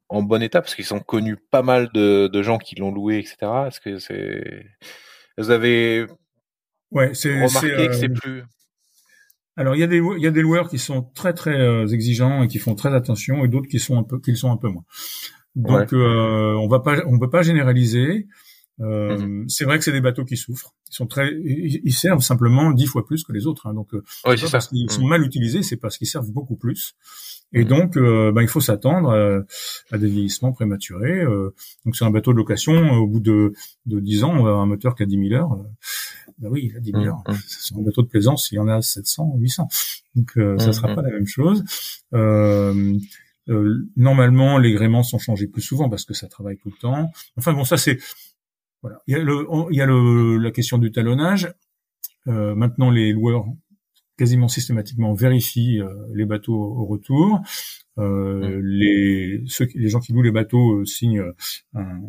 en 0.08 0.22
bon 0.22 0.42
état 0.42 0.60
parce 0.60 0.74
qu'ils 0.74 0.84
sont 0.84 1.00
connus 1.00 1.36
pas 1.36 1.62
mal 1.62 1.90
de, 1.92 2.28
de 2.28 2.42
gens 2.42 2.58
qui 2.58 2.76
l'ont 2.76 2.92
loué, 2.92 3.18
etc. 3.18 3.36
Est-ce 3.68 3.80
que 3.80 3.98
c'est 3.98 4.66
vous 5.36 5.50
avez 5.50 6.06
ouais, 6.90 7.14
c'est, 7.14 7.34
remarqué 7.34 7.86
que 7.88 7.92
c'est 7.92 8.10
euh, 8.10 8.14
plus 8.14 8.44
alors 9.56 9.74
il 9.74 9.80
y 9.80 9.84
a 9.84 9.88
des 9.88 9.98
il 9.98 10.22
y 10.22 10.26
a 10.26 10.30
des 10.30 10.42
loueurs 10.42 10.68
qui 10.68 10.78
sont 10.78 11.02
très 11.02 11.34
très 11.34 11.58
euh, 11.58 11.86
exigeants 11.88 12.42
et 12.42 12.48
qui 12.48 12.58
font 12.58 12.74
très 12.74 12.94
attention 12.94 13.44
et 13.44 13.48
d'autres 13.48 13.68
qui 13.68 13.80
sont 13.80 13.98
un 13.98 14.04
peu 14.04 14.20
qui 14.20 14.36
sont 14.36 14.50
un 14.50 14.56
peu 14.56 14.68
moins. 14.68 14.84
Donc 15.56 15.92
on 15.92 16.68
va 16.68 16.80
pas 16.80 16.98
on 17.06 17.18
peut 17.18 17.30
pas 17.30 17.42
généraliser. 17.42 18.28
Euh, 18.80 19.18
mhm. 19.18 19.48
C'est 19.48 19.64
vrai 19.64 19.78
que 19.78 19.84
c'est 19.84 19.92
des 19.92 20.00
bateaux 20.00 20.24
qui 20.24 20.36
souffrent. 20.36 20.74
Ils 20.90 20.94
sont 20.94 21.06
très, 21.06 21.30
ils, 21.32 21.92
servent 21.92 22.22
simplement 22.22 22.70
dix 22.70 22.86
fois 22.86 23.04
plus 23.04 23.24
que 23.24 23.32
les 23.32 23.46
autres. 23.46 23.66
Hein. 23.66 23.74
Donc, 23.74 23.92
euh, 23.94 24.02
oui, 24.26 24.38
c'est 24.38 24.50
parce 24.50 24.68
qu'ils 24.68 24.90
sont 24.90 25.02
mhm. 25.02 25.08
mal 25.08 25.22
utilisés, 25.24 25.62
c'est 25.62 25.76
parce 25.76 25.98
qu'ils 25.98 26.06
servent 26.06 26.30
beaucoup 26.30 26.56
plus. 26.56 26.94
Et 27.52 27.62
mhm. 27.62 27.68
donc, 27.68 27.96
euh, 27.96 28.30
ben, 28.32 28.42
il 28.42 28.48
faut 28.48 28.60
s'attendre 28.60 29.44
à, 29.90 29.98
des 29.98 30.08
vieillissements 30.08 30.52
prématurés. 30.52 31.24
donc, 31.84 31.96
c'est 31.96 32.04
un 32.04 32.10
bateau 32.10 32.32
de 32.32 32.38
location. 32.38 32.92
au 32.92 33.06
bout 33.06 33.20
de, 33.20 33.52
de 33.86 34.00
10 34.00 34.24
ans, 34.24 34.30
on 34.30 34.42
va 34.42 34.50
avoir 34.50 34.60
un 34.60 34.66
moteur 34.66 34.94
qui 34.94 35.02
a 35.02 35.06
10 35.06 35.28
000 35.28 35.34
heures. 35.34 35.56
ben 36.38 36.48
oui, 36.50 36.70
il 36.70 36.76
a 36.76 36.80
10 36.80 36.92
000 36.92 37.04
heures. 37.04 37.22
C'est 37.46 37.74
un 37.74 37.82
bateau 37.82 38.02
de 38.02 38.08
plaisance, 38.08 38.50
il 38.52 38.56
y 38.56 38.58
en 38.58 38.68
a 38.68 38.80
700, 38.80 39.34
800. 39.38 39.68
Donc, 40.14 40.32
ça 40.58 40.72
sera 40.72 40.94
pas 40.94 41.02
la 41.02 41.10
même 41.10 41.26
chose. 41.26 41.64
normalement, 43.96 44.58
les 44.58 44.72
gréements 44.72 45.02
sont 45.02 45.18
changés 45.18 45.48
plus 45.48 45.62
souvent 45.62 45.90
parce 45.90 46.04
que 46.04 46.14
ça 46.14 46.28
travaille 46.28 46.58
tout 46.58 46.70
le 46.70 46.80
temps. 46.80 47.10
Enfin 47.36 47.52
bon, 47.52 47.64
ça 47.64 47.76
c'est 47.76 47.98
voilà. 48.82 48.98
Il 49.06 49.12
y 49.12 49.16
a, 49.16 49.22
le, 49.22 49.46
il 49.70 49.76
y 49.76 49.80
a 49.80 49.86
le, 49.86 50.38
la 50.38 50.50
question 50.50 50.78
du 50.78 50.92
talonnage. 50.92 51.52
Euh, 52.28 52.54
maintenant, 52.54 52.90
les 52.90 53.12
loueurs 53.12 53.46
quasiment 54.18 54.48
systématiquement 54.48 55.14
vérifient 55.14 55.80
euh, 55.80 55.94
les 56.12 56.26
bateaux 56.26 56.54
au 56.54 56.84
retour. 56.84 57.40
Euh, 57.98 58.60
les, 58.62 59.42
ceux, 59.46 59.68
les 59.74 59.88
gens 59.88 60.00
qui 60.00 60.12
louent 60.12 60.22
les 60.22 60.32
bateaux 60.32 60.80
euh, 60.80 60.84
signent 60.84 61.24
un, 61.74 62.00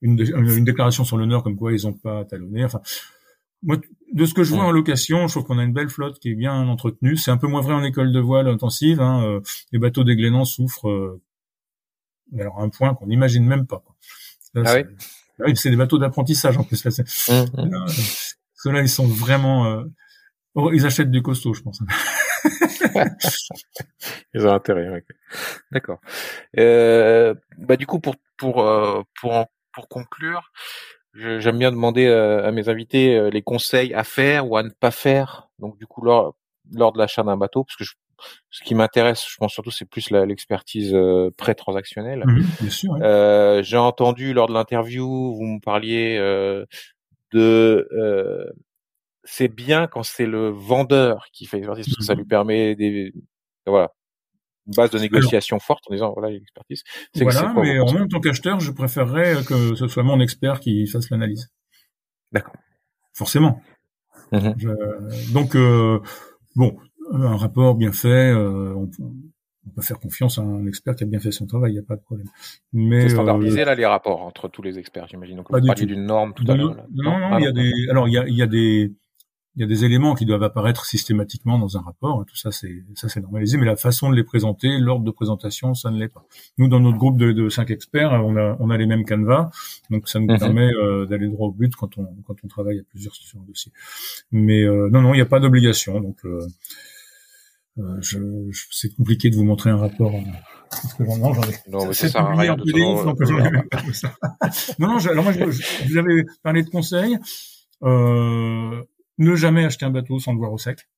une, 0.00 0.18
une, 0.20 0.64
déclaration 0.64 1.04
sur 1.04 1.16
l'honneur 1.16 1.42
comme 1.42 1.56
quoi 1.56 1.72
ils 1.72 1.84
n'ont 1.84 1.92
pas 1.92 2.24
talonné. 2.24 2.64
Enfin, 2.64 2.80
moi, 3.62 3.78
de 4.12 4.24
ce 4.26 4.34
que 4.34 4.44
je 4.44 4.54
vois 4.54 4.64
en 4.64 4.72
location, 4.72 5.26
je 5.28 5.34
trouve 5.34 5.44
qu'on 5.44 5.58
a 5.58 5.64
une 5.64 5.72
belle 5.72 5.88
flotte 5.88 6.18
qui 6.18 6.30
est 6.30 6.34
bien 6.34 6.54
entretenue. 6.68 7.16
C'est 7.16 7.30
un 7.30 7.38
peu 7.38 7.46
moins 7.46 7.60
vrai 7.60 7.74
en 7.74 7.84
école 7.84 8.12
de 8.12 8.20
voile 8.20 8.48
intensive. 8.48 9.00
Hein. 9.00 9.40
Les 9.72 9.78
bateaux 9.78 10.04
des 10.04 10.16
Glénans 10.16 10.44
souffrent 10.44 11.18
alors 12.38 12.60
un 12.60 12.68
point 12.68 12.94
qu'on 12.94 13.06
n'imagine 13.06 13.46
même 13.46 13.66
pas. 13.66 13.82
Quoi. 13.84 13.96
ah 14.66 14.74
oui 14.76 14.82
c'est 15.54 15.70
des 15.70 15.76
bateaux 15.76 15.98
d'apprentissage 15.98 16.56
en 16.58 16.64
plus. 16.64 16.84
Là, 16.84 16.90
mmh, 16.90 17.66
mmh. 17.66 17.86
Ceux-là, 18.54 18.80
ils 18.80 18.88
sont 18.88 19.06
vraiment. 19.06 19.66
Euh... 19.66 19.84
Ils 20.72 20.86
achètent 20.86 21.10
du 21.10 21.20
costaud, 21.20 21.52
je 21.52 21.62
pense. 21.62 21.80
ils 24.34 24.46
ont 24.46 24.52
intérêt. 24.52 25.04
D'accord. 25.72 25.98
Euh, 26.58 27.34
bah 27.58 27.76
du 27.76 27.86
coup, 27.86 27.98
pour 27.98 28.14
pour 28.36 28.62
euh, 28.62 29.02
pour 29.20 29.46
pour 29.72 29.88
conclure, 29.88 30.52
j'aime 31.14 31.58
bien 31.58 31.72
demander 31.72 32.06
euh, 32.06 32.46
à 32.46 32.52
mes 32.52 32.68
invités 32.68 33.16
euh, 33.16 33.30
les 33.30 33.42
conseils 33.42 33.94
à 33.94 34.04
faire 34.04 34.48
ou 34.48 34.56
à 34.56 34.62
ne 34.62 34.70
pas 34.70 34.90
faire. 34.90 35.48
Donc 35.58 35.78
du 35.78 35.86
coup, 35.86 36.04
lors 36.04 36.36
lors 36.72 36.92
de 36.92 36.98
l'achat 36.98 37.22
d'un 37.22 37.36
bateau, 37.36 37.64
parce 37.64 37.76
que 37.76 37.84
je 37.84 37.94
ce 38.50 38.62
qui 38.62 38.74
m'intéresse, 38.74 39.26
je 39.28 39.36
pense 39.36 39.52
surtout, 39.52 39.70
c'est 39.70 39.84
plus 39.84 40.10
l'expertise 40.10 40.94
euh, 40.94 41.30
pré-transactionnelle. 41.36 42.24
Mmh, 42.24 43.02
euh, 43.02 43.62
J'ai 43.62 43.76
entendu 43.76 44.32
lors 44.32 44.46
de 44.46 44.54
l'interview, 44.54 45.34
vous 45.34 45.44
me 45.44 45.60
parliez 45.60 46.16
euh, 46.18 46.64
de 47.32 47.88
euh, 47.92 48.44
c'est 49.24 49.48
bien 49.48 49.86
quand 49.86 50.02
c'est 50.04 50.26
le 50.26 50.50
vendeur 50.50 51.26
qui 51.32 51.46
fait 51.46 51.56
l'expertise 51.56 51.86
parce 51.86 51.96
que 51.96 52.04
ça 52.04 52.14
mmh. 52.14 52.18
lui 52.18 52.24
permet 52.26 52.76
des 52.76 53.12
voilà 53.66 53.90
une 54.66 54.74
base 54.76 54.90
de 54.90 54.98
négociation 54.98 55.58
forte 55.58 55.84
en 55.90 55.94
disant 55.94 56.12
voilà 56.12 56.30
l'expertise. 56.30 56.84
Voilà, 57.16 57.52
mais 57.56 57.80
en 57.80 57.92
même 57.92 58.08
tant 58.08 58.20
qu'acheteur, 58.20 58.60
je 58.60 58.70
préférerais 58.70 59.44
que 59.44 59.74
ce 59.74 59.88
soit 59.88 60.02
mon 60.02 60.20
expert 60.20 60.60
qui 60.60 60.86
fasse 60.86 61.10
l'analyse. 61.10 61.50
D'accord. 62.32 62.54
Forcément. 63.14 63.60
Mmh 64.32 64.52
donc 65.32 65.56
bon, 66.56 66.76
un 67.12 67.36
rapport 67.36 67.74
bien 67.74 67.92
fait, 67.92 68.32
euh, 68.32 68.74
on, 68.74 68.88
peut 69.74 69.82
faire 69.82 69.98
confiance 69.98 70.38
à 70.38 70.42
un 70.42 70.66
expert 70.66 70.94
qui 70.94 71.04
a 71.04 71.06
bien 71.06 71.20
fait 71.20 71.32
son 71.32 71.46
travail, 71.46 71.72
il 71.72 71.74
n'y 71.74 71.80
a 71.80 71.82
pas 71.82 71.96
de 71.96 72.02
problème. 72.02 72.28
Mais 72.72 73.02
c'est 73.02 73.10
standardisé 73.10 73.62
euh, 73.62 73.64
là 73.64 73.74
les 73.74 73.86
rapports 73.86 74.20
entre 74.22 74.48
tous 74.48 74.62
les 74.62 74.78
experts, 74.78 75.06
j'imagine. 75.08 75.36
Donc 75.36 75.46
vous 75.50 75.66
parliez 75.66 75.86
d'une 75.86 76.04
norme 76.04 76.34
tout 76.34 76.44
à 76.48 76.54
l'heure. 76.54 76.76
Non, 76.92 77.18
non, 77.18 77.38
il 77.38 77.44
y 77.44 77.46
a 77.46 77.52
des, 77.52 77.72
alors 77.90 78.06
il 78.08 78.12
y 78.12 78.18
a, 78.18 78.26
il 78.28 78.36
y 78.36 78.42
a 78.42 78.46
des, 78.46 78.92
il 79.56 79.60
y 79.60 79.64
a 79.64 79.66
des 79.66 79.84
éléments 79.84 80.14
qui 80.14 80.26
doivent 80.26 80.42
apparaître 80.42 80.84
systématiquement 80.84 81.58
dans 81.58 81.76
un 81.76 81.80
rapport. 81.80 82.24
Tout 82.26 82.36
ça, 82.36 82.50
c'est 82.50 82.84
ça, 82.94 83.08
c'est 83.08 83.20
normalisé. 83.20 83.56
Mais 83.56 83.66
la 83.66 83.76
façon 83.76 84.10
de 84.10 84.16
les 84.16 84.24
présenter, 84.24 84.78
l'ordre 84.78 85.04
de 85.04 85.10
présentation, 85.12 85.74
ça 85.74 85.90
ne 85.90 85.98
l'est 85.98 86.08
pas. 86.08 86.26
Nous, 86.58 86.66
dans 86.68 86.80
notre 86.80 86.98
groupe 86.98 87.16
de, 87.16 87.30
de 87.32 87.48
cinq 87.48 87.70
experts, 87.70 88.12
on 88.12 88.36
a 88.36 88.56
on 88.58 88.70
a 88.70 88.76
les 88.76 88.86
mêmes 88.86 89.04
canevas, 89.04 89.50
donc 89.90 90.08
ça 90.08 90.18
nous 90.18 90.26
mhm. 90.26 90.38
permet 90.38 90.74
euh, 90.74 91.06
d'aller 91.06 91.28
droit 91.28 91.48
au 91.48 91.52
but 91.52 91.74
quand 91.76 91.96
on 91.98 92.06
quand 92.26 92.36
on 92.42 92.48
travaille 92.48 92.80
à 92.80 92.82
plusieurs 92.90 93.14
sur 93.14 93.38
un 93.38 93.44
dossier. 93.44 93.72
Mais 94.32 94.62
euh, 94.64 94.88
non, 94.90 95.02
non, 95.02 95.14
il 95.14 95.18
n'y 95.18 95.22
a 95.22 95.26
pas 95.26 95.40
d'obligation. 95.40 96.00
Donc 96.00 96.18
euh, 96.24 96.40
euh, 96.40 96.46
je, 97.76 98.18
je 98.50 98.64
c'est 98.70 98.94
compliqué 98.94 99.30
de 99.30 99.36
vous 99.36 99.44
montrer 99.44 99.70
un 99.70 99.78
rapport. 99.78 100.12
Parce 100.70 100.94
que 100.94 101.04
j'en, 101.04 101.18
non, 101.18 101.32
j'en 101.32 101.42
ai. 101.42 101.54
Non, 101.70 101.86
mais 101.86 101.94
ça 101.94 102.08
sert 102.08 102.20
à 102.20 102.34
rien 102.34 102.56
non, 104.78 104.88
non, 104.88 104.98
alors 104.98 105.24
moi, 105.24 105.32
je, 105.32 105.50
je, 105.50 105.88
vous 105.88 105.96
avais 105.96 106.24
parlé 106.42 106.62
de 106.62 106.70
conseils. 106.70 107.16
Euh, 107.82 108.82
ne 109.18 109.34
jamais 109.36 109.64
acheter 109.64 109.84
un 109.84 109.90
bateau 109.90 110.18
sans 110.18 110.32
le 110.32 110.38
voir 110.38 110.52
au 110.52 110.58
sec. 110.58 110.88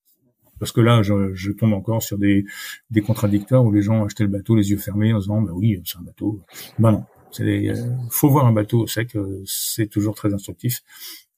Parce 0.58 0.72
que 0.72 0.80
là, 0.80 1.02
je, 1.02 1.34
je 1.34 1.52
tombe 1.52 1.74
encore 1.74 2.02
sur 2.02 2.18
des, 2.18 2.44
des 2.90 3.02
contradicteurs 3.02 3.64
où 3.64 3.72
les 3.72 3.82
gens 3.82 4.04
achetaient 4.04 4.24
le 4.24 4.30
bateau 4.30 4.54
les 4.54 4.70
yeux 4.70 4.78
fermés 4.78 5.12
en 5.12 5.20
se 5.20 5.24
disant, 5.24 5.42
bah 5.42 5.52
oui, 5.54 5.80
c'est 5.84 5.98
un 5.98 6.02
bateau. 6.02 6.40
Bah 6.78 6.92
non. 6.92 7.04
C'est 7.30 7.44
des, 7.44 7.68
euh, 7.68 7.74
faut 8.10 8.30
voir 8.30 8.46
un 8.46 8.52
bateau 8.52 8.82
au 8.82 8.86
sec, 8.86 9.14
euh, 9.16 9.42
c'est 9.44 9.88
toujours 9.88 10.14
très 10.14 10.32
instructif. 10.32 10.80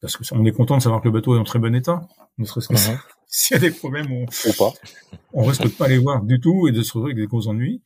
Parce 0.01 0.17
que 0.17 0.23
on 0.33 0.45
est 0.45 0.53
content 0.53 0.77
de 0.77 0.83
savoir 0.83 1.01
que 1.01 1.09
le 1.09 1.13
bateau 1.13 1.35
est 1.37 1.39
en 1.39 1.45
très 1.45 1.59
bon 1.59 1.75
état. 1.75 2.07
Ne 2.39 2.45
serait-ce 2.45 2.69
que 2.69 2.75
uh-huh. 2.75 2.99
s'il 3.27 3.57
y 3.57 3.59
a 3.59 3.61
des 3.61 3.71
problèmes, 3.71 4.11
on, 4.13 4.25
Ou 4.25 4.53
pas. 4.57 4.73
on 5.33 5.45
risque 5.45 5.63
de 5.63 5.69
pas 5.69 5.89
les 5.89 5.99
voir 5.99 6.23
du 6.23 6.41
tout 6.41 6.69
et 6.69 6.73
de 6.73 6.83
se 6.83 6.93
retrouver 6.93 7.13
avec 7.13 7.17
des 7.17 7.27
gros 7.27 7.49
ennuis. 7.49 7.83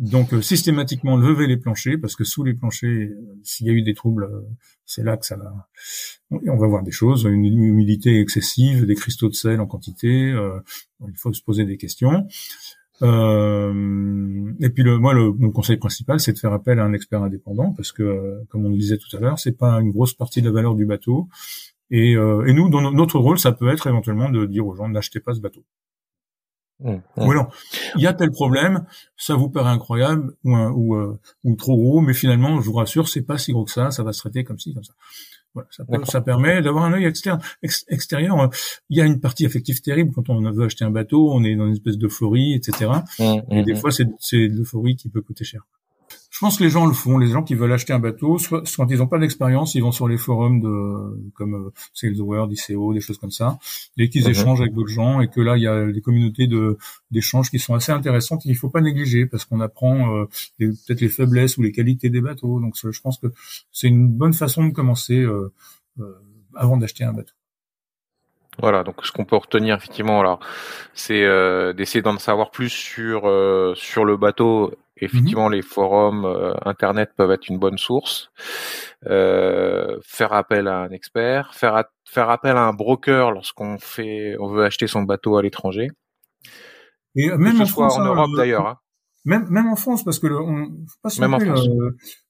Donc 0.00 0.32
euh, 0.32 0.40
systématiquement 0.40 1.18
lever 1.18 1.46
les 1.46 1.58
planchers 1.58 1.98
parce 2.00 2.16
que 2.16 2.24
sous 2.24 2.42
les 2.42 2.54
planchers, 2.54 3.10
euh, 3.10 3.38
s'il 3.42 3.66
y 3.66 3.70
a 3.70 3.74
eu 3.74 3.82
des 3.82 3.92
troubles, 3.92 4.24
euh, 4.24 4.48
c'est 4.86 5.04
là 5.04 5.18
que 5.18 5.26
ça 5.26 5.36
va. 5.36 5.68
On 6.30 6.56
va 6.56 6.66
voir 6.66 6.82
des 6.82 6.90
choses, 6.90 7.24
une 7.24 7.44
humidité 7.44 8.18
excessive, 8.18 8.86
des 8.86 8.94
cristaux 8.94 9.28
de 9.28 9.34
sel 9.34 9.60
en 9.60 9.66
quantité. 9.66 10.08
il 10.10 11.16
faut 11.16 11.32
se 11.32 11.42
poser 11.42 11.64
des 11.66 11.76
questions. 11.76 12.26
Euh, 13.02 14.52
et 14.60 14.70
puis 14.70 14.82
le, 14.82 14.98
moi, 14.98 15.14
le, 15.14 15.32
mon 15.32 15.50
conseil 15.50 15.76
principal, 15.76 16.20
c'est 16.20 16.32
de 16.32 16.38
faire 16.38 16.52
appel 16.52 16.78
à 16.78 16.84
un 16.84 16.92
expert 16.92 17.22
indépendant 17.22 17.72
parce 17.72 17.92
que, 17.92 18.42
comme 18.48 18.66
on 18.66 18.70
le 18.70 18.76
disait 18.76 18.98
tout 18.98 19.14
à 19.16 19.20
l'heure, 19.20 19.38
c'est 19.38 19.56
pas 19.56 19.80
une 19.80 19.90
grosse 19.90 20.14
partie 20.14 20.42
de 20.42 20.46
la 20.46 20.52
valeur 20.52 20.74
du 20.74 20.86
bateau. 20.86 21.28
Et, 21.90 22.14
euh, 22.14 22.44
et 22.46 22.52
nous, 22.52 22.68
dans 22.68 22.92
notre 22.92 23.18
rôle, 23.18 23.38
ça 23.38 23.52
peut 23.52 23.68
être 23.68 23.86
éventuellement 23.86 24.30
de 24.30 24.46
dire 24.46 24.66
aux 24.66 24.74
gens 24.74 24.88
n'achetez 24.88 25.20
pas 25.20 25.34
ce 25.34 25.40
bateau. 25.40 25.64
Mmh, 26.82 26.94
mmh. 27.18 27.46
il 27.96 28.00
y 28.00 28.06
a 28.06 28.14
tel 28.14 28.30
problème, 28.30 28.86
ça 29.14 29.34
vous 29.34 29.50
paraît 29.50 29.70
incroyable 29.70 30.34
ou, 30.44 30.56
ou, 30.56 30.96
euh, 30.96 31.18
ou 31.44 31.54
trop 31.54 31.76
gros, 31.76 32.00
mais 32.00 32.14
finalement, 32.14 32.58
je 32.58 32.66
vous 32.66 32.72
rassure, 32.72 33.06
c'est 33.06 33.20
pas 33.20 33.36
si 33.36 33.52
gros 33.52 33.66
que 33.66 33.70
ça, 33.70 33.90
ça 33.90 34.02
va 34.02 34.14
se 34.14 34.20
traiter 34.20 34.44
comme 34.44 34.58
ci, 34.58 34.72
comme 34.72 34.84
ça. 34.84 34.94
Voilà, 35.54 35.68
ça, 35.70 35.84
ça, 36.04 36.20
permet 36.20 36.62
d'avoir 36.62 36.84
un 36.84 36.92
œil 36.92 37.06
externe, 37.06 37.40
extérieur. 37.62 38.50
Il 38.88 38.98
y 38.98 39.00
a 39.00 39.04
une 39.04 39.20
partie 39.20 39.44
affective 39.46 39.80
terrible 39.80 40.12
quand 40.14 40.30
on 40.30 40.40
veut 40.52 40.64
acheter 40.64 40.84
un 40.84 40.90
bateau, 40.90 41.32
on 41.32 41.42
est 41.42 41.56
dans 41.56 41.66
une 41.66 41.72
espèce 41.72 41.98
d'euphorie, 41.98 42.54
etc. 42.54 42.90
Mmh, 43.18 43.52
et 43.52 43.62
des 43.64 43.74
fois, 43.74 43.90
c'est 43.90 44.06
l'euphorie 44.32 44.96
qui 44.96 45.08
peut 45.08 45.22
coûter 45.22 45.44
cher. 45.44 45.66
Je 46.30 46.38
pense 46.38 46.58
que 46.58 46.64
les 46.64 46.70
gens 46.70 46.86
le 46.86 46.92
font. 46.92 47.18
Les 47.18 47.26
gens 47.26 47.42
qui 47.42 47.54
veulent 47.54 47.72
acheter 47.72 47.92
un 47.92 47.98
bateau, 47.98 48.38
soit, 48.38 48.62
quand 48.76 48.86
ils 48.88 48.98
n'ont 48.98 49.08
pas 49.08 49.18
d'expérience, 49.18 49.74
ils 49.74 49.82
vont 49.82 49.90
sur 49.90 50.06
les 50.06 50.16
forums 50.16 50.60
de 50.60 51.30
comme 51.34 51.54
euh, 51.54 51.72
Sales 51.92 52.20
World, 52.20 52.52
ICO, 52.52 52.94
des 52.94 53.00
choses 53.00 53.18
comme 53.18 53.32
ça, 53.32 53.58
et 53.98 54.08
qu'ils 54.08 54.24
mhm. 54.24 54.30
échangent 54.30 54.60
avec 54.60 54.72
d'autres 54.72 54.92
gens, 54.92 55.20
et 55.20 55.28
que 55.28 55.40
là 55.40 55.56
il 55.56 55.64
y 55.64 55.66
a 55.66 55.90
des 55.90 56.00
communautés 56.00 56.46
de 56.46 56.78
d'échanges 57.10 57.50
qui 57.50 57.58
sont 57.58 57.74
assez 57.74 57.90
intéressantes 57.90 58.40
et 58.46 58.48
qu'il 58.48 58.56
faut 58.56 58.70
pas 58.70 58.80
négliger 58.80 59.26
parce 59.26 59.44
qu'on 59.44 59.60
apprend 59.60 60.14
euh, 60.14 60.26
peut-être 60.58 61.00
les 61.00 61.08
faiblesses 61.08 61.58
ou 61.58 61.62
les 61.62 61.72
qualités 61.72 62.10
des 62.10 62.20
bateaux. 62.20 62.60
Donc 62.60 62.74
je 62.80 63.00
pense 63.00 63.18
que 63.18 63.26
c'est 63.72 63.88
une 63.88 64.08
bonne 64.08 64.34
façon 64.34 64.64
de 64.64 64.72
commencer 64.72 65.18
euh, 65.18 65.52
euh 65.98 66.14
avant 66.56 66.76
d'acheter 66.76 67.04
un 67.04 67.12
bateau. 67.12 67.32
Voilà, 68.58 68.82
donc 68.82 68.96
ce 69.04 69.12
qu'on 69.12 69.24
peut 69.24 69.36
retenir 69.36 69.76
effectivement 69.76 70.22
là, 70.22 70.38
c'est 70.92 71.24
euh, 71.24 71.72
d'essayer 71.72 72.02
d'en 72.02 72.18
savoir 72.18 72.50
plus 72.50 72.68
sur 72.68 73.26
euh, 73.26 73.74
sur 73.74 74.04
le 74.04 74.16
bateau 74.16 74.74
Effectivement, 75.00 75.46
mhm. 75.46 75.54
les 75.54 75.62
forums 75.62 76.24
euh, 76.24 76.52
internet 76.64 77.10
peuvent 77.16 77.30
être 77.30 77.48
une 77.48 77.58
bonne 77.58 77.78
source. 77.78 78.30
Euh, 79.06 79.98
faire 80.02 80.32
appel 80.32 80.68
à 80.68 80.82
un 80.82 80.90
expert, 80.90 81.54
faire 81.54 81.84
faire 82.04 82.28
appel 82.28 82.56
à 82.56 82.64
un 82.66 82.72
broker 82.72 83.30
lorsqu'on 83.30 83.78
fait, 83.78 84.36
on 84.38 84.48
veut 84.48 84.64
acheter 84.64 84.86
son 84.86 85.02
bateau 85.02 85.36
à 85.36 85.42
l'étranger. 85.42 85.90
Et 87.16 87.30
même 87.30 87.60
en 87.60 87.66
France, 87.66 87.96
en 87.96 88.04
Europe 88.04 88.30
euh, 88.34 88.36
d'ailleurs. 88.36 88.66
Hein. 88.66 88.76
Même 89.24 89.46
même 89.48 89.68
en 89.68 89.76
France, 89.76 90.04
parce 90.04 90.18
que 90.18 90.26
le, 90.26 90.38
on, 90.38 90.66
faut 90.66 90.98
pas 91.02 91.10
se 91.10 91.20
même 91.20 91.34
en 91.34 91.40
France. 91.40 91.68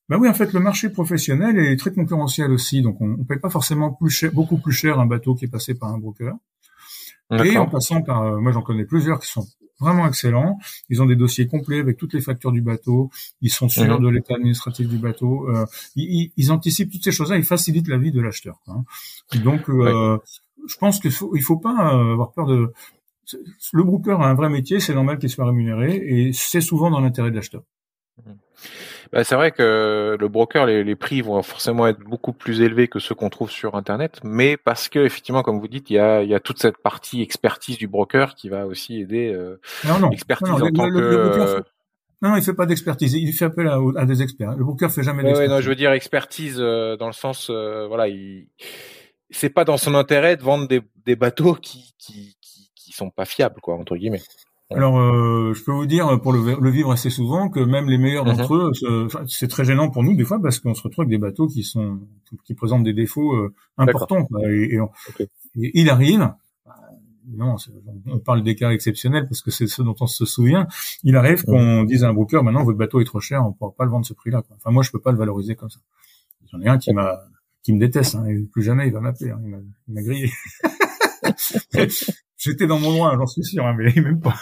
bah 0.09 0.17
oui, 0.19 0.29
en 0.29 0.35
fait, 0.35 0.53
le 0.53 0.61
marché 0.61 0.91
professionnel 0.91 1.59
est 1.59 1.77
très 1.77 1.93
concurrentiel 1.93 2.51
aussi, 2.51 2.83
donc 2.83 3.01
on, 3.01 3.17
on 3.21 3.25
paye 3.25 3.39
pas 3.39 3.51
forcément 3.51 3.93
plus 3.93 4.11
cher, 4.11 4.33
beaucoup 4.33 4.59
plus 4.59 4.73
cher 4.73 4.99
un 4.99 5.07
bateau 5.07 5.35
qui 5.35 5.45
est 5.45 5.51
passé 5.51 5.75
par 5.75 5.91
un 5.91 5.99
broker. 5.99 6.35
Et 7.45 7.57
en 7.57 7.69
passant 7.69 8.03
par, 8.03 8.41
moi 8.41 8.51
j'en 8.51 8.63
connais 8.63 8.85
plusieurs 8.85 9.21
qui 9.21 9.29
sont 9.29 9.47
vraiment 9.81 10.07
excellent. 10.07 10.59
Ils 10.89 11.03
ont 11.03 11.07
des 11.07 11.17
dossiers 11.17 11.47
complets 11.47 11.81
avec 11.81 11.97
toutes 11.97 12.15
les 12.15 12.21
factures 12.21 12.53
du 12.53 12.61
bateau. 12.61 13.11
Ils 13.41 13.51
sont 13.51 13.69
sûrs 13.69 13.99
de 13.99 14.09
l'état 14.09 14.35
administratif 14.35 14.89
du 14.89 14.99
bateau. 14.99 15.49
Euh, 15.49 15.65
ils, 15.97 16.31
ils, 16.37 16.53
anticipent 16.53 16.93
toutes 16.93 17.05
ces 17.05 17.13
choses-là. 17.13 17.37
Ils 17.37 17.45
facilitent 17.45 17.89
la 17.89 17.99
vie 17.99 18.13
de 18.13 18.21
l'acheteur. 18.21 18.61
Hein. 18.69 18.85
Donc, 19.43 19.69
euh, 19.71 20.19
je 20.67 20.77
pense 20.77 21.01
qu'il 21.01 21.13
faut, 21.13 21.35
il 21.35 21.43
faut 21.43 21.57
pas 21.57 21.95
euh, 21.95 22.13
avoir 22.13 22.33
peur 22.33 22.47
de. 22.47 22.73
Le 23.73 23.85
broker 23.85 24.21
a 24.21 24.29
un 24.29 24.35
vrai 24.35 24.49
métier, 24.49 24.81
c'est 24.81 24.95
normal 24.95 25.19
qu'il 25.19 25.31
soit 25.31 25.47
rémunéré, 25.47 25.95
et 25.95 26.33
c'est 26.33 26.61
souvent 26.61 26.91
dans 26.91 27.01
l'intérêt 27.01 27.31
de 27.31 27.37
l'acheteur. 27.37 27.63
Mhm. 28.27 28.37
Bah, 29.13 29.25
c'est 29.25 29.35
vrai 29.35 29.51
que 29.51 30.17
le 30.19 30.29
broker, 30.29 30.67
les, 30.67 30.85
les, 30.85 30.97
prix 30.97 31.21
vont 31.21 31.43
forcément 31.43 31.87
être 31.87 32.01
beaucoup 32.01 32.33
plus 32.33 32.61
élevés 32.61 32.89
que 32.89 32.99
ceux 32.99 33.15
qu'on 33.15 33.31
trouve 33.31 33.51
sur 33.51 33.75
Internet, 33.75 34.21
mais 34.23 34.57
parce 34.57 34.89
que 34.89 35.01
effectivement, 35.01 35.43
comme 35.43 35.59
vous 35.59 35.69
dites, 35.69 35.91
il 35.91 35.95
y 35.95 35.99
a, 35.99 36.23
il 36.23 36.29
y 36.29 36.35
a 36.35 36.41
toute 36.41 36.61
cette 36.61 36.79
partie 36.79 37.23
expertise 37.23 37.79
du 37.79 37.89
broker 37.89 38.35
qui 38.35 38.49
va 38.49 38.67
aussi 38.67 39.01
aider. 39.01 39.33
Euh, 39.33 39.61
non, 39.87 39.99
non. 39.99 40.11
Expertise 40.11 40.49
non, 40.49 40.67
en 40.67 40.71
tant 40.71 40.91
que. 40.91 40.99
Le 40.99 41.65
non, 42.23 42.37
il 42.37 42.43
fait 42.43 42.55
pas 42.55 42.67
d'expertise. 42.67 43.15
Il 43.15 43.33
fait 43.33 43.47
appel 43.47 43.67
à, 43.67 43.79
à, 43.97 44.05
des 44.05 44.23
experts. 44.23 44.55
Le 44.55 44.65
broker 44.65 44.91
fait 44.91 45.03
jamais 45.03 45.23
d'expertise. 45.23 45.51
Ouais, 45.51 45.57
non, 45.57 45.63
je 45.63 45.69
veux 45.69 45.75
dire 45.75 45.93
expertise 45.93 46.57
euh, 46.59 46.97
dans 46.97 47.07
le 47.07 47.15
sens, 47.15 47.49
euh, 47.51 47.87
voilà, 47.89 48.09
il, 48.09 48.47
c'est 49.31 49.51
pas 49.51 49.65
dans 49.65 49.79
son 49.79 49.95
intérêt 49.95 50.37
de 50.37 50.43
vendre 50.43 50.69
des, 50.69 50.83
des 51.07 51.17
bateaux 51.17 51.55
qui, 51.55 51.95
qui, 51.99 52.37
qui, 52.41 52.71
qui 52.75 52.93
sont 52.93 53.11
pas 53.11 53.25
fiables, 53.25 53.61
quoi, 53.61 53.77
entre 53.77 53.97
guillemets. 53.97 54.21
Alors, 54.71 55.01
euh, 55.01 55.53
je 55.53 55.65
peux 55.65 55.73
vous 55.73 55.87
dire, 55.87 56.21
pour 56.21 56.33
le, 56.33 56.71
vivre 56.71 56.93
assez 56.93 57.11
souvent, 57.11 57.49
que 57.49 57.59
même 57.59 57.89
les 57.89 57.99
meilleurs 57.99 58.25
d'entre 58.25 58.55
mhm. 58.55 59.09
eux, 59.09 59.27
c'est 59.27 59.49
très 59.49 59.65
gênant 59.65 59.91
pour 59.91 60.05
nous 60.05 60.15
des 60.15 60.25
fois 60.25 60.41
parce 60.41 60.61
qu'on 60.61 60.75
se 60.75 60.83
retrouve 60.83 61.03
avec 61.03 61.11
des 61.11 61.19
bateaux 61.19 61.49
qui 61.49 61.65
sont 61.65 61.99
qui 62.45 62.55
présentent 62.55 62.85
des 62.85 62.93
défauts 62.93 63.35
euh, 63.35 63.53
importants. 63.79 64.29
Et, 64.49 64.79
il 65.57 65.91
arrive, 65.91 66.33
non, 67.27 67.57
on 68.07 68.19
parle 68.21 68.43
des 68.43 68.55
cas 68.55 68.71
exceptionnels 68.71 69.27
parce 69.27 69.43
que 69.43 69.51
c'est 69.51 69.67
ce 69.67 69.83
dont 69.83 69.97
on 70.01 70.07
se 70.07 70.25
souvient. 70.25 70.69
Il 71.03 71.17
arrive 71.17 71.45
qu'on 71.45 71.83
dise 71.85 72.05
à 72.05 72.09
un 72.09 72.15
broker, 72.15 72.45
maintenant 72.45 72.63
votre 72.63 72.79
bateau 72.79 73.01
est 73.01 73.05
trop 73.05 73.21
cher, 73.21 73.45
on 73.45 73.53
pourra 73.53 73.73
pas 73.73 73.85
le 73.85 73.91
vendre 73.91 74.07
ce 74.07 74.15
prix-là. 74.15 74.43
Enfin, 74.57 74.71
moi, 74.71 74.85
je 74.85 74.91
peux 74.93 75.01
pas 75.01 75.11
le 75.11 75.19
valoriser 75.19 75.57
comme 75.57 75.71
ça. 75.71 75.81
J'en 76.53 76.61
ai 76.61 76.69
un 76.69 76.79
qui 76.79 76.93
m'a 76.93 77.21
qui 77.63 77.73
me 77.73 77.79
déteste, 77.79 78.15
hein, 78.15 78.25
et 78.27 78.39
plus 78.53 78.63
jamais 78.63 78.87
il 78.87 78.93
va 78.93 79.01
m'appeler, 79.01 79.31
hein, 79.31 79.41
il 79.89 79.95
m'a 79.95 80.03
grillé. 80.03 80.31
J'étais 82.41 82.67
dans 82.67 82.79
mon 82.79 82.91
droit, 82.93 83.15
j'en 83.17 83.27
suis 83.27 83.45
sûr, 83.45 83.67
hein, 83.67 83.75
mais 83.77 83.93
même 84.01 84.21
pas. 84.21 84.35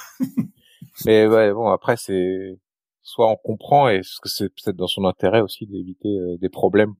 mais 1.04 1.26
ouais, 1.26 1.52
bon, 1.52 1.68
après, 1.68 1.96
c'est 1.96 2.58
soit 3.02 3.28
on 3.28 3.36
comprend 3.36 3.88
et 3.88 4.02
ce 4.02 4.20
que 4.20 4.28
c'est 4.28 4.48
peut-être 4.50 4.76
dans 4.76 4.86
son 4.86 5.04
intérêt 5.04 5.40
aussi 5.40 5.66
d'éviter 5.66 6.08
euh, 6.08 6.36
des 6.40 6.48
problèmes 6.48 6.94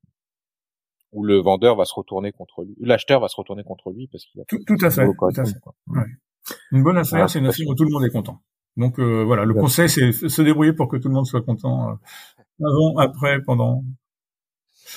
où 1.12 1.22
le 1.22 1.38
vendeur 1.38 1.76
va 1.76 1.84
se 1.84 1.94
retourner 1.94 2.32
contre 2.32 2.64
lui, 2.64 2.74
l'acheteur 2.80 3.20
va 3.20 3.28
se 3.28 3.36
retourner 3.36 3.62
contre 3.62 3.90
lui 3.90 4.08
parce 4.08 4.24
qu'il 4.24 4.40
a 4.40 4.44
tout, 4.46 4.58
tout 4.66 4.84
à 4.84 4.90
fait. 4.90 5.06
Tout 5.06 5.40
à 5.40 5.44
fait. 5.44 5.54
Ouais. 5.86 6.02
Une 6.72 6.82
bonne 6.82 6.96
affaire, 6.96 7.30
c'est 7.30 7.38
une 7.38 7.46
affaire 7.46 7.66
où 7.68 7.74
tout 7.74 7.84
le 7.84 7.90
monde 7.90 8.04
est 8.04 8.10
content. 8.10 8.42
Donc 8.76 8.98
euh, 8.98 9.22
voilà, 9.24 9.44
le 9.44 9.54
conseil, 9.54 9.88
c'est 9.88 10.12
se 10.12 10.42
débrouiller 10.42 10.72
pour 10.72 10.88
que 10.88 10.96
tout 10.96 11.08
le 11.08 11.14
monde 11.14 11.26
soit 11.26 11.42
content 11.42 11.90
euh, 11.90 12.66
avant, 12.66 12.96
après, 12.96 13.40
pendant. 13.42 13.84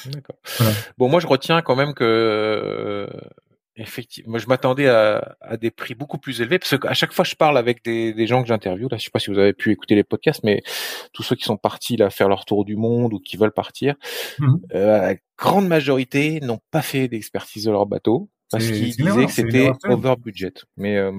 D'accord. 0.05 0.37
Voilà. 0.57 0.73
Bon, 0.97 1.09
moi 1.09 1.19
je 1.19 1.27
retiens 1.27 1.61
quand 1.61 1.75
même 1.75 1.93
que 1.93 3.07
Effectivement, 3.77 4.31
moi 4.31 4.39
je 4.39 4.47
m'attendais 4.47 4.87
à, 4.89 5.37
à, 5.39 5.55
des 5.55 5.71
prix 5.71 5.95
beaucoup 5.95 6.17
plus 6.17 6.41
élevés 6.41 6.59
parce 6.59 6.77
qu'à 6.77 6.93
chaque 6.93 7.13
fois 7.13 7.23
je 7.23 7.35
parle 7.35 7.57
avec 7.57 7.85
des, 7.85 8.13
des 8.13 8.27
gens 8.27 8.41
que 8.41 8.47
j'interviewe. 8.49 8.89
Là, 8.91 8.97
je 8.97 9.05
sais 9.05 9.11
pas 9.11 9.19
si 9.19 9.31
vous 9.31 9.39
avez 9.39 9.53
pu 9.53 9.71
écouter 9.71 9.95
les 9.95 10.03
podcasts, 10.03 10.43
mais 10.43 10.61
tous 11.13 11.23
ceux 11.23 11.37
qui 11.37 11.45
sont 11.45 11.55
partis 11.55 11.95
là 11.95 12.09
faire 12.09 12.27
leur 12.27 12.43
tour 12.43 12.65
du 12.65 12.75
monde 12.75 13.13
ou 13.13 13.19
qui 13.19 13.37
veulent 13.37 13.53
partir, 13.53 13.95
mmh. 14.39 14.55
euh, 14.75 14.97
la 15.01 15.15
grande 15.37 15.67
majorité 15.67 16.41
n'ont 16.41 16.59
pas 16.69 16.81
fait 16.81 17.07
d'expertise 17.07 17.63
de 17.63 17.71
leur 17.71 17.85
bateau 17.85 18.29
parce 18.51 18.65
qu'ils 18.65 18.95
disaient 18.95 19.25
que 19.25 19.31
c'était 19.31 19.71
over 19.85 20.15
budget. 20.21 20.53
Mais 20.75 20.97
euh, 20.97 21.13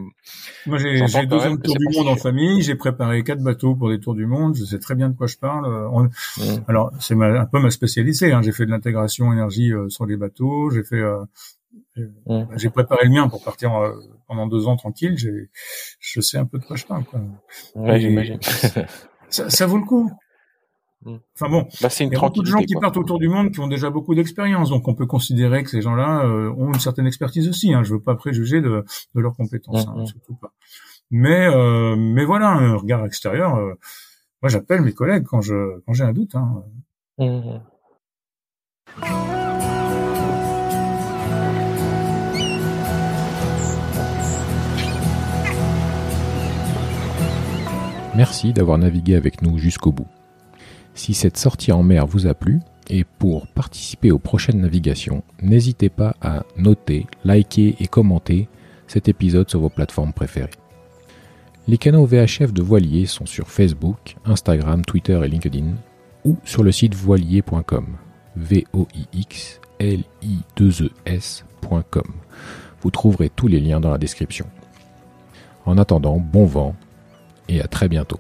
moi 0.67 0.77
j'ai 0.77 1.27
deux 1.27 1.39
ans 1.39 1.55
de 1.55 1.63
tour 1.63 1.75
du 1.79 1.97
monde 1.97 2.09
en 2.09 2.17
famille, 2.17 2.61
j'ai 2.63 2.75
préparé 2.75 3.25
quatre 3.25 3.43
bateaux 3.43 3.75
pour 3.75 3.89
des 3.89 3.99
tours 3.99 4.15
du 4.15 4.27
monde. 4.27 4.55
Je 4.57 4.65
sais 4.65 4.79
très 4.79 4.95
bien 4.95 5.09
de 5.09 5.17
quoi 5.17 5.27
je 5.27 5.39
parle. 5.39 5.67
Mmh. 5.67 6.43
Alors 6.69 6.93
c'est 7.01 7.15
un 7.15 7.47
peu 7.47 7.61
ma 7.61 7.71
spécialité. 7.71 8.33
Hein. 8.33 8.43
J'ai 8.43 8.53
fait 8.53 8.67
de 8.67 8.71
l'intégration 8.71 9.33
énergie 9.33 9.73
euh, 9.73 9.89
sur 9.89 10.05
les 10.05 10.19
bateaux. 10.19 10.71
J'ai 10.71 10.85
fait 10.85 11.01
euh, 11.01 11.25
Mmh. 11.97 12.45
J'ai 12.57 12.71
préparé 12.71 13.05
le 13.05 13.11
mien 13.11 13.29
pour 13.29 13.43
partir 13.45 13.75
euh, 13.75 13.95
pendant 14.27 14.47
deux 14.47 14.67
ans 14.67 14.77
tranquille. 14.77 15.17
J'ai, 15.17 15.51
je 16.01 16.21
sais 16.21 16.39
un 16.39 16.47
peu 16.47 16.59
de 16.59 16.65
quoi 16.65 16.77
je 16.77 16.87
parle. 16.87 17.05
Quoi. 17.05 17.21
Ouais, 17.75 18.01
j'imagine. 18.01 18.39
ça, 19.29 19.51
ça, 19.51 19.67
vaut 19.67 19.77
le 19.77 19.85
coup. 19.85 20.11
Mmh. 21.05 21.17
Enfin 21.35 21.51
bon, 21.51 21.69
bah, 21.81 21.91
c'est 21.91 22.05
il 22.05 22.13
y 22.13 22.17
a 22.17 22.21
beaucoup 22.21 22.43
de 22.43 22.47
gens 22.47 22.61
qui 22.61 22.75
partent 22.75 22.97
autour 22.97 23.19
du 23.19 23.29
monde 23.29 23.51
qui 23.51 23.61
ont 23.61 23.67
déjà 23.67 23.91
beaucoup 23.91 24.15
d'expérience, 24.15 24.71
donc 24.71 24.87
on 24.87 24.95
peut 24.95 25.07
considérer 25.07 25.65
que 25.65 25.71
ces 25.71 25.83
gens-là 25.83 26.25
euh, 26.25 26.53
ont 26.57 26.73
une 26.73 26.81
certaine 26.81 27.07
expertise 27.07 27.49
aussi. 27.49 27.75
Hein. 27.75 27.83
Je 27.83 27.95
veux 27.95 28.01
pas 28.01 28.15
préjuger 28.15 28.61
de, 28.61 28.85
de 29.15 29.21
leurs 29.21 29.35
compétences, 29.35 29.87
hein, 29.89 29.95
mmh, 29.97 30.07
surtout 30.07 30.35
pas. 30.35 30.53
Mais 31.11 31.47
euh, 31.47 31.97
mais 31.97 32.25
voilà, 32.25 32.51
un 32.51 32.77
regard 32.77 33.05
extérieur. 33.05 33.57
Euh, 33.57 33.75
moi, 34.43 34.49
j'appelle 34.49 34.81
mes 34.81 34.93
collègues 34.93 35.25
quand 35.25 35.41
je 35.41 35.81
quand 35.85 35.93
j'ai 35.93 36.05
un 36.05 36.13
doute. 36.13 36.37
Hein. 36.37 36.65
Merci 48.15 48.53
d'avoir 48.53 48.77
navigué 48.77 49.15
avec 49.15 49.41
nous 49.41 49.57
jusqu'au 49.57 49.91
bout. 49.91 50.07
Si 50.95 51.15
cette 51.15 51.39
sortie 51.39 51.73
en 51.73 51.83
mer 51.83 52.07
vous 52.07 52.27
a 52.27 52.35
plu, 52.35 52.61
et 52.91 53.05
pour 53.05 53.47
participer 53.47 54.11
aux 54.11 54.19
prochaines 54.19 54.61
navigations, 54.61 55.23
n'hésitez 55.41 55.89
pas 55.89 56.15
à 56.21 56.43
noter, 56.59 57.07
liker 57.25 57.77
et 57.81 57.87
commenter 57.87 58.49
cet 58.87 59.09
épisode 59.09 59.49
sur 59.49 59.61
vos 59.61 59.71
plateformes 59.71 60.13
préférées. 60.13 60.51
Les 61.69 61.79
canaux 61.79 62.05
VHF 62.05 62.53
de 62.53 62.63
Voilier 62.63 63.07
sont 63.07 63.25
sur 63.25 63.49
Facebook, 63.49 64.17
Instagram, 64.27 64.85
Twitter 64.85 65.19
et 65.25 65.29
LinkedIn, 65.29 65.73
ou 66.25 66.37
sur 66.45 66.63
le 66.63 66.73
site 66.73 66.95
voilier.com. 66.95 67.87
v 68.37 68.67
o 68.73 68.89
i 68.95 69.07
x 69.13 69.61
l 69.79 70.05
i 70.23 70.39
2 70.57 70.91
e. 71.07 71.19
Vous 72.83 72.91
trouverez 72.91 73.31
tous 73.31 73.49
les 73.49 73.61
liens 73.61 73.81
dans 73.81 73.91
la 73.91 73.99
description. 73.99 74.47
En 75.65 75.79
attendant, 75.79 76.19
bon 76.19 76.45
vent 76.45 76.75
et 77.53 77.61
à 77.61 77.69
très 77.69 77.89
bientôt. 77.89 78.19